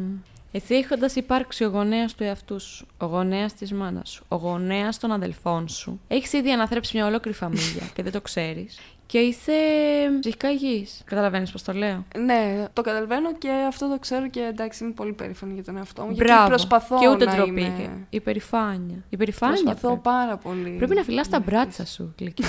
Εσύ 0.52 0.74
έχοντας 0.74 1.14
υπάρξει 1.16 1.64
ο 1.64 1.68
γονέας 1.68 2.14
του 2.14 2.22
εαυτού 2.24 2.60
σου, 2.60 2.86
ο 2.98 3.06
γονέας 3.06 3.54
της 3.54 3.72
μάνας 3.72 4.10
σου, 4.10 4.24
ο 4.28 4.36
γονέας 4.36 4.98
των 4.98 5.12
αδελφών 5.12 5.68
σου, 5.68 6.00
έχεις 6.08 6.32
ήδη 6.32 6.52
αναθρέψει 6.52 6.96
μια 6.96 7.06
ολόκληρη 7.06 7.36
φαμίλια 7.36 7.82
και 7.94 8.02
δεν 8.02 8.12
το 8.12 8.20
ξέρεις. 8.20 8.78
Και 9.06 9.18
είσαι 9.18 9.52
ψυχικά 10.20 10.50
υγιή. 10.50 10.86
Καταλαβαίνεις 11.04 11.50
πώς 11.50 11.62
το 11.62 11.72
λέω; 11.72 12.04
Ναι, 12.24 12.64
το 12.72 12.82
καταλαβαίνω 12.82 13.34
και 13.34 13.50
αυτό 13.68 13.88
το 13.88 13.98
ξέρω 13.98 14.28
και 14.28 14.40
εντάξει 14.40 14.84
είμαι 14.84 14.92
πολύ 14.92 15.12
περήφανη 15.12 15.54
για 15.54 15.64
τον 15.64 15.76
εαυτό 15.76 16.02
μου. 16.02 16.10
Γιατί 16.10 16.24
Μπράβο. 16.32 16.48
προσπαθώ 16.48 16.98
και 16.98 17.08
ούτε 17.08 17.24
να 17.24 17.34
ντροπή. 17.34 17.50
είμαι... 17.50 17.74
και 17.78 17.88
Υπερηφάνεια. 18.16 19.04
Υπερηφάνεια. 19.08 19.62
Προσπαθώ 19.62 19.86
πρέπει. 19.88 20.02
πάρα 20.02 20.36
πολύ. 20.36 20.70
Πρέπει 20.70 20.94
να 20.94 21.02
φυλάς 21.02 21.28
τα 21.28 21.38
Ναι. 21.38 21.44
μπράτσα 21.44 21.86
σου, 21.86 22.14
γλυκιά. 22.18 22.48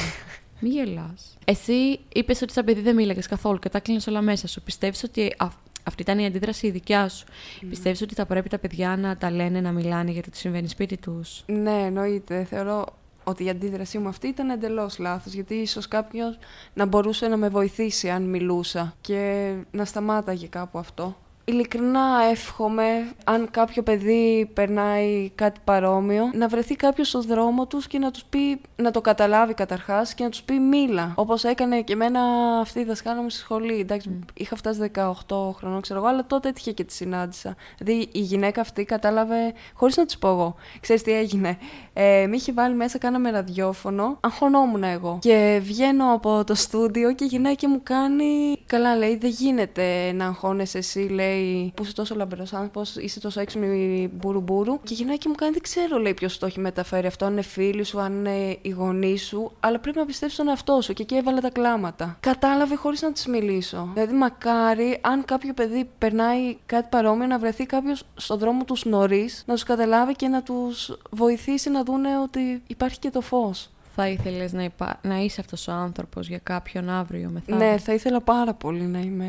Μη 0.59 0.69
γελάς. 0.69 1.37
Εσύ 1.45 1.99
είπες 2.13 2.41
ότι 2.41 2.53
σαν 2.53 2.65
παιδί 2.65 2.81
δεν 2.81 2.95
μίλαγες 2.95 3.27
καθόλου 3.27 3.59
και 3.59 3.69
τα 3.69 3.79
κλείνεις 3.79 4.07
όλα 4.07 4.21
μέσα 4.21 4.47
σου. 4.47 4.61
Πιστεύεις 4.61 5.03
ότι 5.03 5.33
αυ- 5.37 5.57
αυτή 5.83 6.01
ήταν 6.01 6.19
η 6.19 6.25
αντίδραση 6.25 6.67
η 6.67 6.71
δικιά 6.71 7.09
σου. 7.09 7.25
Ναι. 7.61 7.69
Πιστεύεις 7.69 8.01
ότι 8.01 8.13
θα 8.13 8.25
πρέπει 8.25 8.49
τα 8.49 8.57
παιδιά 8.57 8.97
να 8.97 9.17
τα 9.17 9.31
λένε, 9.31 9.61
να 9.61 9.71
μιλάνε 9.71 10.11
για 10.11 10.23
το 10.23 10.29
τι 10.29 10.37
συμβαίνει 10.37 10.67
σπίτι 10.67 10.97
τους; 10.97 11.43
Ναι, 11.45 11.81
εννοείται. 11.85 12.43
Θεωρώ 12.43 12.85
ότι 13.23 13.43
η 13.43 13.49
αντίδρασή 13.49 13.97
μου 13.97 14.07
αυτή 14.07 14.27
ήταν 14.27 14.49
εντελώς 14.49 14.97
λάθος. 14.99 15.33
Γιατί 15.33 15.53
ίσως 15.53 15.87
κάποιος 15.87 16.37
να 16.73 16.85
μπορούσε 16.85 17.27
να 17.27 17.37
με 17.37 17.49
βοηθήσει 17.49 18.09
αν 18.09 18.23
μιλούσα 18.23 18.93
και 19.01 19.53
να 19.71 19.85
σταμάταγε 19.85 20.47
κάπου 20.47 20.79
αυτό. 20.79 21.17
Ειλικρινά 21.45 22.23
εύχομαι, 22.31 22.85
αν 23.23 23.47
κάποιο 23.51 23.83
παιδί 23.83 24.49
περνάει 24.53 25.31
κάτι 25.35 25.59
παρόμοιο, 25.63 26.29
να 26.33 26.47
βρεθεί 26.47 26.75
κάποιος 26.75 27.07
στον 27.07 27.21
δρόμο 27.21 27.67
τους 27.67 27.87
και 27.87 27.99
να 27.99 28.11
τους 28.11 28.23
πει, 28.23 28.61
να 28.75 28.91
το 28.91 29.01
καταλάβει 29.01 29.53
καταρχάς 29.53 30.13
και 30.13 30.23
να 30.23 30.29
τους 30.29 30.41
πει 30.41 30.59
μίλα. 30.59 31.13
Όπως 31.15 31.43
έκανε 31.43 31.81
και 31.81 31.93
εμένα 31.93 32.21
αυτή 32.61 32.79
η 32.79 32.83
δασκάλα 32.83 33.21
μου 33.21 33.29
στη 33.29 33.39
σχολή. 33.39 33.79
Εντάξει, 33.79 34.19
είχα 34.33 34.55
φτάσει 34.55 34.91
18 34.95 35.53
χρονών, 35.55 35.81
ξέρω 35.81 35.99
εγώ, 35.99 36.07
αλλά 36.07 36.25
τότε 36.25 36.49
έτυχε 36.49 36.71
και 36.71 36.83
τη 36.83 36.93
συνάντησα. 36.93 37.55
Δηλαδή 37.77 38.09
η 38.11 38.19
γυναίκα 38.19 38.61
αυτή 38.61 38.83
κατάλαβε, 38.83 39.53
χωρίς 39.73 39.97
να 39.97 40.05
της 40.05 40.17
πω 40.17 40.27
εγώ, 40.27 40.55
ξέρεις 40.79 41.01
τι 41.01 41.11
έγινε. 41.11 41.57
Ε, 41.93 42.25
με 42.29 42.35
είχε 42.35 42.53
βάλει 42.53 42.75
μέσα, 42.75 42.97
κάναμε 42.97 43.31
ραδιόφωνο, 43.31 44.17
αγχωνόμουν 44.19 44.83
εγώ. 44.83 45.17
Και 45.21 45.59
βγαίνω 45.63 46.13
από 46.13 46.43
το 46.43 46.55
στούντιο 46.55 47.13
και 47.13 47.23
η 47.23 47.27
γυναίκα 47.27 47.69
μου 47.69 47.79
κάνει, 47.83 48.57
καλά 48.65 48.95
λέει, 48.95 49.17
δεν 49.17 49.29
γίνεται 49.29 50.11
να 50.15 50.25
αγχώνεσαι 50.25 50.77
εσύ, 50.77 50.99
λέει, 50.99 51.30
που 51.73 51.83
είσαι 51.83 51.93
τόσο 51.93 52.15
λαμπερός 52.15 52.53
άνθρωπος, 52.53 52.95
είσαι 52.95 53.19
τόσο 53.19 53.39
έξυπνη 53.39 54.09
μπουρουμπουρου. 54.13 54.79
Και 54.83 54.93
η 54.93 54.95
γυναίκα 54.95 55.29
μου 55.29 55.35
κάνει, 55.35 55.51
δεν 55.51 55.61
ξέρω, 55.61 55.97
λέει, 55.97 56.13
ποιος 56.13 56.37
το 56.37 56.45
έχει 56.45 56.59
μεταφέρει 56.59 57.07
αυτό, 57.07 57.25
αν 57.25 57.31
είναι 57.31 57.41
φίλοι 57.41 57.83
σου, 57.83 57.99
αν 57.99 58.13
είναι 58.13 58.57
οι 58.61 58.69
γονείς 58.69 59.25
σου, 59.25 59.51
αλλά 59.59 59.79
πρέπει 59.79 59.97
να 59.97 60.05
πιστεύει 60.05 60.31
στον 60.31 60.47
εαυτό 60.47 60.81
σου. 60.81 60.93
Και 60.93 61.01
εκεί 61.01 61.15
έβαλα 61.15 61.41
τα 61.41 61.49
κλάματα. 61.49 62.17
Κατάλαβε 62.19 62.75
χωρίς 62.75 63.01
να 63.01 63.11
της 63.11 63.27
μιλήσω. 63.27 63.89
Δηλαδή, 63.93 64.13
μακάρι 64.13 64.99
αν 65.01 65.25
κάποιο 65.25 65.53
παιδί 65.53 65.89
περνάει 65.97 66.57
κάτι 66.65 66.87
παρόμοιο, 66.89 67.27
να 67.27 67.39
βρεθεί 67.39 67.65
κάποιος 67.65 68.03
στον 68.15 68.37
δρόμο 68.37 68.63
τους 68.63 68.85
νωρίς, 68.85 69.43
να 69.45 69.53
τους 69.53 69.63
καταλάβει 69.63 70.15
και 70.15 70.27
να 70.27 70.43
τους 70.43 70.97
βοηθήσει 71.09 71.69
να 71.69 71.83
δούνε 71.83 72.19
ότι 72.19 72.63
υπάρχει 72.67 72.99
και 72.99 73.09
το 73.09 73.21
φως. 73.21 73.69
Θα 73.95 74.07
ήθελες 74.07 74.53
να, 74.53 74.63
υπά... 74.63 74.99
να 75.03 75.17
είσαι 75.17 75.41
αυτός 75.41 75.67
ο 75.67 75.71
άνθρωπος 75.71 76.27
για 76.27 76.39
κάποιον 76.43 76.89
αύριο 76.89 77.29
μεθαύριο; 77.29 77.71
Ναι, 77.71 77.77
θα 77.77 77.93
ήθελα 77.93 78.21
πάρα 78.21 78.53
πολύ 78.53 78.81
να, 78.81 78.99
είμαι, 78.99 79.27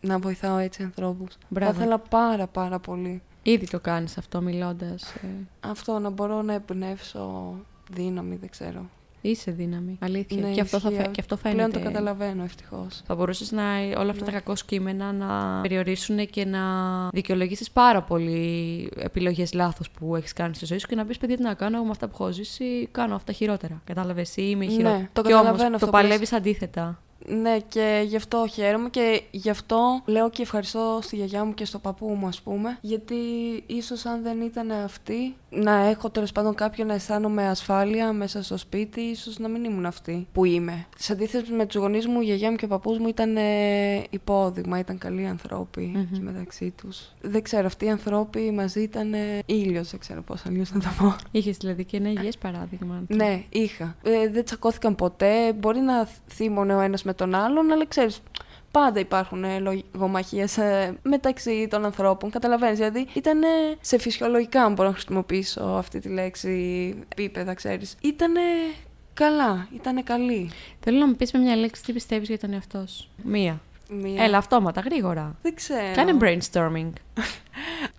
να 0.00 0.18
βοηθάω 0.18 0.58
έτσι 0.58 0.82
ανθρώπους. 0.82 1.36
Μπράβο. 1.48 1.72
Θα 1.72 1.78
ήθελα 1.78 1.98
πάρα 1.98 2.46
πάρα 2.46 2.78
πολύ. 2.78 3.22
Ήδη 3.42 3.66
το 3.66 3.80
κάνεις 3.80 4.18
αυτό 4.18 4.40
μιλώντας. 4.40 5.14
Αυτό, 5.60 5.98
να 5.98 6.10
μπορώ 6.10 6.42
να 6.42 6.52
εμπνεύσω 6.52 7.54
δύναμη, 7.90 8.36
δεν 8.36 8.48
ξέρω. 8.50 8.88
Είσαι 9.28 9.50
δύναμη. 9.50 9.98
Αλήθεια. 10.00 10.40
Ναι, 10.40 10.50
και, 10.52 10.60
αυτό 10.60 10.78
θα, 10.78 10.88
ισχύει. 10.88 11.02
φαι- 11.02 11.12
και 11.14 11.20
αυτό 11.20 11.36
Πλέον 11.36 11.56
φαίνεται. 11.56 11.78
το 11.78 11.84
καταλαβαίνω, 11.84 12.42
ευτυχώς. 12.42 13.02
Θα 13.06 13.14
μπορούσες 13.14 13.52
να 13.52 13.62
όλα 13.96 14.10
αυτά 14.10 14.24
Ναι. 14.24 14.30
τα 14.30 14.30
κακό 14.30 14.52
κείμενα 14.66 15.12
να 15.12 15.60
περιορίσουν 15.60 16.26
και 16.26 16.44
να 16.44 16.60
δικαιολογήσεις 17.12 17.70
πάρα 17.70 18.02
πολύ 18.02 18.90
επιλογές 18.96 19.52
λάθος 19.52 19.90
που 19.90 20.16
έχεις 20.16 20.32
κάνει 20.32 20.54
στη 20.54 20.66
ζωή 20.66 20.78
σου 20.78 20.86
και 20.86 20.94
να 20.94 21.04
πεις: 21.04 21.18
Παιδιά, 21.18 21.36
τι 21.36 21.42
να 21.42 21.54
κάνω 21.54 21.76
εγώ 21.76 21.84
με 21.84 21.90
αυτά 21.90 22.08
που 22.08 22.16
έχω 22.20 22.32
ζήσει, 22.32 22.88
κάνω 22.92 23.14
αυτά 23.14 23.32
χειρότερα. 23.32 23.80
Κατάλαβες, 23.84 24.36
ή 24.36 24.42
είμαι 24.46 24.64
Ναι, 24.64 24.70
χειρότερα. 24.70 25.08
το 25.12 25.22
και 25.22 25.32
όμως 25.32 25.44
καταλαβαίνω 25.44 25.74
αυτό 25.74 25.86
το 25.86 25.92
που 25.92 25.96
λες. 25.98 26.06
παλεύει 26.08 26.34
αντίθετα. 26.34 27.00
Ναι, 27.28 27.56
και 27.68 28.02
γι' 28.06 28.16
αυτό 28.16 28.46
χαίρομαι 28.52 28.88
και 28.88 29.22
γι' 29.30 29.50
αυτό 29.50 30.02
λέω 30.06 30.30
και 30.30 30.42
ευχαριστώ 30.42 30.98
στη 31.02 31.16
γιαγιά 31.16 31.44
μου 31.44 31.54
και 31.54 31.64
στο 31.64 31.78
παππού 31.78 32.06
μου, 32.08 32.26
ας 32.26 32.40
πούμε. 32.40 32.78
Γιατί 32.80 33.14
ίσως 33.66 34.06
αν 34.06 34.22
δεν 34.22 34.40
ήταν 34.40 34.70
αυτή, 34.70 35.36
να 35.62 35.72
έχω 35.72 36.10
τέλος 36.10 36.32
πάντων 36.32 36.54
κάποιον 36.54 36.86
να 36.86 36.94
αισθάνομαι 36.94 37.48
ασφάλεια 37.48 38.12
μέσα 38.12 38.42
στο 38.42 38.56
σπίτι, 38.56 39.00
ίσως 39.00 39.38
να 39.38 39.48
μην 39.48 39.64
ήμουν 39.64 39.86
αυτή 39.86 40.26
που 40.32 40.44
είμαι. 40.44 40.86
Σε 40.98 41.12
αντίθεση 41.12 41.52
με 41.52 41.66
τους 41.66 41.76
γονείς 41.76 42.06
μου, 42.06 42.20
η 42.20 42.24
γιαγιά 42.24 42.50
μου 42.50 42.56
και 42.56 42.64
ο 42.64 42.68
παππούς 42.68 42.98
μου 42.98 43.08
ήταν 43.08 43.36
ε, 43.36 44.02
υπόδειγμα, 44.10 44.78
ήταν 44.78 44.98
καλοί 44.98 45.26
ανθρώποι 45.26 45.92
Μμμ. 45.94 46.08
και 46.12 46.20
μεταξύ 46.20 46.74
τους. 46.82 47.14
Δεν 47.20 47.42
ξέρω, 47.42 47.66
αυτοί 47.66 47.84
οι 47.84 47.90
ανθρώποι 47.90 48.50
μαζί 48.50 48.80
ήταν 48.82 49.14
ε, 49.14 49.42
ήλιος, 49.46 49.90
δεν 49.90 50.00
ξέρω 50.00 50.22
πώς 50.22 50.46
αλλιώς 50.46 50.72
να 50.72 50.80
το 50.80 50.88
πω. 50.98 51.16
Είχες 51.30 51.56
δηλαδή 51.56 51.84
και 51.84 51.96
ένα 51.96 52.08
υγιές 52.08 52.38
παράδειγμα. 52.38 53.02
Ναι, 53.06 53.42
είχα. 53.48 53.96
Ε, 54.02 54.28
δεν 54.28 54.44
τσακώθηκαν 54.44 54.94
ποτέ. 54.94 55.52
Μπορεί 55.52 55.80
να 55.80 56.08
θύμωνε 56.26 56.74
ο 56.74 56.80
ένας 56.80 57.02
με 57.02 57.14
τον 57.14 57.34
άλλον, 57.34 57.72
αλλά 57.72 57.86
ξέρεις, 57.86 58.22
πάντα 58.80 59.00
υπάρχουν 59.00 59.44
ε, 59.44 59.58
λογομαχίες 59.58 60.58
ε, 60.58 60.98
μεταξύ 61.02 61.68
των 61.70 61.84
ανθρώπων. 61.84 62.30
Καταλαβαίνεις, 62.30 62.78
δηλαδή 62.78 63.06
ήταν 63.12 63.40
σε 63.80 63.98
φυσιολογικά, 63.98 64.62
αν 64.64 64.72
μπορώ 64.72 64.88
να 64.88 64.94
χρησιμοποιήσω 64.94 65.62
αυτή 65.62 65.98
τη 65.98 66.08
λέξη, 66.08 66.94
επίπεδα, 67.08 67.54
ξέρεις. 67.54 67.96
Ήτανε 68.00 68.40
καλά, 69.14 69.68
ήτανε 69.74 70.02
καλή. 70.02 70.50
Θέλω 70.80 70.98
να 70.98 71.06
μου 71.06 71.14
πεις 71.14 71.32
με 71.32 71.38
μια 71.38 71.56
λέξη 71.56 71.82
τι 71.82 71.92
πιστεύεις 71.92 72.28
για 72.28 72.38
τον 72.38 72.52
εαυτό 72.52 72.84
σου; 72.86 73.08
Μία. 73.22 73.60
Μία... 73.90 74.24
Έλα, 74.24 74.38
αυτόματα, 74.38 74.80
γρήγορα. 74.80 75.36
Δεν 75.42 75.54
ξέρω. 75.54 75.94
Κάνε 75.94 76.16
brainstorming. 76.20 76.92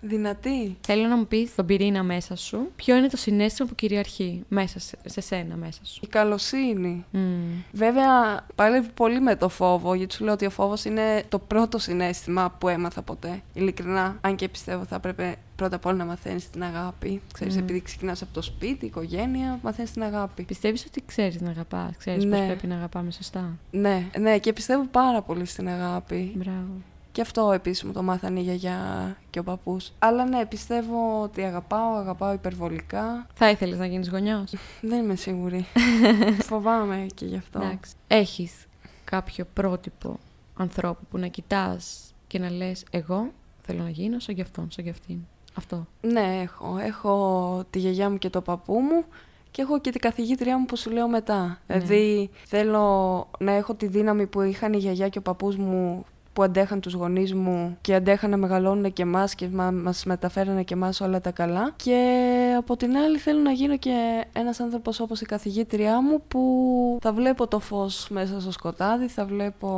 Δυνατή. 0.00 0.76
Θέλω 0.80 1.06
να 1.08 1.16
μου 1.16 1.26
πεις 1.26 1.54
τον 1.54 1.66
πυρήνα 1.66 2.02
μέσα 2.02 2.36
σου, 2.36 2.70
ποιο 2.76 2.96
είναι 2.96 3.08
το 3.08 3.16
συνέστημα 3.16 3.68
που 3.68 3.74
κυριαρχεί 3.74 4.44
μέσα 4.48 4.78
σε, 4.78 4.96
σε 5.04 5.20
σένα, 5.20 5.56
μέσα 5.56 5.80
σου; 5.84 6.00
Η 6.02 6.06
καλοσύνη. 6.06 7.04
Μμμ. 7.10 7.62
Βέβαια, 7.72 8.06
παλεύει 8.54 8.88
πολύ 8.94 9.20
με 9.20 9.36
το 9.36 9.48
φόβο, 9.48 9.94
γιατί 9.94 10.14
σου 10.14 10.24
λέω 10.24 10.32
ότι 10.32 10.46
ο 10.46 10.50
φόβος 10.50 10.84
είναι 10.84 11.22
το 11.28 11.38
πρώτο 11.38 11.78
συνέστημα 11.78 12.50
που 12.58 12.68
έμαθα 12.68 13.02
ποτέ. 13.02 13.42
Ειλικρινά, 13.54 14.18
αν 14.20 14.36
και 14.36 14.48
πιστεύω 14.48 14.84
θα 14.84 14.94
έπρεπε 14.94 15.36
πρώτα 15.56 15.76
απ' 15.76 15.86
όλα 15.86 15.96
να 15.96 16.04
μαθαίνεις 16.04 16.50
την 16.50 16.62
αγάπη. 16.62 17.20
Ξέρεις, 17.32 17.54
Μμμ. 17.54 17.62
επειδή 17.62 17.80
ξεκινάς 17.82 18.22
από 18.22 18.32
το 18.34 18.42
σπίτι, 18.42 18.84
η 18.84 18.88
οικογένεια, 18.88 19.58
μαθαίνεις 19.62 19.90
την 19.90 20.02
αγάπη. 20.02 20.42
Πιστεύεις 20.42 20.84
ότι 20.86 21.02
ξέρεις 21.06 21.40
να 21.40 21.50
αγαπάς, 21.50 21.96
ξέρεις 21.98 22.24
πώς 22.26 22.38
Ναι. 22.38 22.46
πρέπει 22.46 22.66
να 22.66 22.74
αγαπάμε 22.74 23.10
σωστά; 23.10 23.56
Ναι, 23.70 24.06
ναι, 24.18 24.38
και 24.38 24.52
πιστεύω 24.52 24.84
πάρα 24.90 25.22
πολύ 25.22 25.44
στην 25.44 25.68
αγάπη. 25.68 26.32
Μπράβο. 26.34 26.82
Και 27.18 27.24
αυτό 27.24 27.52
επίσης 27.52 27.84
μου 27.84 27.92
το 27.92 28.02
μάθανε 28.02 28.40
η 28.40 28.42
γιαγιά 28.42 29.16
και 29.30 29.38
ο 29.38 29.42
παππούς. 29.42 29.92
Αλλά 29.98 30.24
ναι, 30.24 30.46
πιστεύω 30.46 31.22
ότι 31.22 31.42
αγαπάω, 31.42 31.94
αγαπάω 31.94 32.32
υπερβολικά. 32.32 33.26
Θα 33.34 33.50
ήθελες 33.50 33.78
να 33.78 33.86
γίνεις 33.86 34.08
γονιός; 34.08 34.54
Δεν 34.80 35.04
είμαι 35.04 35.16
σίγουρη. 35.16 35.66
Φοβάμαι 36.50 37.06
και 37.14 37.24
γι' 37.24 37.36
αυτό. 37.36 37.60
Εντάξει. 37.62 37.94
Έχεις 38.08 38.66
κάποιο 39.04 39.44
πρότυπο 39.52 40.18
ανθρώπου 40.56 41.00
που 41.10 41.18
να 41.18 41.26
κοιτάς 41.26 42.14
και 42.26 42.38
να 42.38 42.50
λες 42.50 42.84
εγώ 42.90 43.30
θέλω 43.62 43.82
να 43.82 43.90
γίνω 43.90 44.18
σαν 44.18 44.34
κι 44.34 44.40
αυτόν, 44.40 44.70
σαν 44.70 44.84
κι 44.84 44.90
αυτήν. 44.90 45.18
Αυτό. 45.54 45.86
Ναι, 46.00 46.40
έχω. 46.42 46.78
Έχω 46.78 47.64
τη 47.70 47.78
γιαγιά 47.78 48.10
μου 48.10 48.18
και 48.18 48.30
το 48.30 48.40
παππού 48.40 48.74
μου 48.80 49.04
και 49.50 49.62
έχω 49.62 49.80
και 49.80 49.90
την 49.90 50.00
καθηγήτριά 50.00 50.58
μου 50.58 50.64
που 50.64 50.76
σου 50.76 50.90
λέω 50.90 51.08
μετά. 51.08 51.58
Ναι. 51.66 51.78
Δηλαδή 51.78 52.30
θέλω 52.46 53.26
να 53.38 53.52
έχω 53.52 53.74
τη 53.74 53.86
δύναμη 53.86 54.26
που 54.26 54.40
είχαν 54.40 54.72
η 54.72 54.78
γιαγιά 54.78 55.08
και 55.08 55.18
ο 55.18 55.22
παππούς 55.22 55.56
μου 55.56 56.04
που 56.38 56.44
αντέχαν 56.44 56.80
τους 56.80 56.92
γονείς 56.92 57.34
μου 57.34 57.78
και 57.80 57.94
αντέχαν 57.94 58.30
να 58.30 58.36
μεγαλώνουν 58.36 58.92
και 58.92 59.02
εμάς 59.02 59.34
και 59.34 59.48
μα, 59.48 59.70
μας 59.70 60.04
μεταφέρανε 60.04 60.62
και 60.62 60.74
εμάς 60.74 61.00
όλα 61.00 61.20
τα 61.20 61.30
καλά. 61.30 61.72
Και 61.76 62.54
από 62.58 62.76
την 62.76 62.96
άλλη 62.96 63.18
θέλω 63.18 63.40
να 63.40 63.50
γίνω 63.50 63.76
και 63.76 64.26
ένας 64.32 64.60
άνθρωπος 64.60 65.00
όπως 65.00 65.20
η 65.20 65.26
καθηγήτριά 65.26 66.02
μου 66.02 66.22
που 66.28 66.98
θα 67.00 67.12
βλέπω 67.12 67.46
το 67.46 67.58
φως 67.58 68.08
μέσα 68.10 68.40
στο 68.40 68.52
σκοτάδι, 68.52 69.08
θα 69.08 69.24
βλέπω, 69.24 69.70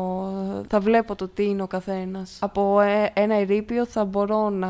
θα 0.69 0.81
βλέπω 0.81 1.15
το 1.15 1.29
τι 1.29 1.45
είναι 1.45 1.63
ο 1.63 1.67
καθένας. 1.67 2.39
Από 2.41 2.81
ε, 2.81 3.11
ένα 3.15 3.35
ερείπιο 3.35 3.87
θα 3.87 4.05
μπορώ 4.05 4.51
να, 4.51 4.69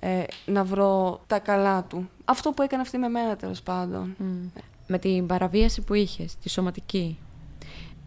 ε, 0.00 0.22
να 0.46 0.64
βρω 0.64 1.20
τα 1.26 1.38
καλά 1.38 1.82
του. 1.82 2.08
Αυτό 2.24 2.50
που 2.50 2.62
έκανε 2.62 2.82
αυτή 2.82 2.98
με 2.98 3.08
μένα 3.08 3.36
τέλος 3.36 3.62
πάντων. 3.62 4.14
Μμ. 4.18 4.60
Με 4.86 4.98
την 4.98 5.26
παραβίαση 5.26 5.80
που 5.80 5.94
είχες, 5.94 6.36
τη 6.38 6.48
σωματική. 6.48 7.18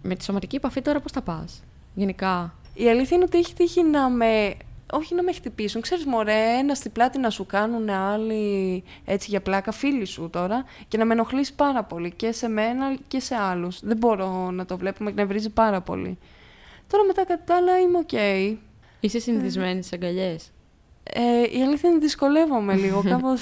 Με 0.01 0.15
τη 0.15 0.23
σωματική 0.23 0.55
επαφή 0.55 0.81
τώρα 0.81 0.99
πώς 0.99 1.11
θα 1.11 1.21
πας. 1.21 1.63
Γενικά; 1.93 2.53
Η 2.75 2.89
αλήθεια 2.89 3.15
είναι 3.15 3.25
ότι 3.27 3.37
έχει 3.37 3.53
τύχει 3.53 3.83
να 3.83 4.09
με. 4.09 4.53
Όχι 4.93 5.15
να 5.15 5.23
με 5.23 5.33
χτυπήσουν. 5.33 5.81
Ξέρεις, 5.81 6.05
μωρέ, 6.05 6.57
ένα 6.59 6.73
στην 6.75 6.91
πλάτη 6.91 7.19
να 7.19 7.29
σου 7.29 7.45
κάνουν 7.45 7.89
άλλοι 7.89 8.83
έτσι 9.05 9.29
για 9.29 9.41
πλάκα, 9.41 9.71
φίλοι 9.71 10.05
σου 10.05 10.29
τώρα, 10.31 10.65
και 10.87 10.97
να 10.97 11.05
με 11.05 11.13
ενοχλήσει 11.13 11.55
πάρα 11.55 11.83
πολύ 11.83 12.11
και 12.11 12.31
σε 12.31 12.47
μένα 12.47 12.95
και 13.07 13.19
σε 13.19 13.35
άλλους. 13.35 13.79
Δεν 13.83 13.97
μπορώ 13.97 14.51
να 14.51 14.65
το 14.65 14.77
βλέπω, 14.77 15.03
με 15.03 15.09
εκνευρίζει 15.09 15.49
πάρα 15.49 15.81
πολύ. 15.81 16.17
Τώρα 16.87 17.03
μετά 17.03 17.25
κατά 17.25 17.43
τα 17.45 17.55
άλλα 17.55 17.79
είμαι 17.79 17.97
οκ. 17.97 18.11
Είσαι 18.99 19.19
συνηθισμένη 19.19 19.83
στις 19.83 19.93
αγκαλιές; 19.93 20.51
Ε, 21.03 21.57
η 21.57 21.63
αλήθεια 21.63 21.89
είναι 21.89 21.99
δυσκολεύομαι 21.99 22.75
λίγο, 22.75 23.03
κάπως... 23.09 23.41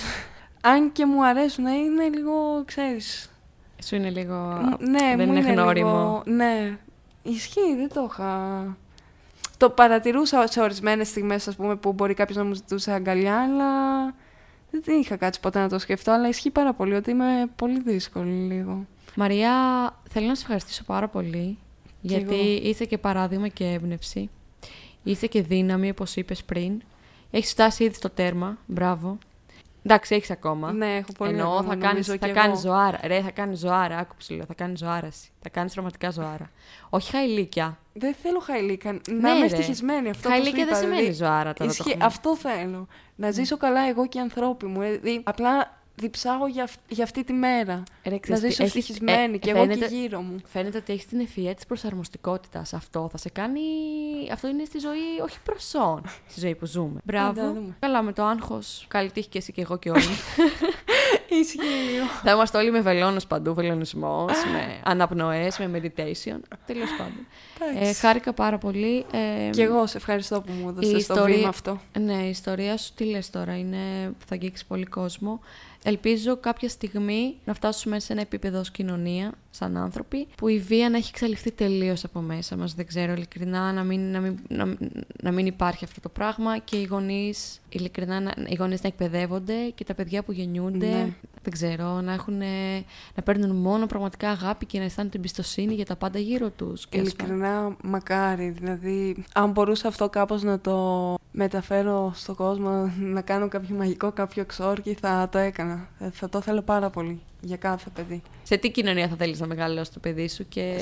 Αν 0.65 0.91
και 0.91 1.05
μου 1.05 1.25
αρέσουν, 1.25 1.65
είναι 1.65 2.09
λίγο, 2.09 2.63
ξέρεις... 2.65 3.31
Σου 3.83 3.95
είναι 3.95 4.09
λίγο... 4.09 4.35
Μ, 4.35 4.89
ναι, 4.89 5.15
δεν 5.15 5.27
μου 5.27 5.35
είναι 5.35 5.39
είναι 5.39 5.51
γνώριμο. 5.51 5.89
Λίγο, 5.89 6.23
ναι, 6.25 6.77
Ισχύει, 7.23 7.75
δεν 7.75 7.89
το 7.93 8.07
είχα. 8.11 8.77
Το 9.57 9.69
παρατηρούσα 9.69 10.47
σε 10.47 10.61
ορισμένες 10.61 11.07
στιγμές, 11.07 11.47
ας 11.47 11.55
πούμε, 11.55 11.75
που 11.75 11.93
μπορεί 11.93 12.13
κάποιος 12.13 12.37
να 12.37 12.43
μου 12.43 12.53
ζητούσε 12.53 12.91
αγκαλιά, 12.91 13.41
αλλά 13.41 14.05
δεν 14.71 14.99
είχα 14.99 15.15
κάτσει 15.15 15.39
ποτέ 15.39 15.59
να 15.59 15.69
το 15.69 15.79
σκεφτώ. 15.79 16.11
Αλλά 16.11 16.27
ισχύει 16.27 16.49
πάρα 16.49 16.73
πολύ 16.73 16.93
ότι 16.93 17.11
είμαι 17.11 17.49
πολύ 17.55 17.81
δύσκολη 17.81 18.31
λίγο. 18.31 18.85
Μαρία, 19.15 19.51
θέλω 20.09 20.27
να 20.27 20.35
σε 20.35 20.41
ευχαριστήσω 20.41 20.83
πάρα 20.83 21.07
πολύ. 21.07 21.57
γιατί 22.01 22.35
εγώ. 22.35 22.59
είσαι 22.69 22.85
και 22.85 22.97
παράδειγμα 22.97 23.47
και 23.47 23.65
έμπνευση. 23.65 24.29
Είσαι 25.03 25.27
και 25.27 25.41
δύναμη, 25.41 25.89
όπως 25.89 26.15
είπες 26.15 26.43
πριν. 26.43 26.81
Έχεις 27.31 27.51
φτάσει 27.51 27.83
ήδη 27.83 27.93
στο 27.93 28.09
τέρμα. 28.09 28.57
Μπράβο. 28.65 29.17
Εντάξει, 29.85 30.15
έχεις 30.15 30.31
ακόμα. 30.31 30.71
Ναι, 30.71 30.95
έχω 30.95 31.11
πολύ 31.17 31.31
Εννοώ, 31.31 31.47
ακόμα, 31.51 31.67
θα 31.67 31.75
κάνει 31.75 31.85
νομίζω 31.87 32.11
θα 32.17 32.27
κι 32.27 32.33
κάνεις 32.33 32.63
εγώ. 32.65 32.73
ζωάρα. 32.73 32.99
Ρε, 33.03 33.21
θα 33.21 33.31
κάνεις 33.31 33.59
ζωάρα. 33.59 33.97
Άκου 33.97 34.15
που 34.15 34.23
σου 34.23 34.33
λέω. 34.35 34.45
Θα 34.45 34.53
κάνεις 34.53 34.79
ζωάραση. 34.79 35.29
Θα 35.41 35.49
κάνεις 35.49 35.73
πραγματικά 35.73 36.09
ζωάρα. 36.11 36.49
Όχι 36.89 37.11
χαϊλίκια. 37.11 37.77
Δεν 37.93 38.15
θέλω 38.21 38.39
χαϊλίκα. 38.39 38.91
Ναι, 38.91 38.99
να 39.19 39.29
είμαι 39.29 39.39
ρε. 39.39 39.45
ευτυχισμένη. 39.45 40.09
Αυτό 40.09 40.29
που 40.29 40.35
σου 40.35 40.41
Χαϊλίκια 40.41 40.65
δεν 40.65 40.67
είπα, 40.67 40.75
σημαίνει 40.75 40.95
δηλαδή, 40.99 41.17
ζωάρα 41.17 41.53
τώρα. 41.53 41.53
το 41.53 41.65
Ισχύει, 41.65 41.89
έχουμε. 41.89 42.05
αυτό 42.05 42.35
θέλω. 42.35 42.87
Να 43.15 43.31
ζήσω 43.31 43.57
καλά 43.57 43.87
εγώ 43.89 44.07
και 44.07 44.17
οι 44.17 44.21
ανθρώποι 44.21 44.65
μου. 44.65 44.81
Δηλαδή, 44.81 45.21
απλά 45.23 45.81
διψάω 45.95 46.47
για, 46.47 46.63
αυ- 46.63 46.79
για 46.91 47.03
αυτή 47.03 47.23
τη 47.23 47.33
μέρα. 47.33 47.83
Ρε, 48.03 48.09
Να 48.11 48.17
ξέρεις 48.19 48.41
τι, 48.41 48.47
ζήσω 48.49 48.63
έχεις- 48.63 48.75
ευτυχισμένη 48.79 49.35
ε, 49.35 49.37
και 49.37 49.49
εγώ 49.49 49.59
φαίνεται- 49.59 49.87
και 49.87 49.95
γύρω 49.95 50.21
μου. 50.21 50.35
Φαίνεται 50.45 50.77
ότι 50.77 50.93
έχεις 50.93 51.05
την 51.07 51.27
ευφυΐα 51.27 51.51
της 51.55 51.65
προσαρμοστικότητας. 51.65 52.73
Αυτό 52.73 53.07
θα 53.11 53.17
σε 53.17 53.29
κάνει. 53.29 53.59
Αυτό 54.31 54.47
είναι 54.47 54.63
στη 54.63 54.79
ζωή, 54.79 55.19
όχι 55.23 55.37
προσόν. 55.43 56.01
στη 56.27 56.39
ζωή 56.39 56.55
που 56.55 56.65
ζούμε. 56.65 56.99
Μπράβο. 57.03 57.33
τα 57.41 57.47
δούμε. 57.53 57.75
Καλά, 57.79 58.01
με 58.01 58.13
το 58.13 58.23
άγχος. 58.23 58.85
Καλή 58.87 59.11
τύχη 59.11 59.27
και 59.29 59.37
εσύ 59.37 59.51
και 59.51 59.61
εγώ 59.61 59.77
και 59.77 59.89
όλοι. 59.89 60.03
Ισχύει 61.41 61.57
λίγο. 61.91 62.05
θα 62.23 62.31
είμαστε 62.31 62.57
όλοι 62.57 62.71
με 62.71 62.81
βελόνος 62.81 63.27
παντού, 63.27 63.53
βελονισμός, 63.53 64.31
με 64.51 64.79
αναπνοές, 64.83 65.57
με 65.59 65.71
meditation. 65.73 66.39
Τέλος 66.65 66.89
πάντων. 66.97 67.27
Ε, 67.75 67.79
Εντάξει. 67.79 67.99
χάρηκα 67.99 68.33
πάρα 68.33 68.57
πολύ. 68.57 69.05
Ε, 69.11 69.49
Και 69.49 69.61
εγώ 69.63 69.87
σε 69.87 69.97
ευχαριστώ 69.97 70.41
που 70.41 70.51
μου 70.51 70.69
έδωσες 70.69 70.91
το 70.91 70.97
ιστορία- 70.97 71.35
βήμα 71.35 71.47
αυτό. 71.49 71.79
Ναι, 71.99 72.13
η 72.25 72.29
ιστορία 72.29 72.77
σου 72.77 72.93
τι 72.93 73.03
λες 73.05 73.29
τώρα, 73.29 73.57
είναι, 73.57 73.77
θα 74.25 74.33
αγγίξεις 74.33 74.65
πολύ 74.65 74.85
κόσμο. 74.85 75.39
Ελπίζω 75.83 76.37
κάποια 76.37 76.69
στιγμή 76.69 77.35
να 77.45 77.53
φτάσουμε 77.53 77.99
σε 77.99 78.11
ένα 78.13 78.21
επίπεδο 78.21 78.59
ως 78.59 78.71
κοινωνία, 78.71 79.31
σαν 79.49 79.77
άνθρωποι, 79.77 80.27
που 80.37 80.47
η 80.47 80.59
βία 80.59 80.89
να 80.89 80.97
έχει 80.97 81.09
εξαλειφθεί 81.09 81.51
τελείως 81.51 82.03
από 82.03 82.19
μέσα 82.19 82.55
μας. 82.57 82.73
Δεν 82.73 82.85
ξέρω, 82.87 83.11
ειλικρινά, 83.11 83.71
να 83.73 83.83
μην, 83.83 84.11
να 84.11 84.19
μην, 84.19 84.39
να, 84.47 84.75
να 85.21 85.31
μην 85.31 85.45
υπάρχει 85.45 85.83
αυτό 85.83 85.99
το 86.01 86.09
πράγμα 86.09 86.57
και 86.57 86.77
οι 86.77 86.83
γονείς, 86.83 87.61
ειλικρινά, 87.69 88.19
να, 88.19 88.33
οι 88.47 88.55
γονείς 88.59 88.81
να 88.81 88.87
εκπαιδεύονται 88.87 89.53
και 89.75 89.83
τα 89.83 89.93
παιδιά 89.93 90.23
που 90.23 90.31
γεννιούνται, 90.31 90.85
Ναι. 90.87 91.13
δεν 91.43 91.51
ξέρω, 91.51 92.01
να, 92.01 92.13
έχουν, 92.13 92.37
να 93.15 93.23
παίρνουν 93.23 93.55
μόνο 93.55 93.85
πραγματικά 93.85 94.29
αγάπη 94.29 94.65
και 94.65 94.77
να 94.77 94.83
αισθάνονται 94.83 95.17
εμπιστοσύνη 95.17 95.73
για 95.73 95.85
τα 95.85 95.95
πάντα 95.95 96.19
γύρω 96.19 96.49
τους. 96.49 96.87
Και 96.87 96.99
ασφάλεια. 96.99 97.33
Ειλικρινά 97.35 97.75
μακάρι, 97.83 98.49
δηλαδή 98.49 99.23
αν 99.33 99.51
μπορούσα 99.51 99.87
αυτό 99.87 100.09
κάπως 100.09 100.43
να 100.43 100.59
το 100.59 101.15
μεταφέρω 101.31 102.11
στον 102.15 102.35
κόσμο, 102.35 102.91
να 102.99 103.21
κάνω 103.21 103.47
κάποιο 103.47 103.75
μαγικό, 103.75 104.11
κάποιο 104.11 104.41
εξόρκι, 104.41 104.93
θα 104.93 105.29
το 105.31 105.37
έκανα. 105.37 105.72
Ε, 105.99 106.09
Θα 106.09 106.29
το 106.29 106.37
ήθελα 106.37 106.61
πάρα 106.61 106.89
πολύ 106.89 107.21
για 107.41 107.57
κάθε 107.57 107.89
παιδί. 107.89 108.21
Σε 108.43 108.57
τι 108.57 108.71
κοινωνία 108.71 109.07
θα 109.07 109.15
θέλεις 109.15 109.39
να 109.39 109.47
μεγαλώσεις 109.47 109.93
το 109.93 109.99
παιδί 109.99 110.29
σου 110.29 110.47
και... 110.47 110.77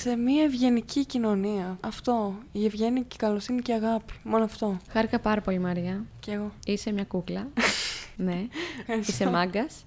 Σε 0.00 0.16
μια 0.16 0.44
ευγενική 0.44 1.06
κοινωνία. 1.06 1.78
Αυτό. 1.80 2.34
Η 2.52 2.64
ευγένεια 2.64 3.00
και 3.00 3.14
η 3.14 3.18
καλοσύνη 3.18 3.62
και 3.62 3.72
η 3.72 3.74
αγάπη. 3.74 4.12
Μόνο 4.22 4.44
αυτό. 4.44 4.76
Χάρηκα 4.90 5.18
πάρα 5.18 5.40
πολύ 5.40 5.58
Μαρία. 5.58 6.04
Και 6.20 6.32
εγώ. 6.32 6.52
Είσαι 6.66 6.92
μια 6.92 7.04
κούκλα. 7.04 7.48
ναι. 8.16 8.46
Ευχαριστώ. 8.80 9.12
Είσαι 9.12 9.30
μάγκας. 9.30 9.84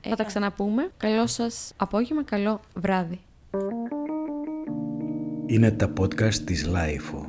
Θα 0.00 0.16
τα 0.16 0.24
ξαναπούμε. 0.24 0.90
Καλό 0.96 1.26
σας 1.26 1.72
απόγευμα, 1.76 2.24
καλό 2.24 2.60
βράδυ. 2.74 3.20
Είναι 5.46 5.70
τα 5.70 5.92
podcast 6.00 6.34
της 6.34 6.66
LiFO. 6.66 7.27